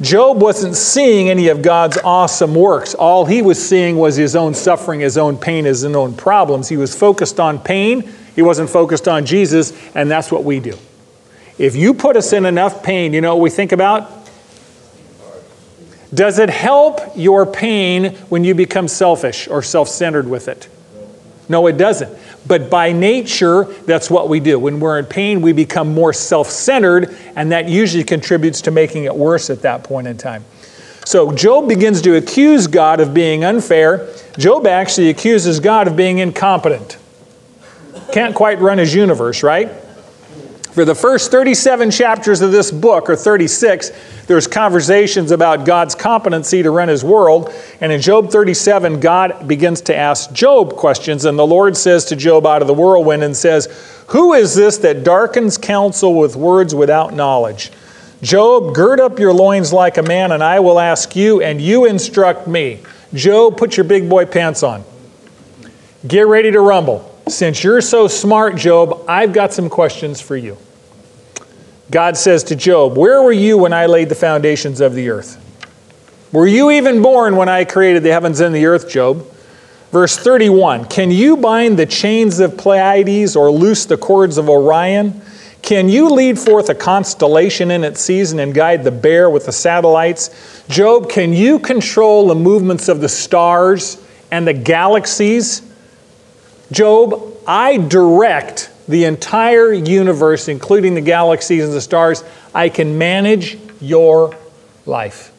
Job 0.02 0.42
wasn't 0.42 0.76
seeing 0.76 1.30
any 1.30 1.48
of 1.48 1.62
God's 1.62 1.98
awesome 2.04 2.54
works. 2.54 2.94
All 2.96 3.26
he 3.26 3.42
was 3.42 3.66
seeing 3.66 3.98
was 3.98 4.18
his 4.18 4.36
own 4.36 4.54
suffering, 4.54 5.00
his 5.00 5.18
own 5.18 5.38
pain, 5.38 5.64
his 5.66 5.86
own 5.86 6.16
problems. 6.16 6.68
He 6.68 6.76
was 6.76 6.94
focused 6.94 7.40
on 7.40 7.60
pain, 7.60 8.10
he 8.36 8.42
wasn't 8.42 8.70
focused 8.70 9.08
on 9.08 9.26
Jesus, 9.26 9.72
and 9.96 10.12
that's 10.12 10.32
what 10.32 10.44
we 10.44 10.60
do. 10.60 10.78
If 11.58 11.78
you 11.78 11.94
put 11.94 12.18
us 12.18 12.34
in 12.34 12.46
enough 12.46 12.84
pain, 12.84 13.14
you 13.14 13.22
know 13.22 13.36
what 13.36 13.42
we 13.42 13.50
think 13.50 13.72
about? 13.72 14.12
Does 16.14 16.40
it 16.40 16.50
help 16.50 17.00
your 17.16 17.46
pain 17.46 18.16
when 18.30 18.44
you 18.44 18.54
become 18.54 18.88
selfish 18.90 19.48
or 19.48 19.62
self 19.62 19.88
centered 19.88 20.28
with 20.28 20.50
it? 20.50 20.68
No, 21.48 21.68
it 21.68 21.78
doesn't. 21.78 22.18
But 22.48 22.70
by 22.70 22.92
nature, 22.92 23.66
that's 23.86 24.10
what 24.10 24.30
we 24.30 24.40
do. 24.40 24.58
When 24.60 24.80
we're 24.80 25.00
in 25.00 25.06
pain, 25.06 25.42
we 25.42 25.54
become 25.54 25.94
more 25.94 26.14
self 26.14 26.50
centered, 26.50 27.16
and 27.36 27.52
that 27.52 27.70
usually 27.70 28.04
contributes 28.04 28.62
to 28.62 28.72
making 28.72 29.04
it 29.04 29.16
worse 29.16 29.50
at 29.50 29.62
that 29.62 29.84
point 29.84 30.08
in 30.08 30.18
time. 30.18 30.44
So 31.06 31.32
Job 31.32 31.68
begins 31.68 32.02
to 32.02 32.16
accuse 32.16 32.66
God 32.66 33.00
of 33.00 33.14
being 33.14 33.44
unfair. 33.44 34.10
Job 34.40 34.66
actually 34.66 35.10
accuses 35.10 35.60
God 35.60 35.88
of 35.88 35.96
being 35.96 36.18
incompetent. 36.18 36.98
Can't 38.12 38.34
quite 38.34 38.60
run 38.60 38.80
his 38.80 38.94
universe, 38.94 39.44
right? 39.44 39.70
For 40.76 40.84
the 40.84 40.94
first 40.94 41.32
37 41.32 41.90
chapters 41.90 42.42
of 42.42 42.52
this 42.52 42.70
book, 42.70 43.10
or 43.10 43.16
36, 43.16 43.92
there's 44.26 44.46
conversations 44.46 45.32
about 45.32 45.66
God's 45.66 45.96
competency 45.96 46.64
to 46.64 46.70
run 46.70 46.90
his 46.90 47.02
world. 47.02 47.50
And 47.80 47.94
in 47.94 48.02
Job 48.02 48.30
37, 48.30 49.00
God 49.00 49.48
begins 49.48 49.80
to 49.84 49.96
ask 49.96 50.34
Job 50.34 50.76
questions. 50.76 51.24
And 51.24 51.40
the 51.40 51.48
Lord 51.48 51.78
says 51.78 52.04
to 52.08 52.18
Job 52.18 52.46
out 52.46 52.62
of 52.62 52.68
the 52.68 52.74
whirlwind 52.74 53.24
and 53.24 53.38
says, 53.38 54.04
Who 54.08 54.34
is 54.34 54.54
this 54.54 54.80
that 54.80 55.06
darkens 55.06 55.58
counsel 55.58 56.14
with 56.14 56.36
words 56.36 56.76
without 56.76 57.14
knowledge? 57.14 57.72
Job, 58.22 58.76
gird 58.76 59.00
up 59.00 59.18
your 59.18 59.32
loins 59.32 59.72
like 59.72 59.98
a 59.98 60.04
man, 60.04 60.34
and 60.34 60.44
I 60.44 60.60
will 60.60 60.78
ask 60.78 61.16
you, 61.16 61.42
and 61.42 61.62
you 61.62 61.86
instruct 61.86 62.48
me. 62.48 62.82
Job, 63.14 63.56
put 63.56 63.78
your 63.78 63.86
big 63.86 64.10
boy 64.10 64.26
pants 64.26 64.62
on. 64.62 64.84
Get 66.06 66.28
ready 66.28 66.52
to 66.52 66.60
rumble. 66.60 67.18
Since 67.30 67.64
you're 67.64 67.80
so 67.80 68.10
smart, 68.10 68.58
Job, 68.58 69.06
I've 69.08 69.32
got 69.32 69.54
some 69.54 69.70
questions 69.70 70.20
for 70.20 70.36
you. 70.36 70.58
God 71.92 72.18
says 72.18 72.44
to 72.46 72.56
Job, 72.56 72.98
Where 72.98 73.22
were 73.22 73.32
you 73.32 73.58
when 73.58 73.74
I 73.74 73.86
laid 73.86 74.10
the 74.10 74.16
foundations 74.16 74.82
of 74.82 74.96
the 74.96 75.10
earth? 75.10 75.42
Were 76.32 76.48
you 76.48 76.72
even 76.72 77.02
born 77.02 77.36
when 77.36 77.48
I 77.48 77.64
created 77.64 78.04
the 78.04 78.12
heavens 78.12 78.40
and 78.40 78.54
the 78.54 78.66
earth, 78.66 78.90
Job? 78.90 79.26
Verse 79.92 80.18
31 80.18 80.86
Can 80.86 81.12
you 81.12 81.38
bind 81.38 81.80
the 81.80 81.86
chains 81.86 82.40
of 82.40 82.58
Pleiades 82.58 83.36
or 83.36 83.52
loose 83.52 83.86
the 83.86 83.98
cords 83.98 84.38
of 84.38 84.50
Orion? 84.50 85.22
Can 85.62 85.90
you 85.90 86.10
lead 86.10 86.38
forth 86.38 86.70
a 86.70 86.76
constellation 86.76 87.72
in 87.72 87.84
its 87.84 88.00
season 88.00 88.40
and 88.40 88.54
guide 88.54 88.84
the 88.84 88.92
bear 88.92 89.30
with 89.32 89.48
the 89.48 89.52
satellites? 89.52 90.64
Job, 90.68 91.10
can 91.10 91.34
you 91.34 91.58
control 91.58 92.28
the 92.28 92.36
movements 92.36 92.88
of 92.88 93.02
the 93.02 93.10
stars 93.10 94.00
and 94.32 94.46
the 94.46 94.54
galaxies? 94.54 95.64
Job, 96.72 97.36
I 97.48 97.78
direct 97.78 98.70
the 98.88 99.06
entire 99.06 99.74
universe, 99.74 100.48
including 100.48 100.94
the 100.94 101.02
galaxies 101.02 101.64
and 101.64 101.74
the 101.74 101.82
stars. 101.82 102.24
I 102.54 102.70
can 102.70 102.98
manage 102.98 103.58
your 103.82 104.36
life. 104.86 105.32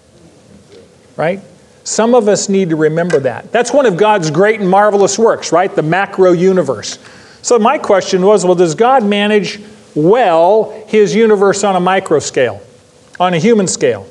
Right? 1.17 1.41
Some 1.85 2.15
of 2.15 2.29
us 2.29 2.49
need 2.49 2.71
to 2.71 2.77
remember 2.77 3.21
that. 3.21 3.53
That's 3.53 3.73
one 3.73 3.87
of 3.87 3.97
God's 3.97 4.31
great 4.31 4.61
and 4.61 4.69
marvelous 4.69 5.19
works, 5.19 5.53
right? 5.53 5.73
The 5.73 5.83
macro 5.83 6.33
universe. 6.33 6.99
So, 7.43 7.59
my 7.61 7.79
question 7.79 8.23
was 8.27 8.45
well, 8.45 8.57
does 8.57 8.75
God 8.75 9.05
manage 9.05 9.61
well 9.95 10.85
his 10.89 11.15
universe 11.15 11.63
on 11.63 11.77
a 11.77 11.81
micro 11.81 12.19
scale, 12.19 12.61
on 13.21 13.35
a 13.35 13.39
human 13.39 13.69
scale? 13.69 14.07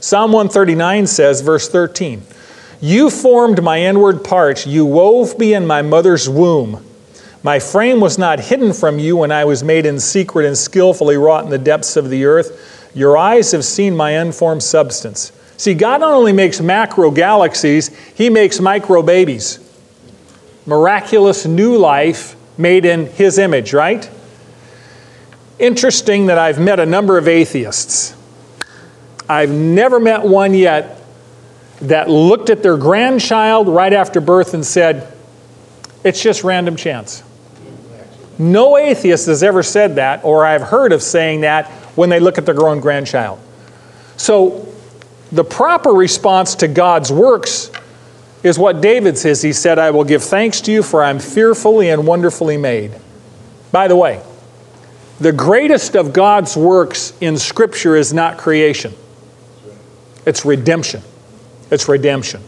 Psalm 0.00 0.30
139 0.30 1.08
says, 1.08 1.40
verse 1.40 1.68
13, 1.68 2.22
You 2.80 3.10
formed 3.10 3.60
my 3.62 3.82
inward 3.82 4.22
parts, 4.22 4.64
you 4.64 4.86
wove 4.86 5.38
me 5.40 5.54
in 5.54 5.66
my 5.66 5.82
mother's 5.82 6.28
womb. 6.28 6.84
My 7.42 7.60
frame 7.60 8.00
was 8.00 8.18
not 8.18 8.40
hidden 8.40 8.72
from 8.72 8.98
you 8.98 9.16
when 9.16 9.30
I 9.30 9.44
was 9.44 9.62
made 9.62 9.86
in 9.86 10.00
secret 10.00 10.44
and 10.44 10.58
skillfully 10.58 11.16
wrought 11.16 11.44
in 11.44 11.50
the 11.50 11.58
depths 11.58 11.96
of 11.96 12.10
the 12.10 12.24
earth. 12.24 12.90
Your 12.94 13.16
eyes 13.16 13.52
have 13.52 13.64
seen 13.64 13.96
my 13.96 14.12
unformed 14.12 14.62
substance. 14.62 15.32
See, 15.56 15.74
God 15.74 16.00
not 16.00 16.12
only 16.12 16.32
makes 16.32 16.60
macro 16.60 17.10
galaxies, 17.10 17.96
He 18.14 18.28
makes 18.28 18.60
micro 18.60 19.02
babies. 19.02 19.60
Miraculous 20.66 21.46
new 21.46 21.76
life 21.76 22.34
made 22.58 22.84
in 22.84 23.06
His 23.06 23.38
image, 23.38 23.72
right? 23.72 24.08
Interesting 25.58 26.26
that 26.26 26.38
I've 26.38 26.60
met 26.60 26.80
a 26.80 26.86
number 26.86 27.18
of 27.18 27.28
atheists. 27.28 28.16
I've 29.28 29.50
never 29.50 30.00
met 30.00 30.22
one 30.22 30.54
yet 30.54 31.02
that 31.82 32.10
looked 32.10 32.50
at 32.50 32.62
their 32.62 32.76
grandchild 32.76 33.68
right 33.68 33.92
after 33.92 34.20
birth 34.20 34.54
and 34.54 34.64
said, 34.64 35.12
It's 36.02 36.20
just 36.20 36.42
random 36.42 36.74
chance. 36.74 37.22
No 38.38 38.76
atheist 38.76 39.26
has 39.26 39.42
ever 39.42 39.62
said 39.62 39.96
that, 39.96 40.24
or 40.24 40.46
I've 40.46 40.62
heard 40.62 40.92
of 40.92 41.02
saying 41.02 41.40
that 41.40 41.68
when 41.96 42.08
they 42.08 42.20
look 42.20 42.38
at 42.38 42.46
their 42.46 42.54
grown 42.54 42.80
grandchild. 42.80 43.40
So, 44.16 44.64
the 45.32 45.44
proper 45.44 45.90
response 45.90 46.54
to 46.56 46.68
God's 46.68 47.12
works 47.12 47.70
is 48.42 48.58
what 48.58 48.80
David 48.80 49.18
says. 49.18 49.42
He 49.42 49.52
said, 49.52 49.78
I 49.78 49.90
will 49.90 50.04
give 50.04 50.22
thanks 50.22 50.60
to 50.62 50.72
you, 50.72 50.82
for 50.82 51.02
I'm 51.02 51.18
fearfully 51.18 51.90
and 51.90 52.06
wonderfully 52.06 52.56
made. 52.56 52.92
By 53.72 53.88
the 53.88 53.96
way, 53.96 54.22
the 55.20 55.32
greatest 55.32 55.96
of 55.96 56.12
God's 56.12 56.56
works 56.56 57.12
in 57.20 57.36
Scripture 57.36 57.96
is 57.96 58.12
not 58.12 58.38
creation. 58.38 58.94
It's 60.24 60.44
redemption. 60.44 61.02
It's 61.70 61.88
redemption. 61.88 62.42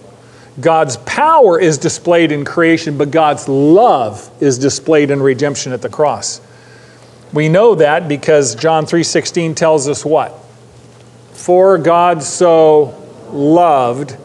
God's 0.61 0.97
power 0.99 1.59
is 1.59 1.79
displayed 1.79 2.33
in 2.33 2.45
creation, 2.45 2.99
but 2.99 3.11
God's 3.11 3.49
love 3.49 4.31
is 4.41 4.59
displayed 4.59 5.11
in 5.11 5.23
redemption 5.23 5.73
at 5.73 5.83
the 5.83 5.89
cross. 5.89 6.41
We 7.33 7.49
know 7.49 7.77
that 7.77 8.09
because 8.09 8.55
John 8.55 8.87
3:16 8.87 9.55
tells 9.55 9.89
us 9.89 10.05
what? 10.05 10.35
For 11.33 11.79
God 11.79 12.23
so 12.23 12.95
loved 13.33 14.17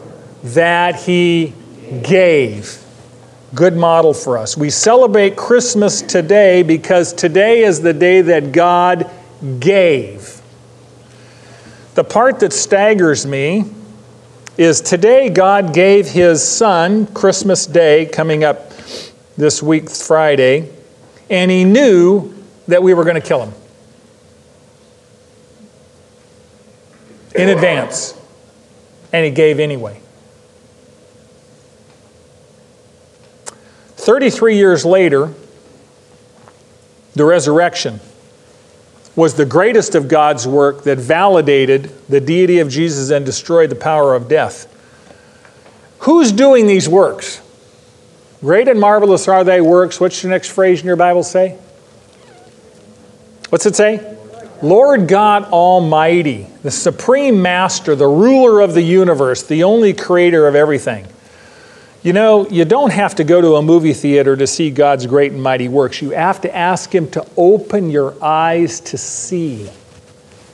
that 0.42 0.96
he 0.96 1.54
gave. 2.02 2.78
Good 3.54 3.76
model 3.76 4.12
for 4.12 4.36
us. 4.36 4.56
We 4.56 4.70
celebrate 4.70 5.36
Christmas 5.36 6.02
today 6.02 6.62
because 6.62 7.12
today 7.12 7.62
is 7.62 7.80
the 7.80 7.92
day 7.92 8.20
that 8.22 8.52
God 8.52 9.08
gave. 9.60 10.40
The 11.94 12.04
part 12.04 12.40
that 12.40 12.52
staggers 12.52 13.24
me 13.24 13.64
is 14.56 14.80
today 14.80 15.28
God 15.28 15.74
gave 15.74 16.06
his 16.08 16.46
son, 16.46 17.06
Christmas 17.08 17.66
Day, 17.66 18.06
coming 18.06 18.42
up 18.42 18.70
this 19.36 19.62
week, 19.62 19.90
Friday, 19.90 20.70
and 21.28 21.50
he 21.50 21.64
knew 21.64 22.32
that 22.68 22.82
we 22.82 22.94
were 22.94 23.04
going 23.04 23.20
to 23.20 23.26
kill 23.26 23.44
him 23.44 23.54
in 27.34 27.50
advance. 27.50 28.14
And 29.12 29.24
he 29.24 29.30
gave 29.30 29.60
anyway. 29.60 30.00
33 33.96 34.56
years 34.56 34.84
later, 34.84 35.32
the 37.14 37.24
resurrection 37.24 38.00
was 39.16 39.34
the 39.34 39.46
greatest 39.46 39.94
of 39.94 40.08
God's 40.08 40.46
work 40.46 40.84
that 40.84 40.98
validated 40.98 41.90
the 42.08 42.20
deity 42.20 42.58
of 42.58 42.68
Jesus 42.68 43.10
and 43.10 43.24
destroyed 43.24 43.70
the 43.70 43.76
power 43.76 44.14
of 44.14 44.28
death. 44.28 44.72
Who's 46.00 46.30
doing 46.30 46.66
these 46.66 46.88
works? 46.88 47.40
Great 48.40 48.68
and 48.68 48.78
marvelous 48.78 49.26
are 49.26 49.42
thy 49.42 49.62
works. 49.62 49.98
What's 49.98 50.20
the 50.20 50.28
next 50.28 50.50
phrase 50.50 50.80
in 50.80 50.86
your 50.86 50.96
Bible 50.96 51.22
say? 51.22 51.58
What's 53.48 53.64
it 53.64 53.74
say? 53.74 54.16
Lord 54.62 55.08
God 55.08 55.44
Almighty, 55.44 56.46
the 56.62 56.70
supreme 56.70 57.40
master, 57.40 57.94
the 57.94 58.06
ruler 58.06 58.60
of 58.60 58.74
the 58.74 58.82
universe, 58.82 59.42
the 59.42 59.64
only 59.64 59.94
creator 59.94 60.46
of 60.46 60.54
everything. 60.54 61.06
You 62.06 62.12
know, 62.12 62.48
you 62.48 62.64
don't 62.64 62.92
have 62.92 63.16
to 63.16 63.24
go 63.24 63.40
to 63.40 63.56
a 63.56 63.62
movie 63.62 63.92
theater 63.92 64.36
to 64.36 64.46
see 64.46 64.70
God's 64.70 65.06
great 65.06 65.32
and 65.32 65.42
mighty 65.42 65.66
works. 65.66 66.00
You 66.00 66.10
have 66.10 66.40
to 66.42 66.56
ask 66.56 66.94
Him 66.94 67.10
to 67.10 67.26
open 67.36 67.90
your 67.90 68.14
eyes 68.22 68.78
to 68.82 68.96
see. 68.96 69.68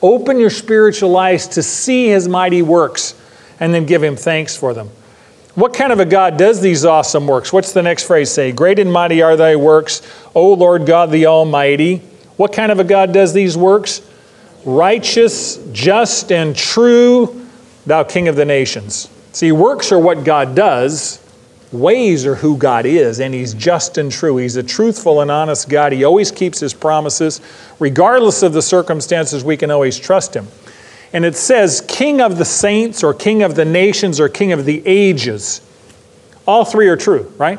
Open 0.01 0.39
your 0.39 0.49
spiritual 0.49 1.15
eyes 1.15 1.47
to 1.49 1.63
see 1.63 2.09
His 2.09 2.27
mighty 2.27 2.63
works 2.63 3.15
and 3.61 3.75
then 3.75 3.85
give 3.85 4.03
Him 4.03 4.17
thanks 4.17 4.57
for 4.57 4.73
them. 4.73 4.89
What 5.55 5.75
kind 5.75 5.93
of 5.93 6.01
a 6.01 6.07
God 6.07 6.39
does 6.39 6.63
these 6.63 6.87
awesome 6.87 7.27
works? 7.27 7.53
What's 7.53 7.73
the 7.73 7.83
next 7.83 8.05
phrase 8.05 8.31
say? 8.31 8.51
Great 8.51 8.79
and 8.79 8.91
mighty 8.91 9.21
are 9.21 9.37
thy 9.37 9.57
works, 9.57 10.01
O 10.35 10.55
Lord 10.55 10.87
God 10.87 11.11
the 11.11 11.27
Almighty. 11.27 11.99
What 12.39 12.55
kind 12.55 12.73
of 12.73 12.81
a 12.81 12.85
God 12.85 13.13
does 13.13 13.35
these 13.35 13.59
works? 13.59 14.01
Righteous, 14.65 15.59
just, 15.71 16.33
and 16.33 16.57
true, 16.57 17.47
thou 17.85 18.05
King 18.05 18.29
of 18.29 18.37
the 18.37 18.47
nations. 18.47 19.11
See, 19.33 19.53
works 19.53 19.93
are 19.93 19.99
what 19.99 20.25
God 20.25 20.55
does, 20.57 21.22
ways 21.73 22.27
are 22.27 22.35
who 22.37 22.57
God 22.57 22.87
is, 22.87 23.21
and 23.21 23.35
He's 23.35 23.55
just 23.55 23.99
and 23.99 24.13
true. 24.13 24.37
He's 24.37 24.57
a 24.57 24.63
truthful 24.63 25.21
and 25.21 25.31
honest 25.31 25.69
God. 25.69 25.93
He 25.93 26.05
always 26.05 26.31
keeps 26.31 26.61
His 26.61 26.75
promises. 26.75 27.41
Regardless 27.79 28.43
of 28.43 28.53
the 28.53 28.63
circumstances, 28.63 29.43
we 29.43 29.57
can 29.57 29.71
always 29.71 29.99
trust 29.99 30.35
Him. 30.35 30.47
And 31.13 31.25
it 31.25 31.37
says, 31.37 31.83
King 31.89 32.21
of 32.21 32.39
the 32.39 32.45
saints, 32.45 33.03
or 33.03 33.15
King 33.15 33.43
of 33.43 33.55
the 33.55 33.65
nations, 33.65 34.21
or 34.21 34.29
King 34.29 34.53
of 34.53 34.65
the 34.65 34.83
ages. 34.87 35.61
All 36.47 36.65
three 36.65 36.89
are 36.89 36.97
true, 36.97 37.33
right? 37.39 37.59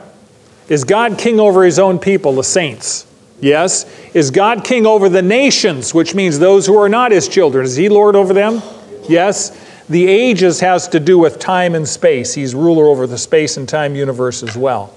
Is 0.69 0.83
God 0.83 1.17
king 1.17 1.39
over 1.39 1.63
His 1.63 1.79
own 1.79 1.99
people, 1.99 2.33
the 2.33 2.43
saints? 2.43 3.05
Yes. 3.41 3.85
Is 4.13 4.31
God 4.31 4.63
king 4.63 4.85
over 4.85 5.09
the 5.09 5.21
nations, 5.21 5.93
which 5.93 6.15
means 6.15 6.39
those 6.39 6.65
who 6.65 6.77
are 6.77 6.89
not 6.89 7.11
His 7.11 7.27
children? 7.27 7.65
Is 7.65 7.75
He 7.75 7.89
Lord 7.89 8.15
over 8.15 8.33
them? 8.33 8.61
Yes. 9.09 9.51
The 9.89 10.07
ages 10.07 10.61
has 10.61 10.87
to 10.89 10.99
do 10.99 11.17
with 11.19 11.39
time 11.39 11.75
and 11.75 11.87
space. 11.87 12.33
He's 12.33 12.55
ruler 12.55 12.85
over 12.85 13.05
the 13.05 13.17
space 13.17 13.57
and 13.57 13.67
time 13.67 13.95
universe 13.95 14.43
as 14.43 14.55
well. 14.55 14.93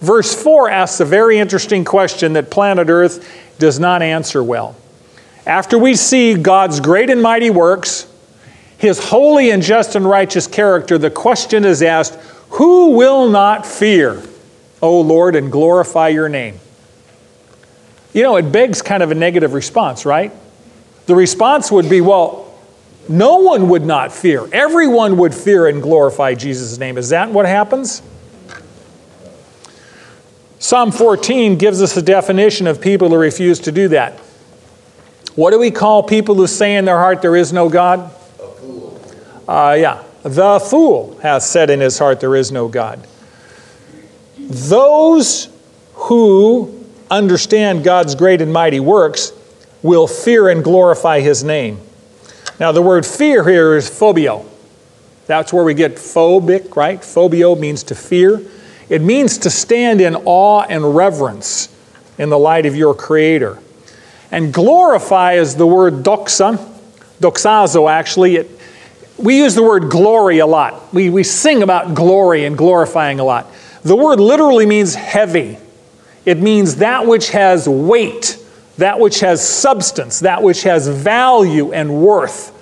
Verse 0.00 0.34
4 0.40 0.70
asks 0.70 1.00
a 1.00 1.04
very 1.04 1.38
interesting 1.38 1.84
question 1.84 2.34
that 2.34 2.50
planet 2.50 2.88
Earth 2.88 3.28
does 3.58 3.80
not 3.80 4.00
answer 4.00 4.42
well. 4.42 4.76
After 5.46 5.78
we 5.78 5.94
see 5.94 6.34
God's 6.34 6.78
great 6.78 7.10
and 7.10 7.22
mighty 7.22 7.50
works, 7.50 8.06
his 8.78 9.02
holy 9.02 9.50
and 9.50 9.62
just 9.62 9.96
and 9.96 10.08
righteous 10.08 10.46
character, 10.46 10.98
the 10.98 11.10
question 11.10 11.64
is 11.64 11.82
asked 11.82 12.14
Who 12.50 12.90
will 12.90 13.28
not 13.28 13.66
fear, 13.66 14.22
O 14.80 15.00
Lord, 15.00 15.34
and 15.34 15.50
glorify 15.50 16.08
your 16.08 16.28
name? 16.28 16.60
You 18.12 18.22
know, 18.22 18.36
it 18.36 18.52
begs 18.52 18.80
kind 18.82 19.02
of 19.02 19.10
a 19.10 19.14
negative 19.14 19.52
response, 19.52 20.06
right? 20.06 20.32
The 21.06 21.14
response 21.14 21.72
would 21.72 21.90
be, 21.90 22.00
Well, 22.00 22.47
no 23.08 23.36
one 23.38 23.68
would 23.70 23.84
not 23.84 24.12
fear. 24.12 24.46
Everyone 24.52 25.16
would 25.18 25.34
fear 25.34 25.66
and 25.66 25.82
glorify 25.82 26.34
Jesus' 26.34 26.78
name. 26.78 26.98
Is 26.98 27.08
that 27.08 27.30
what 27.30 27.46
happens? 27.46 28.02
Psalm 30.58 30.90
14 30.90 31.56
gives 31.56 31.80
us 31.80 31.96
a 31.96 32.02
definition 32.02 32.66
of 32.66 32.80
people 32.80 33.08
who 33.08 33.16
refuse 33.16 33.60
to 33.60 33.72
do 33.72 33.88
that. 33.88 34.18
What 35.34 35.52
do 35.52 35.58
we 35.58 35.70
call 35.70 36.02
people 36.02 36.34
who 36.34 36.46
say 36.46 36.76
in 36.76 36.84
their 36.84 36.98
heart 36.98 37.22
there 37.22 37.36
is 37.36 37.52
no 37.52 37.68
God? 37.68 38.00
A 38.00 38.48
fool. 38.48 39.00
Uh, 39.46 39.76
yeah. 39.78 40.02
The 40.24 40.58
fool 40.58 41.16
hath 41.18 41.44
said 41.44 41.70
in 41.70 41.80
his 41.80 41.98
heart 41.98 42.20
there 42.20 42.34
is 42.34 42.50
no 42.50 42.68
God. 42.68 43.06
Those 44.36 45.48
who 45.94 46.84
understand 47.10 47.84
God's 47.84 48.14
great 48.14 48.40
and 48.40 48.52
mighty 48.52 48.80
works 48.80 49.32
will 49.82 50.08
fear 50.08 50.48
and 50.48 50.64
glorify 50.64 51.20
his 51.20 51.44
name. 51.44 51.80
Now, 52.60 52.72
the 52.72 52.82
word 52.82 53.06
fear 53.06 53.48
here 53.48 53.76
is 53.76 53.88
phobeo. 53.88 54.44
That's 55.26 55.52
where 55.52 55.62
we 55.62 55.74
get 55.74 55.96
phobic, 55.96 56.74
right? 56.74 57.00
Phobeo 57.00 57.58
means 57.58 57.84
to 57.84 57.94
fear. 57.94 58.40
It 58.88 59.02
means 59.02 59.38
to 59.38 59.50
stand 59.50 60.00
in 60.00 60.16
awe 60.16 60.62
and 60.62 60.96
reverence 60.96 61.68
in 62.16 62.30
the 62.30 62.38
light 62.38 62.66
of 62.66 62.74
your 62.74 62.94
Creator. 62.94 63.58
And 64.30 64.52
glorify 64.52 65.34
is 65.34 65.54
the 65.54 65.66
word 65.66 66.02
doxa, 66.02 66.56
doxazo 67.20 67.90
actually. 67.90 68.36
It, 68.36 68.50
we 69.18 69.38
use 69.38 69.54
the 69.54 69.62
word 69.62 69.90
glory 69.90 70.38
a 70.38 70.46
lot. 70.46 70.92
We, 70.92 71.10
we 71.10 71.24
sing 71.24 71.62
about 71.62 71.94
glory 71.94 72.44
and 72.44 72.56
glorifying 72.56 73.20
a 73.20 73.24
lot. 73.24 73.46
The 73.82 73.96
word 73.96 74.20
literally 74.20 74.66
means 74.66 74.94
heavy, 74.94 75.58
it 76.24 76.38
means 76.38 76.76
that 76.76 77.06
which 77.06 77.30
has 77.30 77.68
weight 77.68 78.37
that 78.78 78.98
which 78.98 79.20
has 79.20 79.46
substance, 79.46 80.20
that 80.20 80.42
which 80.42 80.62
has 80.62 80.88
value 80.88 81.72
and 81.72 82.00
worth. 82.02 82.54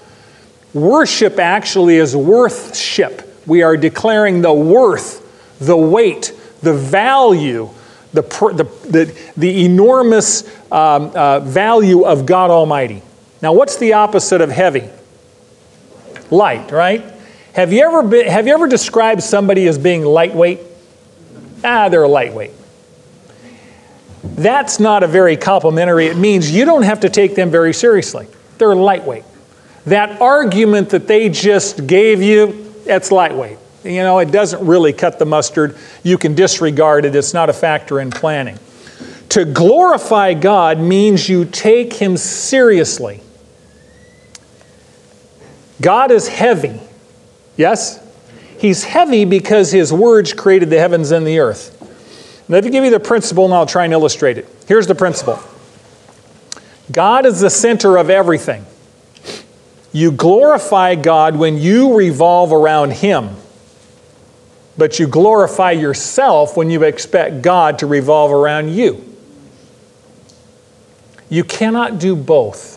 Worship 0.75 1.39
actually 1.39 1.97
is 1.97 2.17
worthship. 2.17 3.23
We 3.47 3.63
are 3.63 3.77
declaring 3.77 4.43
the 4.43 4.53
worth, 4.53 5.59
the 5.59 5.77
weight, 5.77 6.33
the 6.63 6.75
value, 6.75 7.71
the, 8.13 8.23
the, 8.23 8.65
the, 8.91 9.31
the 9.37 9.65
enormous 9.65 10.47
um, 10.73 11.13
uh, 11.15 11.41
value 11.41 12.05
of 12.05 12.27
God 12.27 12.51
Almighty. 12.51 13.03
Now, 13.43 13.53
what's 13.53 13.77
the 13.77 13.93
opposite 13.93 14.41
of 14.41 14.51
heavy? 14.51 14.89
Light, 16.31 16.73
right? 16.73 17.05
Have 17.53 17.73
you 17.73 17.85
ever, 17.87 18.03
been, 18.03 18.27
have 18.27 18.47
you 18.47 18.55
ever 18.55 18.67
described 18.67 19.23
somebody 19.23 19.67
as 19.69 19.79
being 19.79 20.03
lightweight? 20.03 20.61
Ah, 21.63 21.89
they're 21.89 22.03
a 22.03 22.09
lightweight. 22.09 22.53
That's 24.35 24.81
not 24.81 25.03
a 25.03 25.07
very 25.07 25.37
complimentary. 25.37 26.07
It 26.07 26.17
means 26.17 26.51
you 26.51 26.65
don't 26.65 26.83
have 26.83 27.01
to 27.01 27.09
take 27.09 27.35
them 27.35 27.51
very 27.51 27.73
seriously. 27.73 28.27
They're 28.59 28.75
lightweight. 28.75 29.25
That 29.87 30.21
argument 30.21 30.91
that 30.91 31.07
they 31.07 31.29
just 31.29 31.87
gave 31.87 32.23
you, 32.23 32.73
that's 32.85 33.13
lightweight. 33.13 33.59
You 33.85 34.03
know, 34.03 34.19
it 34.19 34.33
doesn't 34.33 34.67
really 34.67 34.93
cut 34.93 35.19
the 35.19 35.27
mustard. 35.27 35.77
You 36.03 36.19
can 36.19 36.35
disregard 36.35 37.05
it, 37.05 37.15
it's 37.15 37.33
not 37.33 37.49
a 37.49 37.53
factor 37.53 38.01
in 38.01 38.11
planning. 38.11 38.59
To 39.31 39.45
glorify 39.45 40.35
God 40.35 40.81
means 40.81 41.29
you 41.29 41.45
take 41.45 41.93
Him 41.93 42.17
seriously. 42.17 43.21
God 45.81 46.11
is 46.11 46.27
heavy. 46.27 46.81
Yes? 47.57 48.03
He's 48.59 48.85
heavy 48.85 49.25
because 49.25 49.71
His 49.71 49.93
words 49.93 50.33
created 50.33 50.71
the 50.71 50.79
heavens 50.79 51.11
and 51.11 51.27
the 51.27 51.39
earth. 51.39 51.76
Let 52.49 52.65
me 52.65 52.71
give 52.71 52.85
you 52.85 52.91
the 52.91 53.01
principle 53.01 53.45
and 53.45 53.55
I'll 53.55 53.67
try 53.67 53.85
and 53.85 53.93
illustrate 53.93 54.39
it. 54.39 54.49
Here's 54.69 54.87
the 54.87 54.95
principle 54.95 55.41
God 56.91 57.27
is 57.27 57.41
the 57.41 57.51
center 57.51 57.97
of 57.97 58.11
everything. 58.11 58.65
You 59.93 60.13
glorify 60.13 60.95
God 60.95 61.37
when 61.37 61.57
you 61.57 61.97
revolve 61.97 62.53
around 62.53 62.93
Him, 62.93 63.31
but 64.77 64.99
you 64.99 65.07
glorify 65.07 65.73
yourself 65.73 66.57
when 66.57 66.71
you 66.71 66.83
expect 66.83 67.43
God 67.43 67.79
to 67.81 67.87
revolve 67.87 68.31
around 68.31 68.71
you. 68.71 69.03
You 71.29 71.43
cannot 71.45 71.99
do 71.99 72.15
both. 72.15 72.77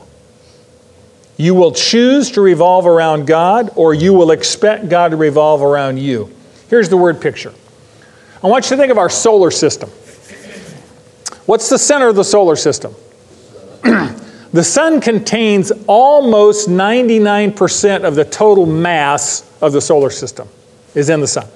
You 1.38 1.56
will 1.56 1.72
choose 1.72 2.32
to 2.32 2.42
revolve 2.42 2.86
around 2.88 3.28
God, 3.28 3.70
or 3.76 3.94
you 3.94 4.14
will 4.14 4.32
expect 4.32 4.90
God 4.90 5.12
to 5.12 5.18
revolve 5.18 5.62
around 5.62 5.98
you. 5.98 6.34
Here's 6.70 6.90
the 6.90 6.98
word 6.98 7.22
picture. 7.22 7.54
I 8.42 8.48
want 8.48 8.66
you 8.66 8.76
to 8.76 8.78
think 8.78 8.92
of 8.92 8.98
our 8.98 9.10
solar 9.10 9.52
system. 9.52 9.90
What's 11.46 11.70
the 11.70 11.78
center 11.78 12.08
of 12.08 12.16
the 12.16 12.24
solar 12.24 12.56
system? 12.56 12.96
the 14.54 14.64
sun 14.64 15.02
contains 15.02 15.74
almost 15.88 16.70
99% 16.70 18.04
of 18.04 18.16
the 18.16 18.24
total 18.24 18.66
mass 18.66 19.46
of 19.62 19.74
the 19.74 19.82
solar 19.82 20.10
system 20.10 20.48
is 20.96 21.10
in 21.10 21.20
the 21.20 21.28
sun. 21.28 21.48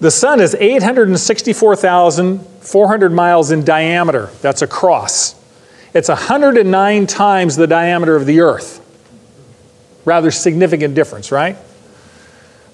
The 0.00 0.10
sun 0.10 0.40
is 0.40 0.54
864,400 0.54 3.12
miles 3.12 3.50
in 3.50 3.64
diameter. 3.64 4.28
That's 4.42 4.60
across. 4.60 5.34
It's 5.94 6.08
109 6.08 7.06
times 7.06 7.56
the 7.56 7.66
diameter 7.66 8.16
of 8.16 8.26
the 8.26 8.40
earth. 8.40 8.82
Rather 10.04 10.30
significant 10.30 10.94
difference, 10.94 11.32
right? 11.32 11.56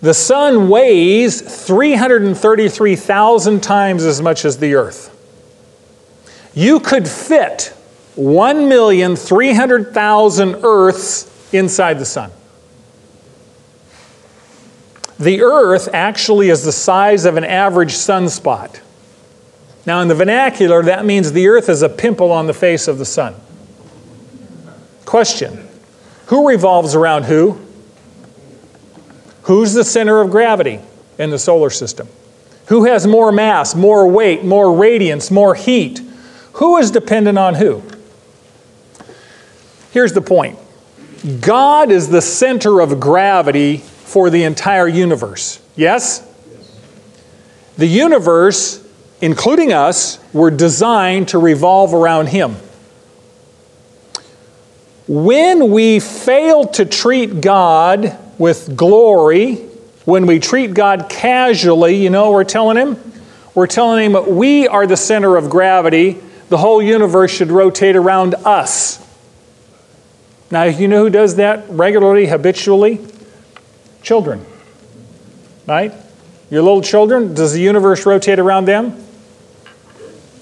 The 0.03 0.15
sun 0.15 0.71
weighs 0.71 1.43
333,000 1.67 3.63
times 3.63 4.05
as 4.05 4.23
much 4.23 4.47
as 4.47 4.57
the 4.59 4.75
earth. 4.75 5.17
You 6.55 6.81
could 6.81 7.07
fit 7.07 7.75
1,300,000 8.17 10.65
earths 10.65 11.53
inside 11.53 11.99
the 11.99 12.07
sun. 12.07 12.31
The 15.19 15.43
earth 15.43 15.91
actually 15.93 16.49
is 16.49 16.65
the 16.65 16.73
size 16.73 17.27
of 17.27 17.37
an 17.37 17.45
average 17.45 17.93
sunspot. 17.93 18.81
Now, 19.85 20.01
in 20.01 20.09
the 20.09 20.15
vernacular, 20.15 20.83
that 20.85 21.05
means 21.05 21.33
the 21.33 21.49
earth 21.49 21.69
is 21.69 21.83
a 21.83 21.91
pimple 21.91 22.33
on 22.33 22.47
the 22.47 22.55
face 22.55 22.89
of 22.89 22.97
the 22.97 23.05
sun. 23.05 23.35
Question 25.05 25.69
Who 26.27 26.49
revolves 26.49 26.95
around 26.95 27.25
who? 27.25 27.61
Who's 29.43 29.73
the 29.73 29.85
center 29.85 30.21
of 30.21 30.31
gravity 30.31 30.81
in 31.19 31.31
the 31.31 31.39
solar 31.39 31.71
system? 31.71 32.09
Who 32.67 32.85
has 32.85 33.07
more 33.07 33.33
mass, 33.33 33.75
more 33.75 34.07
weight, 34.07 34.45
more 34.45 34.73
radiance, 34.77 35.31
more 35.31 35.55
heat? 35.55 36.01
Who 36.55 36.77
is 36.77 36.91
dependent 36.91 37.39
on 37.39 37.55
who? 37.55 37.83
Here's 39.93 40.13
the 40.13 40.21
point 40.21 40.59
God 41.41 41.91
is 41.91 42.09
the 42.09 42.23
center 42.23 42.81
of 42.81 43.01
gravity 43.01 43.79
for 43.79 44.31
the 44.31 44.45
entire 44.45 44.89
universe. 44.89 45.61
Yes? 45.77 46.27
The 47.77 47.87
universe 47.87 48.81
including 49.21 49.73
us, 49.73 50.19
were 50.33 50.51
designed 50.51 51.29
to 51.29 51.39
revolve 51.39 51.93
around 51.95 52.29
Him. 52.29 52.57
When 55.07 55.71
we 55.71 56.01
fail 56.01 56.67
to 56.69 56.85
treat 56.85 57.41
God 57.41 58.17
with 58.41 58.75
glory, 58.75 59.57
when 60.07 60.25
we 60.25 60.41
treat 60.41 60.73
God 60.73 61.11
casually, 61.11 61.97
you 61.97 62.09
know 62.09 62.33
we're 62.33 62.43
telling 62.43 62.79
Him? 62.79 62.97
We're 63.55 63.67
telling 63.67 64.11
Him 64.11 64.35
we 64.35 64.67
are 64.67 64.87
the 64.87 64.97
center 64.97 65.37
of 65.37 65.51
gravity. 65.51 66.19
The 66.49 66.57
whole 66.57 66.81
universe 66.81 67.31
should 67.31 67.51
rotate 67.51 67.97
around 67.97 68.35
us. 68.35 68.99
Now, 70.51 70.63
you 70.65 70.89
know 70.89 71.05
who 71.05 71.11
does 71.11 71.37
that 71.37 71.69
regularly, 71.69 72.27
habitually? 72.27 73.07
Children. 74.03 74.45
Right? 75.67 75.93
Your 76.49 76.63
little 76.63 76.81
children, 76.81 77.35
does 77.35 77.53
the 77.53 77.61
universe 77.61 78.07
rotate 78.07 78.39
around 78.39 78.65
them? 78.65 79.05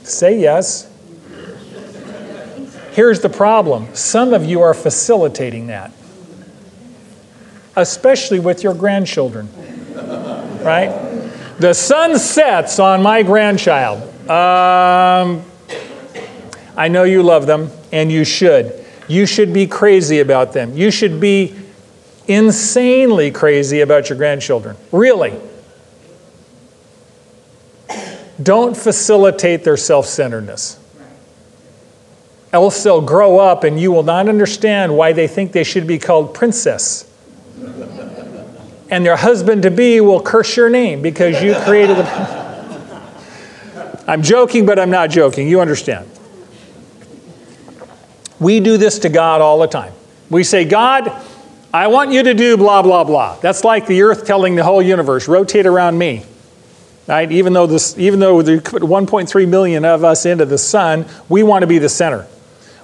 Say 0.04 0.40
yes. 0.40 0.88
Here's 2.92 3.20
the 3.20 3.28
problem 3.28 3.92
some 3.96 4.32
of 4.32 4.44
you 4.44 4.60
are 4.62 4.72
facilitating 4.72 5.66
that, 5.66 5.90
especially 7.80 8.40
with 8.40 8.62
your 8.62 8.74
grandchildren, 8.74 9.48
right? 10.62 10.90
The 11.58 11.74
sun 11.74 12.18
sets 12.18 12.78
on 12.78 13.02
my 13.02 13.22
grandchild. 13.22 14.02
Um, 14.28 15.42
I 16.76 16.88
know 16.88 17.04
you 17.04 17.22
love 17.22 17.46
them, 17.46 17.70
and 17.92 18.12
you 18.12 18.24
should. 18.24 18.84
You 19.08 19.26
should 19.26 19.52
be 19.52 19.66
crazy 19.66 20.20
about 20.20 20.52
them. 20.52 20.76
You 20.76 20.90
should 20.90 21.20
be 21.20 21.54
insanely 22.28 23.30
crazy 23.30 23.80
about 23.80 24.10
your 24.10 24.18
grandchildren. 24.18 24.76
Really. 24.92 25.34
Don't 28.40 28.76
facilitate 28.76 29.64
their 29.64 29.76
self 29.76 30.06
centeredness. 30.06 30.78
Else 32.52 32.82
they'll 32.82 33.00
grow 33.00 33.38
up 33.38 33.64
and 33.64 33.78
you 33.78 33.92
will 33.92 34.02
not 34.04 34.28
understand 34.28 34.96
why 34.96 35.12
they 35.12 35.26
think 35.26 35.52
they 35.52 35.64
should 35.64 35.86
be 35.86 35.98
called 35.98 36.34
princess. 36.34 37.07
And 38.90 39.04
your 39.04 39.16
husband 39.16 39.62
to 39.62 39.70
be 39.70 40.00
will 40.00 40.20
curse 40.20 40.56
your 40.56 40.70
name 40.70 41.02
because 41.02 41.42
you 41.42 41.54
created 41.54 41.96
them. 41.96 43.04
I'm 44.06 44.22
joking, 44.22 44.64
but 44.64 44.78
I'm 44.78 44.90
not 44.90 45.10
joking. 45.10 45.48
You 45.48 45.60
understand. 45.60 46.08
We 48.40 48.60
do 48.60 48.78
this 48.78 49.00
to 49.00 49.08
God 49.08 49.40
all 49.40 49.58
the 49.58 49.66
time. 49.66 49.92
We 50.30 50.44
say, 50.44 50.64
God, 50.64 51.12
I 51.72 51.88
want 51.88 52.12
you 52.12 52.22
to 52.22 52.34
do 52.34 52.56
blah, 52.56 52.82
blah, 52.82 53.04
blah. 53.04 53.36
That's 53.40 53.64
like 53.64 53.86
the 53.86 54.02
earth 54.02 54.26
telling 54.26 54.56
the 54.56 54.64
whole 54.64 54.80
universe, 54.80 55.28
rotate 55.28 55.66
around 55.66 55.98
me. 55.98 56.24
Right? 57.06 57.30
Even 57.32 57.52
though 57.52 57.66
this, 57.66 57.98
even 57.98 58.20
though 58.20 58.42
they 58.42 58.60
put 58.60 58.82
1.3 58.82 59.48
million 59.48 59.84
of 59.84 60.04
us 60.04 60.26
into 60.26 60.44
the 60.44 60.58
sun, 60.58 61.06
we 61.28 61.42
want 61.42 61.62
to 61.62 61.66
be 61.66 61.78
the 61.78 61.88
center. 61.88 62.26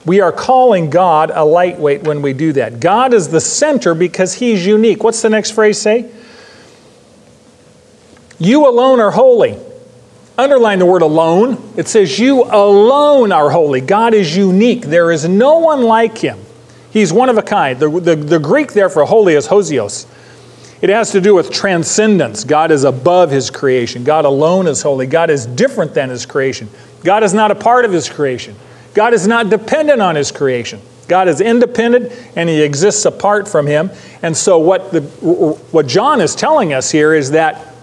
We 0.07 0.21
are 0.21 0.33
calling 0.33 0.91
God 0.91 1.31
a 1.35 1.45
lightweight 1.45 2.03
when 2.03 2.21
we 2.21 2.35
do 2.35 2.53
that. 2.55 2.81
God 2.81 3.15
is 3.15 3.29
the 3.29 3.41
center 3.41 3.95
because 3.95 4.35
He's 4.35 4.67
unique. 4.67 5.03
What's 5.03 5.23
the 5.23 5.31
next 5.31 5.53
phrase 5.53 5.81
say? 5.81 6.11
You 8.39 8.69
alone 8.69 9.01
are 9.01 9.11
holy. 9.11 9.59
Underline 10.37 10.81
the 10.81 10.87
word 10.87 11.03
alone. 11.03 11.73
It 11.77 11.89
says, 11.89 12.19
You 12.19 12.43
alone 12.43 13.33
are 13.33 13.51
holy. 13.51 13.81
God 13.81 14.15
is 14.15 14.37
unique. 14.37 14.83
There 14.83 15.11
is 15.13 15.29
no 15.29 15.59
one 15.59 15.83
like 15.83 16.19
Him. 16.19 16.39
He's 16.91 17.13
one 17.13 17.29
of 17.29 17.39
a 17.39 17.43
kind. 17.43 17.79
The, 17.79 17.89
the, 17.89 18.17
the 18.17 18.39
Greek 18.39 18.73
there 18.73 18.89
for 18.89 19.05
holy 19.05 19.35
is 19.35 19.47
hosios. 19.49 20.07
It 20.83 20.91
has 20.91 21.13
to 21.13 21.21
do 21.21 21.35
with 21.35 21.51
transcendence. 21.51 22.45
God 22.45 22.71
is 22.71 22.85
above 22.85 23.31
His 23.31 23.49
creation. 23.49 24.05
God 24.05 24.25
alone 24.25 24.67
is 24.67 24.83
holy. 24.83 25.07
God 25.07 25.31
is 25.31 25.47
different 25.47 25.95
than 25.95 26.11
His 26.11 26.27
creation. 26.27 26.69
God 27.05 27.23
is 27.23 27.33
not 27.33 27.51
a 27.51 27.55
part 27.55 27.85
of 27.85 27.93
His 27.93 28.09
creation. 28.09 28.55
God 28.95 29.13
is 29.13 29.27
not 29.27 29.51
dependent 29.51 30.01
on 30.01 30.17
His 30.17 30.33
creation. 30.33 30.81
God 31.09 31.29
is 31.29 31.41
independent 31.41 32.13
and 32.37 32.49
He 32.49 32.63
exists 32.63 33.05
apart 33.05 33.49
from 33.49 33.67
Him. 33.67 33.91
And 34.23 34.37
so, 34.37 34.59
what, 34.59 34.93
the, 34.93 35.03
what 35.03 35.87
John 35.87 36.21
is 36.21 36.35
telling 36.35 36.73
us 36.73 36.91
here 36.91 37.13
is 37.13 37.33
that 37.33 37.75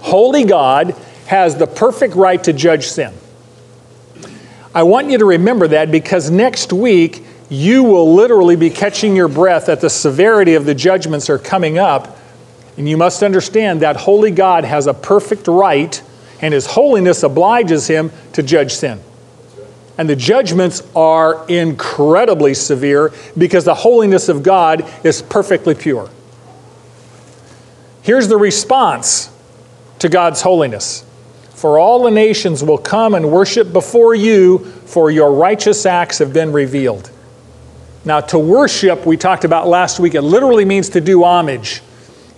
holy 0.00 0.44
God 0.44 0.96
has 1.26 1.56
the 1.56 1.66
perfect 1.66 2.14
right 2.14 2.42
to 2.44 2.52
judge 2.52 2.86
sin. 2.86 3.14
I 4.74 4.82
want 4.84 5.10
you 5.10 5.18
to 5.18 5.24
remember 5.24 5.68
that 5.68 5.90
because 5.90 6.30
next 6.30 6.72
week 6.72 7.24
you 7.48 7.82
will 7.82 8.14
literally 8.14 8.56
be 8.56 8.70
catching 8.70 9.16
your 9.16 9.28
breath 9.28 9.68
at 9.68 9.80
the 9.80 9.90
severity 9.90 10.54
of 10.54 10.64
the 10.64 10.74
judgments 10.74 11.28
are 11.28 11.38
coming 11.38 11.78
up 11.78 12.16
and 12.80 12.88
you 12.88 12.96
must 12.96 13.22
understand 13.22 13.82
that 13.82 13.96
holy 13.96 14.30
God 14.30 14.64
has 14.64 14.86
a 14.86 14.94
perfect 14.94 15.48
right, 15.48 16.00
and 16.40 16.54
his 16.54 16.64
holiness 16.64 17.22
obliges 17.22 17.86
him 17.86 18.10
to 18.32 18.42
judge 18.42 18.72
sin. 18.72 19.00
And 20.00 20.08
the 20.08 20.16
judgments 20.16 20.82
are 20.96 21.46
incredibly 21.46 22.54
severe 22.54 23.12
because 23.36 23.66
the 23.66 23.74
holiness 23.74 24.30
of 24.30 24.42
God 24.42 24.90
is 25.04 25.20
perfectly 25.20 25.74
pure. 25.74 26.08
Here's 28.00 28.26
the 28.26 28.38
response 28.38 29.30
to 29.98 30.08
God's 30.08 30.40
holiness 30.40 31.04
For 31.50 31.78
all 31.78 32.02
the 32.02 32.10
nations 32.10 32.64
will 32.64 32.78
come 32.78 33.12
and 33.12 33.30
worship 33.30 33.74
before 33.74 34.14
you, 34.14 34.60
for 34.86 35.10
your 35.10 35.34
righteous 35.34 35.84
acts 35.84 36.16
have 36.16 36.32
been 36.32 36.50
revealed. 36.50 37.10
Now, 38.06 38.20
to 38.20 38.38
worship, 38.38 39.04
we 39.04 39.18
talked 39.18 39.44
about 39.44 39.68
last 39.68 40.00
week, 40.00 40.14
it 40.14 40.22
literally 40.22 40.64
means 40.64 40.88
to 40.88 41.02
do 41.02 41.24
homage. 41.24 41.82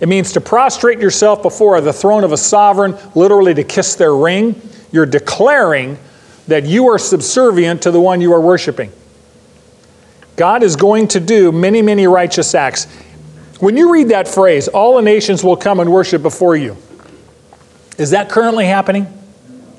It 0.01 0.09
means 0.09 0.33
to 0.33 0.41
prostrate 0.41 0.99
yourself 0.99 1.41
before 1.41 1.79
the 1.79 1.93
throne 1.93 2.25
of 2.25 2.33
a 2.33 2.37
sovereign, 2.37 2.97
literally 3.15 3.53
to 3.53 3.63
kiss 3.63 3.95
their 3.95 4.13
ring. 4.13 4.61
You're 4.91 5.05
declaring 5.05 5.97
that 6.47 6.65
you 6.65 6.89
are 6.89 6.97
subservient 6.97 7.83
to 7.83 7.91
the 7.91 7.99
one 7.99 8.21
you 8.21 8.33
are 8.33 8.41
worshiping. 8.41 8.91
God 10.35 10.63
is 10.63 10.75
going 10.75 11.07
to 11.09 11.19
do 11.19 11.51
many, 11.51 11.81
many 11.81 12.07
righteous 12.07 12.55
acts. 12.55 12.85
When 13.59 13.77
you 13.77 13.93
read 13.93 14.09
that 14.09 14.27
phrase, 14.27 14.67
all 14.67 14.95
the 14.95 15.01
nations 15.01 15.43
will 15.43 15.55
come 15.55 15.79
and 15.79 15.91
worship 15.91 16.21
before 16.21 16.55
you, 16.55 16.75
is 17.97 18.11
that 18.11 18.29
currently 18.29 18.65
happening? 18.65 19.07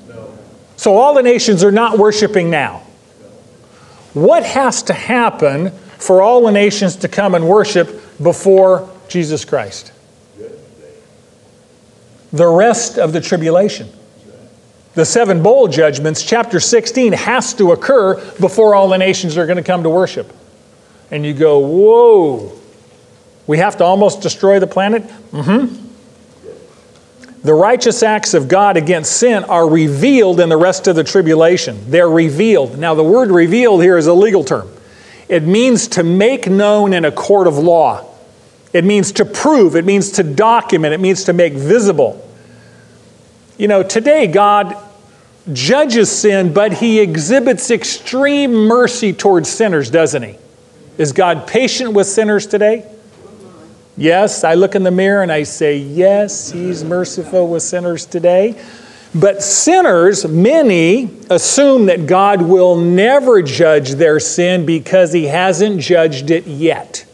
No. 0.07 0.37
So 0.77 0.95
all 0.95 1.13
the 1.13 1.23
nations 1.23 1.63
are 1.63 1.71
not 1.71 1.97
worshiping 1.97 2.49
now. 2.49 2.83
What 4.13 4.43
has 4.43 4.83
to 4.83 4.93
happen 4.93 5.71
for 5.97 6.21
all 6.21 6.45
the 6.45 6.51
nations 6.51 6.95
to 6.97 7.09
come 7.09 7.35
and 7.35 7.47
worship 7.47 8.01
before 8.21 8.89
Jesus 9.09 9.43
Christ? 9.43 9.91
the 12.35 12.47
rest 12.47 12.97
of 12.97 13.13
the 13.13 13.21
tribulation. 13.21 13.89
The 14.95 15.05
seven 15.05 15.43
bowl 15.43 15.67
judgments, 15.67 16.23
chapter 16.23 16.59
16, 16.59 17.13
has 17.13 17.53
to 17.55 17.73
occur 17.73 18.15
before 18.39 18.75
all 18.75 18.87
the 18.87 18.97
nations 18.97 19.37
are 19.37 19.45
going 19.45 19.57
to 19.57 19.63
come 19.63 19.83
to 19.83 19.89
worship. 19.89 20.33
And 21.11 21.25
you 21.25 21.33
go, 21.33 21.59
whoa, 21.59 22.53
we 23.45 23.57
have 23.57 23.77
to 23.77 23.83
almost 23.83 24.21
destroy 24.21 24.59
the 24.59 24.67
planet? 24.67 25.03
Mm 25.31 25.43
hmm. 25.43 25.85
The 27.43 27.53
righteous 27.53 28.01
acts 28.01 28.33
of 28.33 28.47
God 28.47 28.75
against 28.75 29.17
sin 29.17 29.43
are 29.43 29.69
revealed 29.69 30.39
in 30.39 30.49
the 30.49 30.57
rest 30.57 30.87
of 30.87 30.95
the 30.95 31.03
tribulation. 31.03 31.91
They're 31.91 32.09
revealed. 32.09 32.79
Now, 32.79 32.95
the 32.95 33.03
word 33.03 33.29
revealed 33.29 33.83
here 33.83 33.99
is 33.99 34.07
a 34.07 34.15
legal 34.15 34.43
term. 34.43 34.67
It 35.29 35.43
means 35.43 35.89
to 35.89 36.03
make 36.03 36.47
known 36.47 36.91
in 36.91 37.05
a 37.05 37.11
court 37.11 37.45
of 37.45 37.57
law. 37.59 38.03
It 38.73 38.83
means 38.83 39.11
to 39.13 39.25
prove, 39.25 39.75
it 39.75 39.85
means 39.85 40.13
to 40.13 40.23
document, 40.23 40.95
it 40.95 40.99
means 40.99 41.25
to 41.25 41.33
make 41.33 41.53
visible. 41.53 42.27
You 43.57 43.67
know, 43.67 43.83
today 43.83 44.25
God 44.27 44.75
judges 45.53 46.11
sin, 46.11 46.53
but 46.53 46.73
he 46.73 46.99
exhibits 46.99 47.71
extreme 47.71 48.53
mercy 48.53 49.13
towards 49.13 49.49
sinners, 49.49 49.89
doesn't 49.89 50.23
he? 50.23 50.37
Is 50.97 51.11
God 51.11 51.47
patient 51.47 51.93
with 51.93 52.07
sinners 52.07 52.47
today? 52.47 52.89
Yes, 53.97 54.43
I 54.43 54.55
look 54.55 54.75
in 54.75 54.83
the 54.83 54.91
mirror 54.91 55.21
and 55.21 55.31
I 55.31 55.43
say, 55.43 55.77
Yes, 55.77 56.51
He's 56.51 56.83
merciful 56.83 57.47
with 57.47 57.63
sinners 57.63 58.05
today. 58.05 58.61
But 59.13 59.41
sinners, 59.41 60.27
many, 60.27 61.09
assume 61.29 61.85
that 61.85 62.05
God 62.05 62.41
will 62.41 62.75
never 62.75 63.41
judge 63.41 63.91
their 63.91 64.19
sin 64.19 64.65
because 64.65 65.13
He 65.13 65.25
hasn't 65.25 65.79
judged 65.79 66.29
it 66.29 66.45
yet. 66.45 67.05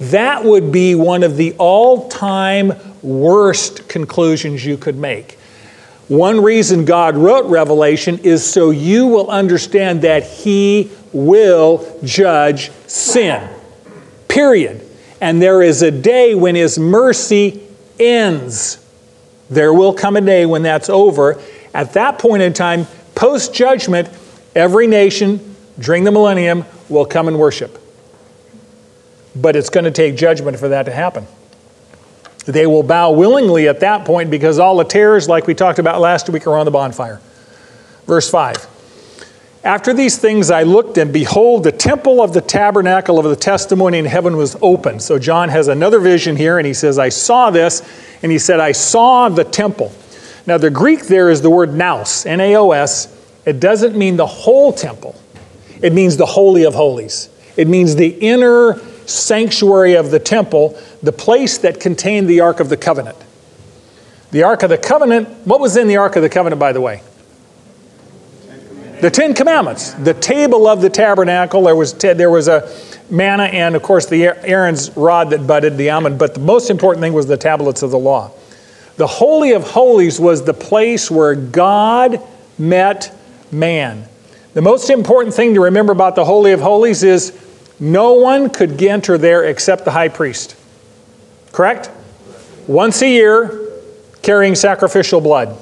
That 0.00 0.44
would 0.44 0.72
be 0.72 0.94
one 0.94 1.22
of 1.22 1.36
the 1.36 1.54
all 1.58 2.08
time 2.08 2.72
worst 3.02 3.86
conclusions 3.86 4.64
you 4.64 4.78
could 4.78 4.96
make. 4.96 5.38
One 6.08 6.42
reason 6.42 6.84
God 6.84 7.16
wrote 7.16 7.46
Revelation 7.46 8.18
is 8.18 8.44
so 8.44 8.70
you 8.70 9.06
will 9.06 9.30
understand 9.30 10.02
that 10.02 10.24
He 10.24 10.90
will 11.12 11.98
judge 12.04 12.70
sin. 12.86 13.48
Period. 14.28 14.82
And 15.20 15.40
there 15.40 15.62
is 15.62 15.82
a 15.82 15.90
day 15.90 16.34
when 16.34 16.54
His 16.54 16.78
mercy 16.78 17.62
ends. 17.98 18.84
There 19.48 19.72
will 19.72 19.94
come 19.94 20.16
a 20.16 20.20
day 20.20 20.44
when 20.44 20.62
that's 20.62 20.90
over. 20.90 21.40
At 21.72 21.94
that 21.94 22.18
point 22.18 22.42
in 22.42 22.52
time, 22.52 22.86
post 23.14 23.54
judgment, 23.54 24.08
every 24.54 24.86
nation 24.86 25.56
during 25.78 26.04
the 26.04 26.12
millennium 26.12 26.64
will 26.88 27.06
come 27.06 27.28
and 27.28 27.38
worship. 27.38 27.80
But 29.34 29.56
it's 29.56 29.70
going 29.70 29.84
to 29.84 29.90
take 29.90 30.16
judgment 30.16 30.58
for 30.58 30.68
that 30.68 30.84
to 30.84 30.92
happen. 30.92 31.26
They 32.46 32.66
will 32.66 32.82
bow 32.82 33.12
willingly 33.12 33.68
at 33.68 33.80
that 33.80 34.04
point 34.04 34.30
because 34.30 34.58
all 34.58 34.76
the 34.76 34.84
tares, 34.84 35.28
like 35.28 35.46
we 35.46 35.54
talked 35.54 35.78
about 35.78 36.00
last 36.00 36.28
week, 36.28 36.46
are 36.46 36.56
on 36.56 36.66
the 36.66 36.70
bonfire. 36.70 37.20
Verse 38.06 38.30
5. 38.30 38.68
After 39.64 39.94
these 39.94 40.18
things 40.18 40.50
I 40.50 40.62
looked, 40.62 40.98
and 40.98 41.10
behold, 41.10 41.64
the 41.64 41.72
temple 41.72 42.22
of 42.22 42.34
the 42.34 42.42
tabernacle 42.42 43.18
of 43.18 43.24
the 43.24 43.36
testimony 43.36 43.98
in 43.98 44.04
heaven 44.04 44.36
was 44.36 44.58
open. 44.60 45.00
So 45.00 45.18
John 45.18 45.48
has 45.48 45.68
another 45.68 46.00
vision 46.00 46.36
here, 46.36 46.58
and 46.58 46.66
he 46.66 46.74
says, 46.74 46.98
I 46.98 47.08
saw 47.08 47.50
this, 47.50 47.80
and 48.22 48.30
he 48.30 48.38
said, 48.38 48.60
I 48.60 48.72
saw 48.72 49.30
the 49.30 49.44
temple. 49.44 49.90
Now, 50.46 50.58
the 50.58 50.68
Greek 50.68 51.06
there 51.06 51.30
is 51.30 51.40
the 51.40 51.48
word 51.48 51.72
naos, 51.72 52.26
N 52.26 52.40
A 52.40 52.56
O 52.56 52.72
S. 52.72 53.10
It 53.46 53.58
doesn't 53.58 53.96
mean 53.96 54.16
the 54.16 54.26
whole 54.26 54.70
temple, 54.70 55.18
it 55.80 55.94
means 55.94 56.18
the 56.18 56.26
Holy 56.26 56.64
of 56.64 56.74
Holies. 56.74 57.30
It 57.56 57.68
means 57.68 57.94
the 57.94 58.08
inner 58.08 58.80
sanctuary 59.06 59.94
of 59.94 60.10
the 60.10 60.18
temple, 60.18 60.78
the 61.02 61.12
place 61.12 61.58
that 61.58 61.80
contained 61.80 62.28
the 62.28 62.40
Ark 62.40 62.60
of 62.60 62.68
the 62.68 62.76
Covenant. 62.76 63.16
The 64.30 64.42
Ark 64.42 64.62
of 64.62 64.70
the 64.70 64.78
Covenant, 64.78 65.28
what 65.46 65.60
was 65.60 65.76
in 65.76 65.86
the 65.86 65.96
Ark 65.96 66.16
of 66.16 66.22
the 66.22 66.28
Covenant, 66.28 66.58
by 66.58 66.72
the 66.72 66.80
way? 66.80 67.02
The 69.00 69.10
Ten 69.10 69.34
Commandments, 69.34 69.92
the 69.92 70.14
table 70.14 70.66
of 70.66 70.80
the 70.80 70.88
tabernacle. 70.88 71.62
There 71.64 71.76
was, 71.76 71.92
there 71.94 72.30
was 72.30 72.48
a 72.48 72.72
manna 73.10 73.44
and, 73.44 73.76
of 73.76 73.82
course, 73.82 74.06
the 74.06 74.24
Aaron's 74.24 74.96
rod 74.96 75.30
that 75.30 75.46
budded, 75.46 75.76
the 75.76 75.90
almond. 75.90 76.18
But 76.18 76.34
the 76.34 76.40
most 76.40 76.70
important 76.70 77.02
thing 77.02 77.12
was 77.12 77.26
the 77.26 77.36
tablets 77.36 77.82
of 77.82 77.90
the 77.90 77.98
law. 77.98 78.30
The 78.96 79.06
Holy 79.06 79.52
of 79.52 79.64
Holies 79.64 80.18
was 80.18 80.44
the 80.44 80.54
place 80.54 81.10
where 81.10 81.34
God 81.34 82.20
met 82.58 83.14
man. 83.50 84.08
The 84.54 84.62
most 84.62 84.88
important 84.88 85.34
thing 85.34 85.54
to 85.54 85.60
remember 85.60 85.92
about 85.92 86.14
the 86.14 86.24
Holy 86.24 86.52
of 86.52 86.60
Holies 86.60 87.02
is 87.02 87.32
no 87.80 88.14
one 88.14 88.50
could 88.50 88.82
enter 88.82 89.18
there 89.18 89.44
except 89.44 89.84
the 89.84 89.90
high 89.90 90.08
priest. 90.08 90.56
Correct? 91.52 91.90
Once 92.66 93.02
a 93.02 93.08
year, 93.08 93.60
carrying 94.22 94.54
sacrificial 94.54 95.20
blood. 95.20 95.56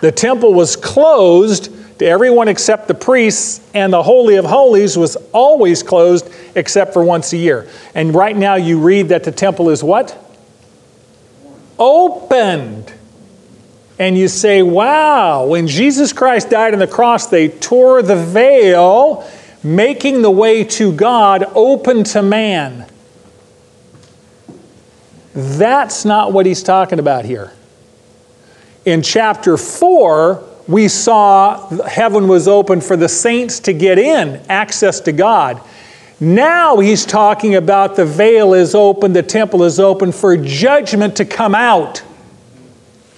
The 0.00 0.12
temple 0.12 0.54
was 0.54 0.76
closed 0.76 1.74
to 1.98 2.06
everyone 2.06 2.46
except 2.46 2.86
the 2.86 2.94
priests, 2.94 3.60
and 3.74 3.92
the 3.92 4.02
Holy 4.02 4.36
of 4.36 4.44
Holies 4.44 4.96
was 4.96 5.16
always 5.32 5.82
closed 5.82 6.30
except 6.54 6.92
for 6.92 7.02
once 7.02 7.32
a 7.32 7.36
year. 7.36 7.68
And 7.94 8.14
right 8.14 8.36
now 8.36 8.54
you 8.54 8.78
read 8.78 9.08
that 9.08 9.24
the 9.24 9.32
temple 9.32 9.70
is 9.70 9.82
what? 9.82 10.16
Opened. 11.78 12.92
And 13.98 14.16
you 14.16 14.28
say, 14.28 14.62
wow, 14.62 15.46
when 15.46 15.66
Jesus 15.66 16.12
Christ 16.12 16.50
died 16.50 16.72
on 16.72 16.78
the 16.78 16.86
cross, 16.86 17.26
they 17.26 17.48
tore 17.48 18.00
the 18.00 18.14
veil 18.14 19.28
making 19.62 20.22
the 20.22 20.30
way 20.30 20.64
to 20.64 20.92
God 20.92 21.44
open 21.54 22.04
to 22.04 22.22
man. 22.22 22.86
That's 25.34 26.04
not 26.04 26.32
what 26.32 26.46
he's 26.46 26.62
talking 26.62 26.98
about 26.98 27.24
here. 27.24 27.52
In 28.84 29.02
chapter 29.02 29.56
4, 29.56 30.44
we 30.66 30.88
saw 30.88 31.68
heaven 31.86 32.28
was 32.28 32.48
open 32.48 32.80
for 32.80 32.96
the 32.96 33.08
saints 33.08 33.60
to 33.60 33.72
get 33.72 33.98
in, 33.98 34.42
access 34.48 35.00
to 35.00 35.12
God. 35.12 35.60
Now 36.20 36.78
he's 36.78 37.06
talking 37.06 37.54
about 37.54 37.96
the 37.96 38.04
veil 38.04 38.54
is 38.54 38.74
open, 38.74 39.12
the 39.12 39.22
temple 39.22 39.62
is 39.62 39.78
open 39.78 40.12
for 40.12 40.36
judgment 40.36 41.16
to 41.16 41.24
come 41.24 41.54
out. 41.54 42.02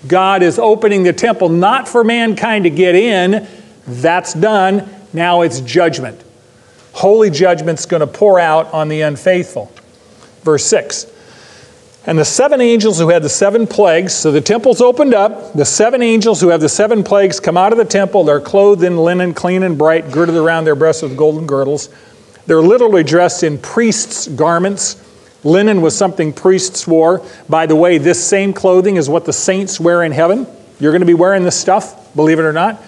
God 0.06 0.42
is 0.42 0.58
opening 0.58 1.02
the 1.02 1.12
temple 1.12 1.48
not 1.48 1.88
for 1.88 2.04
mankind 2.04 2.64
to 2.64 2.70
get 2.70 2.94
in, 2.94 3.46
that's 3.86 4.34
done. 4.34 4.88
Now 5.12 5.42
it's 5.42 5.60
judgment 5.60 6.22
holy 6.92 7.30
judgment's 7.30 7.86
going 7.86 8.00
to 8.00 8.06
pour 8.06 8.38
out 8.38 8.72
on 8.72 8.88
the 8.88 9.02
unfaithful. 9.02 9.72
Verse 10.42 10.64
6. 10.66 11.06
And 12.06 12.18
the 12.18 12.24
seven 12.24 12.60
angels 12.62 12.98
who 12.98 13.10
had 13.10 13.22
the 13.22 13.28
seven 13.28 13.66
plagues, 13.66 14.14
so 14.14 14.32
the 14.32 14.40
temple's 14.40 14.80
opened 14.80 15.12
up. 15.12 15.52
The 15.52 15.66
seven 15.66 16.02
angels 16.02 16.40
who 16.40 16.48
have 16.48 16.62
the 16.62 16.68
seven 16.68 17.04
plagues 17.04 17.38
come 17.38 17.58
out 17.58 17.72
of 17.72 17.78
the 17.78 17.84
temple. 17.84 18.24
They're 18.24 18.40
clothed 18.40 18.82
in 18.82 18.96
linen, 18.96 19.34
clean 19.34 19.62
and 19.62 19.76
bright, 19.76 20.10
girded 20.10 20.34
around 20.34 20.64
their 20.64 20.74
breasts 20.74 21.02
with 21.02 21.16
golden 21.16 21.46
girdles. 21.46 21.90
They're 22.46 22.62
literally 22.62 23.04
dressed 23.04 23.42
in 23.42 23.58
priests' 23.58 24.28
garments. 24.28 25.06
Linen 25.44 25.82
was 25.82 25.96
something 25.96 26.32
priests 26.32 26.86
wore. 26.86 27.24
By 27.50 27.66
the 27.66 27.76
way, 27.76 27.98
this 27.98 28.22
same 28.26 28.54
clothing 28.54 28.96
is 28.96 29.08
what 29.08 29.26
the 29.26 29.32
saints 29.32 29.78
wear 29.78 30.02
in 30.02 30.12
heaven. 30.12 30.46
You're 30.80 30.92
going 30.92 31.00
to 31.00 31.06
be 31.06 31.14
wearing 31.14 31.44
this 31.44 31.60
stuff, 31.60 32.14
believe 32.14 32.38
it 32.38 32.42
or 32.42 32.52
not. 32.52 32.82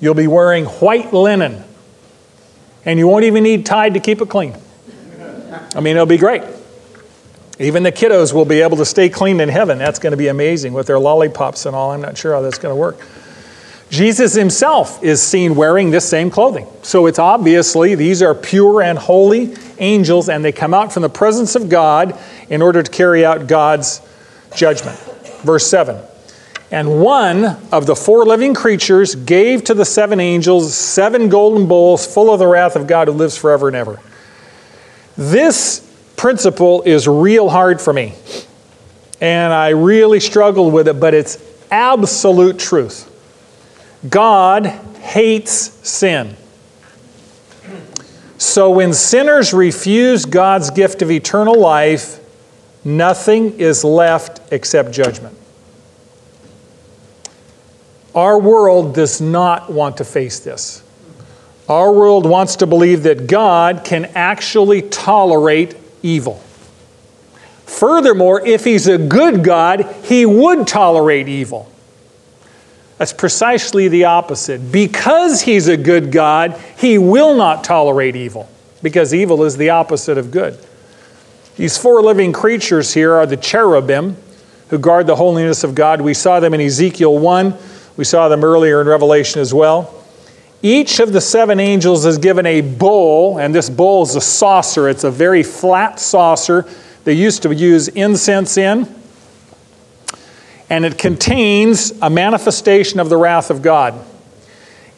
You'll 0.00 0.14
be 0.14 0.26
wearing 0.26 0.64
white 0.64 1.12
linen 1.12 1.62
and 2.84 2.98
you 2.98 3.08
won't 3.08 3.24
even 3.24 3.42
need 3.42 3.66
Tide 3.66 3.94
to 3.94 4.00
keep 4.00 4.20
it 4.20 4.28
clean. 4.28 4.54
I 5.74 5.80
mean, 5.80 5.96
it'll 5.96 6.06
be 6.06 6.18
great. 6.18 6.42
Even 7.58 7.84
the 7.84 7.92
kiddos 7.92 8.32
will 8.32 8.44
be 8.44 8.62
able 8.62 8.76
to 8.78 8.84
stay 8.84 9.08
clean 9.08 9.40
in 9.40 9.48
heaven. 9.48 9.78
That's 9.78 9.98
going 9.98 10.10
to 10.10 10.16
be 10.16 10.28
amazing 10.28 10.72
with 10.72 10.86
their 10.86 10.98
lollipops 10.98 11.66
and 11.66 11.76
all. 11.76 11.92
I'm 11.92 12.00
not 12.00 12.18
sure 12.18 12.34
how 12.34 12.40
that's 12.40 12.58
going 12.58 12.72
to 12.72 12.76
work. 12.76 12.98
Jesus 13.90 14.34
himself 14.34 15.02
is 15.04 15.22
seen 15.22 15.54
wearing 15.54 15.90
this 15.90 16.08
same 16.08 16.30
clothing. 16.30 16.66
So 16.82 17.06
it's 17.06 17.20
obviously 17.20 17.94
these 17.94 18.22
are 18.22 18.34
pure 18.34 18.82
and 18.82 18.98
holy 18.98 19.54
angels, 19.78 20.28
and 20.28 20.44
they 20.44 20.50
come 20.50 20.74
out 20.74 20.92
from 20.92 21.02
the 21.02 21.08
presence 21.08 21.54
of 21.54 21.68
God 21.68 22.18
in 22.48 22.60
order 22.60 22.82
to 22.82 22.90
carry 22.90 23.24
out 23.24 23.46
God's 23.46 24.00
judgment. 24.56 24.98
Verse 25.44 25.66
7 25.66 26.00
and 26.74 27.00
one 27.00 27.44
of 27.70 27.86
the 27.86 27.94
four 27.94 28.24
living 28.24 28.52
creatures 28.52 29.14
gave 29.14 29.62
to 29.62 29.74
the 29.74 29.84
seven 29.84 30.18
angels 30.18 30.76
seven 30.76 31.28
golden 31.28 31.68
bowls 31.68 32.04
full 32.04 32.32
of 32.32 32.40
the 32.40 32.48
wrath 32.48 32.74
of 32.74 32.88
God 32.88 33.06
who 33.06 33.14
lives 33.14 33.36
forever 33.36 33.68
and 33.68 33.76
ever. 33.76 34.00
This 35.16 35.88
principle 36.16 36.82
is 36.82 37.06
real 37.06 37.48
hard 37.48 37.80
for 37.80 37.92
me. 37.92 38.14
And 39.20 39.52
I 39.52 39.68
really 39.68 40.18
struggled 40.18 40.72
with 40.72 40.88
it, 40.88 40.98
but 40.98 41.14
it's 41.14 41.38
absolute 41.70 42.58
truth. 42.58 43.08
God 44.10 44.66
hates 44.66 45.52
sin. 45.88 46.36
So 48.36 48.70
when 48.70 48.92
sinners 48.94 49.54
refuse 49.54 50.24
God's 50.24 50.72
gift 50.72 51.02
of 51.02 51.12
eternal 51.12 51.56
life, 51.56 52.18
nothing 52.84 53.60
is 53.60 53.84
left 53.84 54.52
except 54.52 54.90
judgment. 54.90 55.38
Our 58.14 58.38
world 58.38 58.94
does 58.94 59.20
not 59.20 59.72
want 59.72 59.96
to 59.98 60.04
face 60.04 60.40
this. 60.40 60.82
Our 61.68 61.92
world 61.92 62.26
wants 62.28 62.56
to 62.56 62.66
believe 62.66 63.04
that 63.04 63.26
God 63.26 63.82
can 63.84 64.04
actually 64.14 64.82
tolerate 64.82 65.76
evil. 66.02 66.42
Furthermore, 67.64 68.46
if 68.46 68.64
He's 68.64 68.86
a 68.86 68.98
good 68.98 69.42
God, 69.42 69.86
He 70.04 70.26
would 70.26 70.66
tolerate 70.66 71.28
evil. 71.28 71.70
That's 72.98 73.12
precisely 73.12 73.88
the 73.88 74.04
opposite. 74.04 74.70
Because 74.70 75.42
He's 75.42 75.66
a 75.66 75.76
good 75.76 76.12
God, 76.12 76.60
He 76.76 76.98
will 76.98 77.34
not 77.34 77.64
tolerate 77.64 78.16
evil. 78.16 78.48
because 78.82 79.14
evil 79.14 79.44
is 79.44 79.56
the 79.56 79.70
opposite 79.70 80.18
of 80.18 80.30
good. 80.30 80.58
These 81.56 81.78
four 81.78 82.02
living 82.02 82.34
creatures 82.34 82.92
here 82.92 83.14
are 83.14 83.24
the 83.24 83.38
cherubim 83.38 84.16
who 84.68 84.78
guard 84.78 85.06
the 85.06 85.16
holiness 85.16 85.64
of 85.64 85.74
God. 85.74 86.02
We 86.02 86.12
saw 86.12 86.38
them 86.38 86.52
in 86.52 86.60
Ezekiel 86.60 87.18
1, 87.18 87.56
we 87.96 88.04
saw 88.04 88.28
them 88.28 88.44
earlier 88.44 88.80
in 88.80 88.86
Revelation 88.86 89.40
as 89.40 89.54
well. 89.54 90.02
Each 90.62 90.98
of 90.98 91.12
the 91.12 91.20
seven 91.20 91.60
angels 91.60 92.06
is 92.06 92.18
given 92.18 92.46
a 92.46 92.62
bowl, 92.62 93.38
and 93.38 93.54
this 93.54 93.68
bowl 93.68 94.02
is 94.02 94.16
a 94.16 94.20
saucer. 94.20 94.88
It's 94.88 95.04
a 95.04 95.10
very 95.10 95.42
flat 95.42 96.00
saucer 96.00 96.66
they 97.04 97.12
used 97.12 97.42
to 97.42 97.54
use 97.54 97.88
incense 97.88 98.56
in. 98.56 98.92
And 100.70 100.86
it 100.86 100.96
contains 100.98 101.92
a 102.00 102.08
manifestation 102.08 102.98
of 102.98 103.10
the 103.10 103.16
wrath 103.16 103.50
of 103.50 103.60
God. 103.60 104.02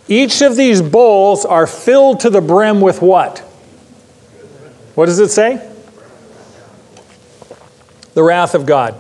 Each 0.09 0.41
of 0.41 0.55
these 0.55 0.81
bowls 0.81 1.45
are 1.45 1.67
filled 1.67 2.21
to 2.21 2.31
the 2.31 2.41
brim 2.41 2.81
with 2.81 3.03
what? 3.03 3.41
What 4.95 5.07
does 5.07 5.19
it 5.19 5.31
say? 5.31 5.69
The 8.15 8.23
wrath 8.23 8.55
of 8.55 8.67
God. 8.67 8.95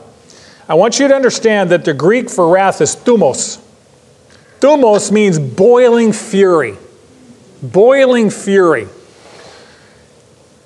I 0.68 0.74
want 0.74 0.98
you 0.98 1.06
to 1.06 1.14
understand 1.14 1.70
that 1.70 1.84
the 1.84 1.94
Greek 1.94 2.28
for 2.28 2.52
wrath 2.52 2.80
is 2.80 2.96
thumos. 2.96 3.62
Thumos 4.60 5.12
means 5.12 5.38
boiling 5.38 6.12
fury. 6.12 6.76
Boiling 7.62 8.30
fury. 8.30 8.88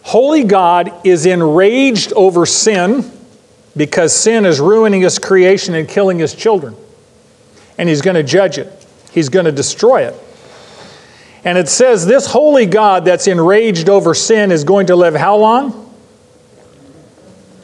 Holy 0.03 0.45
God 0.45 0.93
is 1.05 1.27
enraged 1.27 2.13
over 2.15 2.47
sin 2.47 3.11
because 3.77 4.15
sin 4.15 4.45
is 4.45 4.61
ruining 4.61 5.03
his 5.03 5.19
creation 5.19 5.75
and 5.75 5.89
killing 5.89 6.19
his 6.19 6.35
children. 6.35 6.75
And 7.79 7.89
he's 7.89 8.03
going 8.03 8.17
to 8.17 8.23
judge 8.23 8.59
it, 8.59 8.87
he's 9.13 9.29
going 9.29 9.47
to 9.47 9.53
destroy 9.53 10.07
it. 10.07 10.15
And 11.45 11.57
it 11.57 11.69
says 11.69 12.05
this 12.05 12.27
holy 12.27 12.67
God 12.67 13.05
that's 13.05 13.27
enraged 13.27 13.89
over 13.89 14.15
sin 14.15 14.51
is 14.51 14.65
going 14.65 14.89
to 14.89 14.97
live 14.97 15.15
how 15.15 15.37
long? 15.37 15.95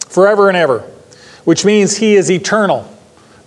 Forever 0.09 0.49
and 0.49 0.57
ever, 0.57 0.81
which 1.45 1.65
means 1.65 1.97
he 1.99 2.15
is 2.15 2.31
eternal. 2.31 2.91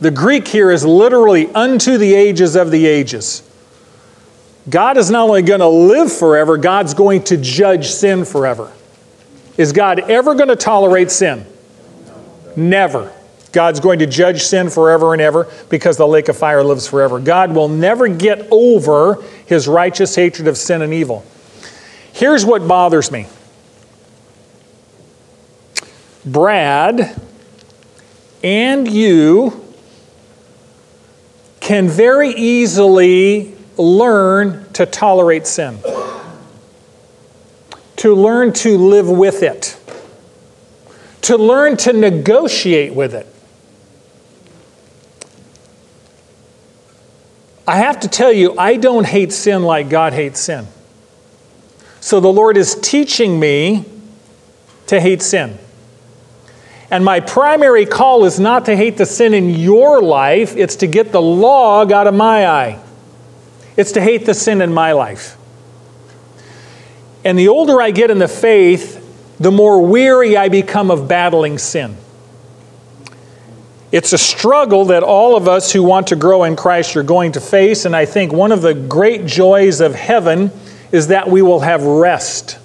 The 0.02 0.12
Greek 0.12 0.48
here 0.48 0.72
is 0.72 0.86
literally 0.86 1.48
unto 1.54 1.98
the 1.98 2.14
ages 2.14 2.56
of 2.56 2.72
the 2.72 2.86
ages. 2.86 3.44
God 4.70 4.98
is 4.98 5.10
not 5.10 5.28
only 5.28 5.42
going 5.42 5.60
to 5.60 5.68
live 5.68 6.12
forever, 6.12 6.58
God's 6.58 6.94
going 6.94 7.24
to 7.26 7.38
judge 7.38 7.88
sin 7.88 8.24
forever. 8.24 8.72
Is 9.58 9.74
God 9.74 10.00
ever 10.00 10.36
going 10.36 10.48
to 10.48 10.56
tolerate 10.56 11.12
sin? 11.12 11.46
Never. 12.56 13.12
God's 13.52 13.80
going 13.80 14.00
to 14.00 14.06
judge 14.06 14.44
sin 14.44 14.70
forever 14.70 15.14
and 15.14 15.22
ever 15.22 15.52
because 15.70 15.98
the 15.98 16.08
lake 16.08 16.30
of 16.30 16.38
fire 16.38 16.64
lives 16.64 16.88
forever. 16.88 17.20
God 17.20 17.54
will 17.54 17.68
never 17.68 18.08
get 18.08 18.48
over 18.52 19.24
his 19.48 19.68
righteous 19.68 20.16
hatred 20.16 20.48
of 20.48 20.58
sin 20.58 20.82
and 20.82 20.94
evil. 20.94 21.26
Here's 22.14 22.46
what 22.46 22.68
bothers 22.68 23.12
me 23.12 23.28
Brad 26.26 27.20
and 28.44 28.88
you 28.88 29.69
can 31.70 31.88
very 31.88 32.32
easily 32.32 33.56
learn 33.78 34.68
to 34.74 34.88
tolerate 34.88 35.46
sin, 35.46 35.78
to 37.96 38.16
learn 38.16 38.52
to 38.52 38.76
live 38.76 39.08
with 39.08 39.44
it, 39.44 39.80
to 41.22 41.38
learn 41.38 41.78
to 41.78 41.94
negotiate 41.94 42.96
with 42.96 43.14
it. 43.14 43.28
I 47.68 47.78
have 47.78 48.00
to 48.00 48.08
tell 48.08 48.34
you, 48.34 48.58
I 48.58 48.76
don't 48.78 49.06
hate 49.06 49.32
sin 49.32 49.62
like 49.62 49.90
God 49.90 50.14
hates 50.14 50.40
sin. 50.40 50.66
So 52.00 52.20
the 52.20 52.34
Lord 52.34 52.58
is 52.58 52.74
teaching 52.82 53.40
me 53.40 53.86
to 54.88 55.00
hate 55.00 55.22
sin. 55.22 55.60
And 56.92 57.06
my 57.06 57.20
primary 57.20 57.86
call 57.86 58.26
is 58.26 58.40
not 58.40 58.66
to 58.66 58.76
hate 58.76 58.98
the 58.98 59.06
sin 59.06 59.34
in 59.34 59.50
your 59.50 60.02
life, 60.02 60.56
it's 60.58 60.78
to 60.78 60.88
get 60.88 61.12
the 61.12 61.22
log 61.22 61.92
out 61.92 62.08
of 62.08 62.14
my 62.14 62.48
eye. 62.48 62.80
It's 63.78 63.92
to 63.94 64.02
hate 64.02 64.26
the 64.26 64.34
sin 64.34 64.62
in 64.62 64.74
my 64.74 64.94
life. 64.94 65.38
And 67.24 67.38
the 67.38 67.50
older 67.50 67.82
I 67.82 67.92
get 67.92 68.10
in 68.10 68.18
the 68.18 68.28
faith, 68.28 69.06
the 69.40 69.52
more 69.52 69.86
weary 69.86 70.36
I 70.36 70.50
become 70.50 70.90
of 70.90 71.08
battling 71.08 71.58
sin. 71.58 71.96
It's 73.92 74.14
a 74.14 74.18
struggle 74.18 74.86
that 74.86 75.02
all 75.04 75.36
of 75.36 75.48
us 75.48 75.72
who 75.72 75.84
want 75.84 76.08
to 76.08 76.16
grow 76.16 76.44
in 76.44 76.56
Christ 76.56 76.96
are 76.96 77.04
going 77.04 77.32
to 77.34 77.42
face, 77.42 77.86
and 77.86 77.96
I 77.96 78.06
think 78.06 78.32
one 78.32 78.52
of 78.52 78.62
the 78.62 78.74
great 78.74 79.26
joys 79.26 79.82
of 79.82 79.96
heaven 79.96 80.52
is 80.92 81.08
that 81.08 81.28
we 81.28 81.42
will 81.42 81.62
have 81.62 81.84
rest. 81.84 82.60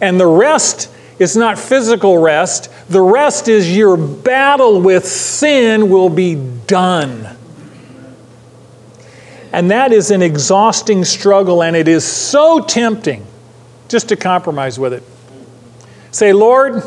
And 0.00 0.18
the 0.18 0.26
rest 0.26 0.90
is 1.20 1.36
not 1.36 1.58
physical 1.58 2.18
rest, 2.18 2.72
the 2.88 3.00
rest 3.00 3.46
is 3.46 3.76
your 3.76 3.96
battle 3.96 4.80
with 4.80 5.06
sin 5.06 5.90
will 5.90 6.08
be 6.08 6.34
done. 6.66 7.36
And 9.52 9.70
that 9.70 9.92
is 9.92 10.10
an 10.10 10.22
exhausting 10.22 11.04
struggle, 11.04 11.62
and 11.62 11.76
it 11.76 11.88
is 11.88 12.04
so 12.04 12.60
tempting 12.60 13.26
just 13.88 14.08
to 14.08 14.16
compromise 14.16 14.78
with 14.78 14.94
it. 14.94 15.02
Say, 16.10 16.32
Lord, 16.32 16.82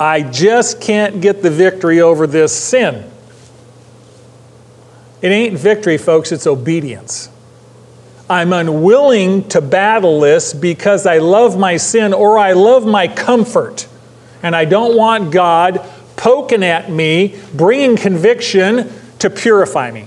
I 0.00 0.22
just 0.22 0.80
can't 0.80 1.20
get 1.20 1.40
the 1.42 1.50
victory 1.50 2.00
over 2.00 2.26
this 2.26 2.52
sin. 2.52 3.08
It 5.22 5.28
ain't 5.28 5.56
victory, 5.56 5.98
folks, 5.98 6.32
it's 6.32 6.46
obedience. 6.48 7.30
I'm 8.30 8.52
unwilling 8.52 9.48
to 9.50 9.60
battle 9.60 10.20
this 10.20 10.52
because 10.52 11.06
I 11.06 11.18
love 11.18 11.58
my 11.58 11.78
sin 11.78 12.12
or 12.12 12.38
I 12.38 12.52
love 12.52 12.86
my 12.86 13.08
comfort. 13.08 13.88
And 14.42 14.54
I 14.54 14.66
don't 14.66 14.96
want 14.96 15.32
God 15.32 15.84
poking 16.16 16.62
at 16.62 16.90
me, 16.90 17.40
bringing 17.54 17.96
conviction 17.96 18.92
to 19.20 19.30
purify 19.30 19.90
me. 19.90 20.06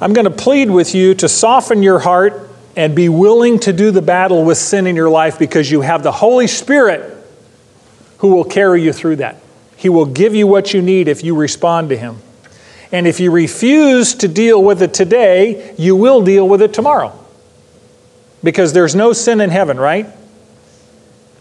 I'm 0.00 0.12
going 0.12 0.26
to 0.26 0.30
plead 0.30 0.70
with 0.70 0.94
you 0.94 1.14
to 1.14 1.28
soften 1.28 1.82
your 1.82 2.00
heart 2.00 2.50
and 2.76 2.94
be 2.94 3.08
willing 3.08 3.60
to 3.60 3.72
do 3.72 3.90
the 3.90 4.02
battle 4.02 4.44
with 4.44 4.58
sin 4.58 4.86
in 4.86 4.96
your 4.96 5.08
life 5.08 5.38
because 5.38 5.70
you 5.70 5.80
have 5.80 6.02
the 6.02 6.12
Holy 6.12 6.46
Spirit 6.46 7.16
who 8.18 8.28
will 8.28 8.44
carry 8.44 8.82
you 8.82 8.92
through 8.92 9.16
that. 9.16 9.40
He 9.76 9.88
will 9.88 10.06
give 10.06 10.34
you 10.34 10.46
what 10.46 10.74
you 10.74 10.82
need 10.82 11.08
if 11.08 11.24
you 11.24 11.36
respond 11.36 11.88
to 11.90 11.96
Him. 11.96 12.18
And 12.94 13.08
if 13.08 13.18
you 13.18 13.32
refuse 13.32 14.14
to 14.14 14.28
deal 14.28 14.62
with 14.62 14.80
it 14.80 14.94
today, 14.94 15.74
you 15.76 15.96
will 15.96 16.22
deal 16.22 16.48
with 16.48 16.62
it 16.62 16.72
tomorrow. 16.72 17.12
Because 18.44 18.72
there's 18.72 18.94
no 18.94 19.12
sin 19.12 19.40
in 19.40 19.50
heaven, 19.50 19.80
right? 19.80 20.06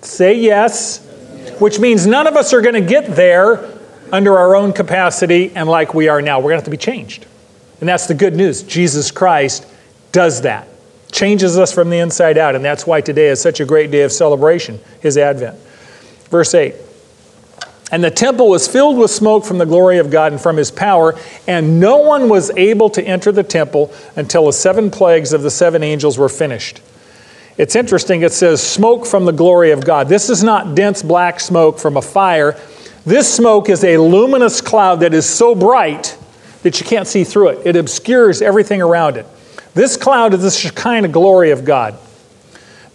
Say 0.01 0.39
yes, 0.39 1.05
which 1.59 1.77
means 1.77 2.07
none 2.07 2.25
of 2.25 2.35
us 2.35 2.53
are 2.53 2.61
going 2.61 2.73
to 2.73 2.81
get 2.81 3.15
there 3.15 3.71
under 4.11 4.35
our 4.35 4.55
own 4.55 4.73
capacity 4.73 5.51
and 5.53 5.69
like 5.69 5.93
we 5.93 6.07
are 6.07 6.23
now. 6.23 6.39
We're 6.39 6.49
going 6.49 6.53
to 6.53 6.61
have 6.61 6.63
to 6.63 6.71
be 6.71 6.77
changed. 6.77 7.27
And 7.81 7.87
that's 7.87 8.07
the 8.07 8.15
good 8.15 8.35
news. 8.35 8.63
Jesus 8.63 9.11
Christ 9.11 9.67
does 10.11 10.41
that, 10.41 10.67
changes 11.11 11.59
us 11.59 11.71
from 11.71 11.91
the 11.91 11.99
inside 11.99 12.39
out. 12.39 12.55
And 12.55 12.65
that's 12.65 12.87
why 12.87 13.01
today 13.01 13.27
is 13.27 13.39
such 13.39 13.59
a 13.59 13.65
great 13.65 13.91
day 13.91 14.01
of 14.01 14.11
celebration, 14.11 14.79
his 15.01 15.19
advent. 15.19 15.59
Verse 16.31 16.55
8. 16.55 16.73
And 17.93 18.03
the 18.03 18.09
temple 18.09 18.49
was 18.49 18.67
filled 18.67 18.97
with 18.97 19.11
smoke 19.11 19.45
from 19.45 19.59
the 19.59 19.67
glory 19.67 19.99
of 19.99 20.09
God 20.09 20.31
and 20.31 20.41
from 20.41 20.57
his 20.57 20.71
power, 20.71 21.13
and 21.47 21.79
no 21.79 21.97
one 21.97 22.27
was 22.27 22.49
able 22.57 22.89
to 22.89 23.03
enter 23.03 23.31
the 23.31 23.43
temple 23.43 23.93
until 24.15 24.47
the 24.47 24.51
seven 24.51 24.89
plagues 24.89 25.31
of 25.31 25.43
the 25.43 25.51
seven 25.51 25.83
angels 25.83 26.17
were 26.17 26.27
finished. 26.27 26.81
It's 27.55 27.75
interesting, 27.75 28.23
it 28.23 28.31
says 28.31 28.67
smoke 28.67 29.05
from 29.05 29.25
the 29.25 29.31
glory 29.31 29.69
of 29.69 29.85
God. 29.85 30.09
This 30.09 30.31
is 30.31 30.43
not 30.43 30.73
dense 30.73 31.03
black 31.03 31.39
smoke 31.39 31.77
from 31.77 31.95
a 31.95 32.01
fire. 32.01 32.59
This 33.05 33.31
smoke 33.31 33.69
is 33.69 33.83
a 33.83 33.97
luminous 33.97 34.59
cloud 34.59 35.01
that 35.01 35.13
is 35.13 35.29
so 35.29 35.53
bright 35.53 36.17
that 36.63 36.79
you 36.79 36.87
can't 36.87 37.07
see 37.07 37.23
through 37.23 37.49
it, 37.49 37.67
it 37.67 37.75
obscures 37.75 38.41
everything 38.41 38.81
around 38.81 39.17
it. 39.17 39.27
This 39.75 39.97
cloud 39.97 40.33
is 40.33 40.41
the 40.41 40.49
Shekinah 40.49 41.09
glory 41.09 41.51
of 41.51 41.63
God. 41.63 41.95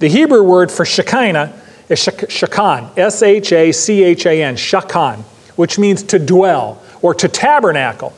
The 0.01 0.09
Hebrew 0.09 0.43
word 0.43 0.73
for 0.73 0.85
Shekinah 0.85 1.68
Eh, 1.89 1.95
is 1.95 2.01
Shakan, 2.01 2.97
S 2.99 3.23
H 3.23 3.53
A 3.53 3.73
C 3.73 4.05
H 4.05 4.27
A 4.27 4.43
N, 4.43 4.57
Shakan, 4.57 5.21
which 5.57 5.79
means 5.79 6.03
to 6.05 6.19
dwell 6.19 6.83
or 7.03 7.15
to 7.15 7.29
tabernacle. 7.29 8.13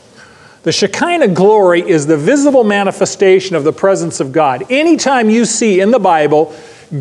The 0.63 0.73
Shekinah 0.73 1.29
glory 1.29 1.81
is 1.81 2.07
the 2.07 2.19
visible 2.19 2.65
manifestation 2.65 3.57
of 3.57 3.65
the 3.65 3.73
presence 3.73 4.21
of 4.21 4.31
God. 4.31 4.65
Anytime 4.71 5.31
you 5.31 5.47
see 5.47 5.81
in 5.81 5.91
the 5.91 5.99
Bible 5.99 6.55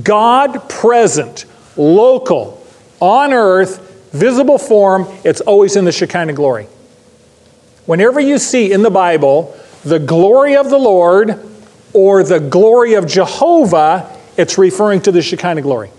God 0.03 0.69
present, 0.69 1.45
local, 1.75 2.65
on 2.99 3.33
earth, 3.33 4.11
visible 4.11 4.57
form, 4.57 5.07
it's 5.23 5.41
always 5.41 5.75
in 5.75 5.85
the 5.85 5.91
Shekinah 5.91 6.33
glory. 6.33 6.67
Whenever 7.85 8.19
you 8.19 8.37
see 8.37 8.71
in 8.71 8.81
the 8.81 8.91
Bible 8.91 9.57
the 9.83 9.99
glory 9.99 10.55
of 10.55 10.69
the 10.69 10.77
Lord 10.77 11.39
or 11.93 12.23
the 12.23 12.39
glory 12.39 12.93
of 12.93 13.07
Jehovah, 13.07 14.15
it's 14.37 14.57
referring 14.57 15.01
to 15.01 15.11
the 15.11 15.21
Shekinah 15.21 15.63
glory. 15.63 15.89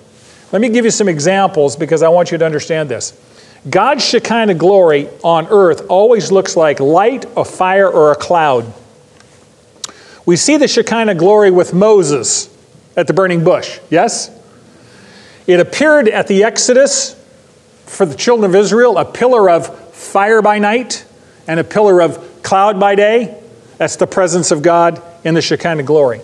Let 0.53 0.61
me 0.61 0.69
give 0.69 0.85
you 0.85 0.91
some 0.91 1.09
examples 1.09 1.77
because 1.77 2.03
I 2.03 2.09
want 2.09 2.33
you 2.33 2.39
to 2.39 2.45
understand 2.45 2.89
this. 2.89 3.19
God's 3.69 4.05
Shekinah 4.05 4.55
glory 4.55 5.09
on 5.23 5.47
earth 5.49 5.87
always 5.89 6.33
looks 6.33 6.57
like 6.57 6.81
light, 6.81 7.27
a 7.37 7.45
fire, 7.45 7.89
or 7.89 8.11
a 8.11 8.17
cloud. 8.17 8.73
We 10.25 10.37
see 10.37 10.57
the 10.57 10.67
Shekinah 10.67 11.15
glory 11.17 11.51
with 11.51 11.75
Moses 11.75 12.49
at 12.97 13.07
the 13.07 13.13
burning 13.13 13.45
bush, 13.45 13.79
yes? 13.91 14.31
It 15.47 15.61
appeared 15.61 16.09
at 16.09 16.27
the 16.27 16.45
Exodus 16.45 17.15
for 17.87 18.07
the 18.07 18.15
children 18.15 18.49
of 18.49 18.57
Israel, 18.57 18.99
a 18.99 19.05
pillar 19.05 19.51
of 19.51 19.95
fire 19.95 20.43
by 20.43 20.59
night 20.59 21.05
and 21.47 21.61
a 21.61 21.65
pillar 21.65 22.01
of 22.01 22.43
cloud 22.43 22.81
by 22.81 22.95
day. 22.95 23.41
That's 23.79 23.97
the 23.97 24.07
presence 24.07 24.51
of 24.51 24.63
God 24.63 25.03
in 25.25 25.35
the 25.35 25.43
Shekinah 25.43 25.83
glory. 25.83 26.21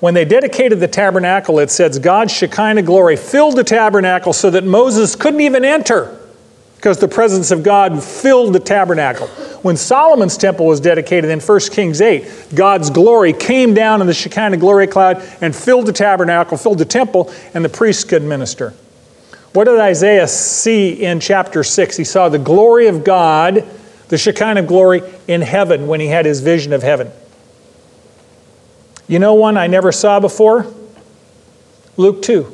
When 0.00 0.14
they 0.14 0.24
dedicated 0.24 0.80
the 0.80 0.88
tabernacle, 0.88 1.58
it 1.58 1.70
says 1.70 1.98
God's 1.98 2.32
Shekinah 2.32 2.82
glory 2.82 3.16
filled 3.16 3.56
the 3.56 3.64
tabernacle 3.64 4.32
so 4.32 4.50
that 4.50 4.64
Moses 4.64 5.14
couldn't 5.14 5.42
even 5.42 5.64
enter 5.64 6.18
because 6.76 6.98
the 6.98 7.08
presence 7.08 7.50
of 7.50 7.62
God 7.62 8.02
filled 8.02 8.54
the 8.54 8.60
tabernacle. 8.60 9.26
When 9.60 9.76
Solomon's 9.76 10.38
temple 10.38 10.64
was 10.64 10.80
dedicated 10.80 11.28
in 11.28 11.38
1 11.38 11.60
Kings 11.70 12.00
8, 12.00 12.54
God's 12.54 12.88
glory 12.88 13.34
came 13.34 13.74
down 13.74 14.00
in 14.00 14.06
the 14.06 14.14
Shekinah 14.14 14.56
glory 14.56 14.86
cloud 14.86 15.22
and 15.42 15.54
filled 15.54 15.84
the 15.84 15.92
tabernacle, 15.92 16.56
filled 16.56 16.78
the 16.78 16.86
temple, 16.86 17.30
and 17.52 17.62
the 17.62 17.68
priests 17.68 18.04
could 18.04 18.22
minister. 18.22 18.72
What 19.52 19.64
did 19.64 19.78
Isaiah 19.78 20.26
see 20.26 20.92
in 21.04 21.20
chapter 21.20 21.62
6? 21.62 21.98
He 21.98 22.04
saw 22.04 22.30
the 22.30 22.38
glory 22.38 22.86
of 22.86 23.04
God, 23.04 23.68
the 24.08 24.16
Shekinah 24.16 24.62
glory, 24.62 25.02
in 25.28 25.42
heaven 25.42 25.86
when 25.86 26.00
he 26.00 26.06
had 26.06 26.24
his 26.24 26.40
vision 26.40 26.72
of 26.72 26.82
heaven. 26.82 27.10
You 29.10 29.18
know 29.18 29.34
one 29.34 29.56
I 29.56 29.66
never 29.66 29.90
saw 29.90 30.20
before? 30.20 30.72
Luke 31.96 32.22
2. 32.22 32.44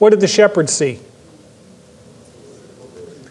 What 0.00 0.10
did 0.10 0.18
the 0.18 0.26
shepherds 0.26 0.72
see? 0.72 0.98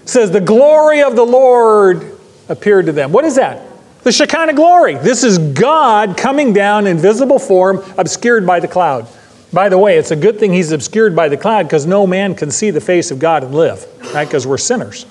It 0.03 0.07
says, 0.07 0.31
The 0.31 0.39
glory 0.39 1.03
of 1.03 1.17
the 1.17 1.25
Lord 1.25 2.17
appeared 2.47 2.85
to 2.85 2.93
them. 2.93 3.11
What 3.11 3.25
is 3.25 3.35
that? 3.35 3.61
The 4.03 4.13
Shekinah 4.13 4.53
glory. 4.53 4.95
This 4.95 5.25
is 5.25 5.37
God 5.37 6.15
coming 6.15 6.53
down 6.53 6.87
in 6.87 6.97
visible 6.97 7.39
form, 7.39 7.83
obscured 7.97 8.47
by 8.47 8.61
the 8.61 8.69
cloud. 8.69 9.05
By 9.51 9.67
the 9.67 9.77
way, 9.77 9.97
it's 9.97 10.11
a 10.11 10.15
good 10.15 10.39
thing 10.39 10.53
he's 10.53 10.71
obscured 10.71 11.13
by 11.13 11.27
the 11.27 11.35
cloud 11.35 11.63
because 11.63 11.85
no 11.85 12.07
man 12.07 12.35
can 12.35 12.51
see 12.51 12.71
the 12.71 12.79
face 12.79 13.11
of 13.11 13.19
God 13.19 13.43
and 13.43 13.53
live, 13.53 13.85
right? 14.13 14.25
Because 14.25 14.47
we're 14.47 14.57
sinners. 14.57 15.05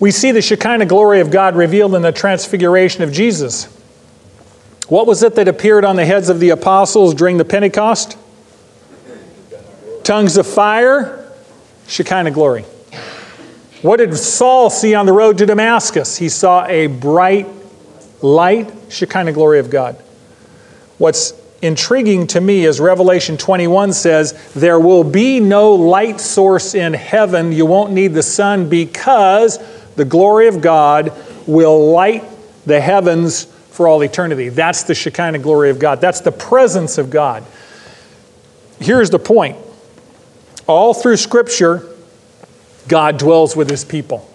We 0.00 0.10
see 0.10 0.32
the 0.32 0.42
Shekinah 0.42 0.86
glory 0.86 1.20
of 1.20 1.30
God 1.30 1.54
revealed 1.54 1.94
in 1.94 2.02
the 2.02 2.10
transfiguration 2.10 3.04
of 3.04 3.12
Jesus. 3.12 3.77
What 4.88 5.06
was 5.06 5.22
it 5.22 5.34
that 5.34 5.48
appeared 5.48 5.84
on 5.84 5.96
the 5.96 6.06
heads 6.06 6.30
of 6.30 6.40
the 6.40 6.48
apostles 6.50 7.12
during 7.12 7.36
the 7.36 7.44
Pentecost? 7.44 8.16
Tongues 10.02 10.38
of 10.38 10.46
fire, 10.46 11.30
Shekinah 11.86 12.30
glory. 12.30 12.62
What 13.82 13.98
did 13.98 14.16
Saul 14.16 14.70
see 14.70 14.94
on 14.94 15.04
the 15.04 15.12
road 15.12 15.36
to 15.38 15.46
Damascus? 15.46 16.16
He 16.16 16.30
saw 16.30 16.64
a 16.64 16.86
bright 16.86 17.46
light, 18.22 18.72
Shekinah 18.88 19.32
glory 19.32 19.58
of 19.58 19.68
God. 19.68 19.96
What's 20.96 21.34
intriguing 21.60 22.26
to 22.28 22.40
me 22.40 22.64
is 22.64 22.80
Revelation 22.80 23.36
21 23.36 23.92
says, 23.92 24.54
There 24.54 24.80
will 24.80 25.04
be 25.04 25.38
no 25.38 25.74
light 25.74 26.18
source 26.18 26.74
in 26.74 26.94
heaven. 26.94 27.52
You 27.52 27.66
won't 27.66 27.92
need 27.92 28.14
the 28.14 28.22
sun 28.22 28.70
because 28.70 29.58
the 29.96 30.06
glory 30.06 30.48
of 30.48 30.62
God 30.62 31.12
will 31.46 31.92
light 31.92 32.24
the 32.64 32.80
heavens 32.80 33.46
for 33.78 33.86
all 33.86 34.02
eternity. 34.02 34.48
That's 34.48 34.82
the 34.82 34.94
Shekinah 34.96 35.38
glory 35.38 35.70
of 35.70 35.78
God. 35.78 36.00
That's 36.00 36.20
the 36.20 36.32
presence 36.32 36.98
of 36.98 37.10
God. 37.10 37.44
Here's 38.80 39.08
the 39.08 39.20
point 39.20 39.56
all 40.66 40.92
through 40.92 41.16
Scripture, 41.16 41.86
God 42.88 43.20
dwells 43.20 43.54
with 43.54 43.70
his 43.70 43.84
people. 43.84 44.28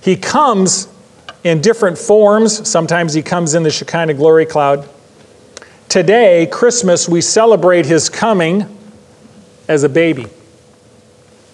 He 0.00 0.16
comes 0.16 0.88
in 1.44 1.60
different 1.60 1.98
forms. 1.98 2.68
Sometimes 2.68 3.14
he 3.14 3.22
comes 3.22 3.54
in 3.54 3.62
the 3.62 3.70
Shekinah 3.70 4.14
glory 4.14 4.44
cloud. 4.44 4.88
Today, 5.88 6.48
Christmas, 6.50 7.08
we 7.08 7.20
celebrate 7.20 7.86
his 7.86 8.08
coming 8.08 8.66
as 9.68 9.84
a 9.84 9.88
baby. 9.88 10.26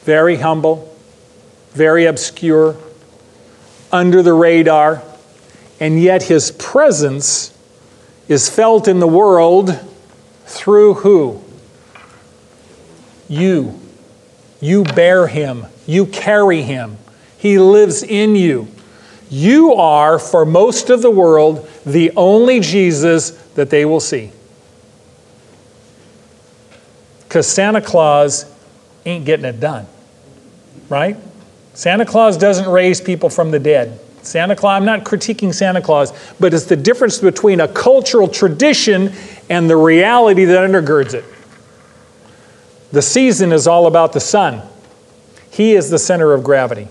Very 0.05 0.37
humble, 0.37 0.91
very 1.73 2.07
obscure, 2.07 2.77
under 3.93 4.23
the 4.23 4.33
radar 4.33 5.03
and 5.83 6.01
yet 6.01 6.23
his 6.23 6.53
presence 6.53 7.53
is 8.29 8.49
felt 8.49 8.87
in 8.87 9.01
the 9.01 9.07
world 9.09 9.81
through 10.45 10.95
who? 10.95 11.43
You. 13.29 13.81
You 14.61 14.85
bear 14.85 15.27
him, 15.27 15.67
you 15.85 16.07
carry 16.07 16.63
him, 16.63 16.99
he 17.37 17.59
lives 17.59 18.05
in 18.05 18.37
you. 18.37 18.69
You 19.29 19.75
are, 19.75 20.21
for 20.21 20.45
most 20.45 20.89
of 20.89 21.03
the 21.03 21.11
world, 21.11 21.69
the 21.85 22.13
only 22.13 22.61
Jesus 22.61 23.31
that 23.57 23.69
they 23.69 23.85
will 23.85 23.99
see. 23.99 24.31
Because 27.25 27.49
Santa 27.49 27.81
Claus 27.81 28.45
ain't 29.05 29.25
getting 29.25 29.47
it 29.47 29.59
done, 29.59 29.89
right? 30.89 31.17
Santa 31.75 32.07
Claus 32.07 32.37
doesn't 32.37 32.69
raise 32.69 33.01
people 33.01 33.29
from 33.29 33.51
the 33.51 33.59
dead. 33.59 33.99
Santa 34.23 34.55
Claus, 34.55 34.77
I'm 34.77 34.85
not 34.85 35.05
critiquing 35.05 35.53
Santa 35.53 35.83
Claus, 35.83 36.13
but 36.39 36.55
it's 36.55 36.65
the 36.65 36.77
difference 36.77 37.19
between 37.19 37.61
a 37.61 37.69
cultural 37.69 38.29
tradition 38.29 39.13
and 39.51 39.69
the 39.69 39.77
reality 39.77 40.45
that 40.45 40.69
undergirds 40.69 41.15
it. 41.15 41.25
The 42.93 43.03
season 43.03 43.53
is 43.53 43.67
all 43.67 43.87
about 43.87 44.13
the 44.13 44.21
sun, 44.21 44.63
He 45.51 45.75
is 45.75 45.91
the 45.91 45.99
center 45.99 46.33
of 46.33 46.45
gravity. 46.45 46.89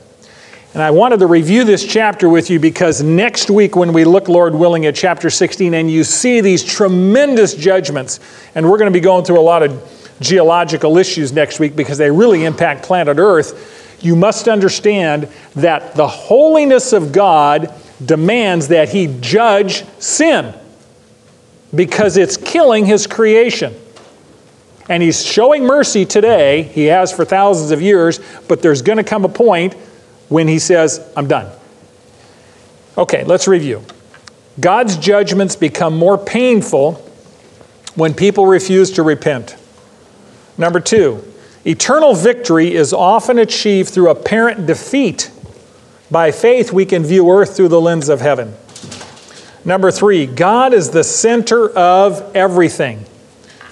And 0.73 0.81
I 0.81 0.91
wanted 0.91 1.19
to 1.19 1.27
review 1.27 1.65
this 1.65 1.85
chapter 1.85 2.29
with 2.29 2.49
you 2.49 2.57
because 2.57 3.03
next 3.03 3.49
week, 3.49 3.75
when 3.75 3.91
we 3.91 4.05
look, 4.05 4.29
Lord 4.29 4.55
willing, 4.55 4.85
at 4.85 4.95
chapter 4.95 5.29
16, 5.29 5.73
and 5.73 5.91
you 5.91 6.05
see 6.05 6.39
these 6.39 6.63
tremendous 6.63 7.55
judgments, 7.55 8.21
and 8.55 8.69
we're 8.69 8.77
going 8.77 8.91
to 8.91 8.97
be 8.97 9.01
going 9.01 9.25
through 9.25 9.39
a 9.39 9.41
lot 9.41 9.63
of 9.63 10.15
geological 10.21 10.97
issues 10.97 11.33
next 11.33 11.59
week 11.59 11.75
because 11.75 11.97
they 11.97 12.09
really 12.09 12.45
impact 12.45 12.83
planet 12.83 13.17
Earth 13.17 13.80
you 14.01 14.15
must 14.15 14.47
understand 14.47 15.27
that 15.55 15.95
the 15.95 16.07
holiness 16.07 16.93
of 16.93 17.11
God 17.11 17.73
demands 18.03 18.69
that 18.69 18.89
He 18.89 19.07
judge 19.21 19.85
sin 19.99 20.53
because 21.73 22.17
it's 22.17 22.37
killing 22.37 22.85
His 22.85 23.07
creation. 23.07 23.73
And 24.89 25.01
He's 25.01 25.23
showing 25.23 25.63
mercy 25.63 26.05
today, 26.05 26.63
He 26.63 26.85
has 26.85 27.11
for 27.11 27.25
thousands 27.25 27.71
of 27.71 27.81
years, 27.81 28.19
but 28.47 28.61
there's 28.61 28.81
going 28.81 28.97
to 28.97 29.03
come 29.03 29.23
a 29.23 29.29
point 29.29 29.73
when 30.29 30.47
He 30.47 30.59
says, 30.59 31.11
I'm 31.15 31.27
done. 31.27 31.51
Okay, 32.97 33.23
let's 33.23 33.47
review. 33.47 33.83
God's 34.59 34.97
judgments 34.97 35.55
become 35.55 35.97
more 35.97 36.17
painful 36.17 36.95
when 37.95 38.13
people 38.13 38.45
refuse 38.45 38.91
to 38.91 39.03
repent. 39.03 39.55
Number 40.57 40.79
two, 40.79 41.23
Eternal 41.65 42.15
victory 42.15 42.73
is 42.73 42.91
often 42.91 43.37
achieved 43.37 43.89
through 43.89 44.09
apparent 44.09 44.65
defeat. 44.65 45.31
By 46.09 46.31
faith, 46.31 46.73
we 46.73 46.85
can 46.85 47.03
view 47.03 47.29
earth 47.29 47.55
through 47.55 47.69
the 47.69 47.81
lens 47.81 48.09
of 48.09 48.19
heaven. 48.19 48.55
Number 49.63 49.91
three, 49.91 50.25
God 50.25 50.73
is 50.73 50.89
the 50.89 51.03
center 51.03 51.69
of 51.69 52.35
everything. 52.35 53.05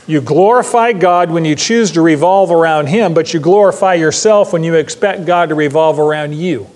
You 0.06 0.22
glorify 0.22 0.94
God 0.94 1.32
when 1.32 1.46
you 1.46 1.56
choose 1.56 1.92
to 1.92 2.02
revolve 2.02 2.52
around 2.52 2.88
Him, 2.88 3.14
but 3.14 3.34
you 3.34 3.40
glorify 3.40 3.96
yourself 3.96 4.54
when 4.54 4.64
you 4.64 4.76
expect 4.76 5.26
God 5.26 5.50
to 5.50 5.56
revolve 5.56 6.00
around 6.00 6.34
you. 6.36 6.68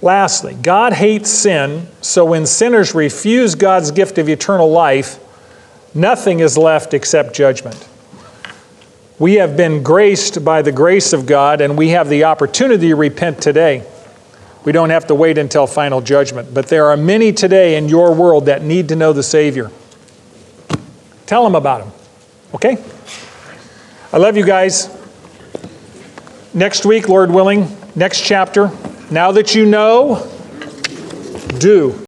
Lastly, 0.00 0.54
God 0.54 0.92
hates 0.92 1.30
sin, 1.30 1.88
so 2.00 2.24
when 2.24 2.46
sinners 2.46 2.94
refuse 2.94 3.54
God's 3.54 3.90
gift 3.90 4.18
of 4.18 4.28
eternal 4.28 4.70
life, 4.70 5.18
nothing 5.94 6.40
is 6.40 6.58
left 6.58 6.92
except 6.92 7.34
judgment. 7.34 7.88
We 9.18 9.34
have 9.34 9.56
been 9.56 9.82
graced 9.82 10.44
by 10.44 10.62
the 10.62 10.72
grace 10.72 11.12
of 11.12 11.24
God, 11.26 11.60
and 11.60 11.78
we 11.78 11.90
have 11.90 12.08
the 12.08 12.24
opportunity 12.24 12.88
to 12.88 12.96
repent 12.96 13.40
today. 13.40 13.86
We 14.64 14.72
don't 14.72 14.90
have 14.90 15.06
to 15.08 15.14
wait 15.14 15.38
until 15.38 15.66
final 15.66 16.00
judgment. 16.00 16.52
But 16.52 16.68
there 16.68 16.86
are 16.86 16.96
many 16.96 17.32
today 17.32 17.76
in 17.76 17.88
your 17.88 18.14
world 18.14 18.46
that 18.46 18.62
need 18.62 18.88
to 18.88 18.96
know 18.96 19.12
the 19.12 19.22
Savior. 19.22 19.70
Tell 21.26 21.44
them 21.44 21.54
about 21.54 21.84
Him. 21.84 21.92
Okay? 22.54 22.82
I 24.12 24.16
love 24.16 24.36
you 24.36 24.44
guys. 24.44 24.88
Next 26.52 26.86
week, 26.86 27.08
Lord 27.08 27.30
willing, 27.30 27.76
next 27.94 28.22
chapter. 28.22 28.70
Now 29.10 29.32
that 29.32 29.54
you 29.54 29.66
know, 29.66 30.28
do. 31.58 31.98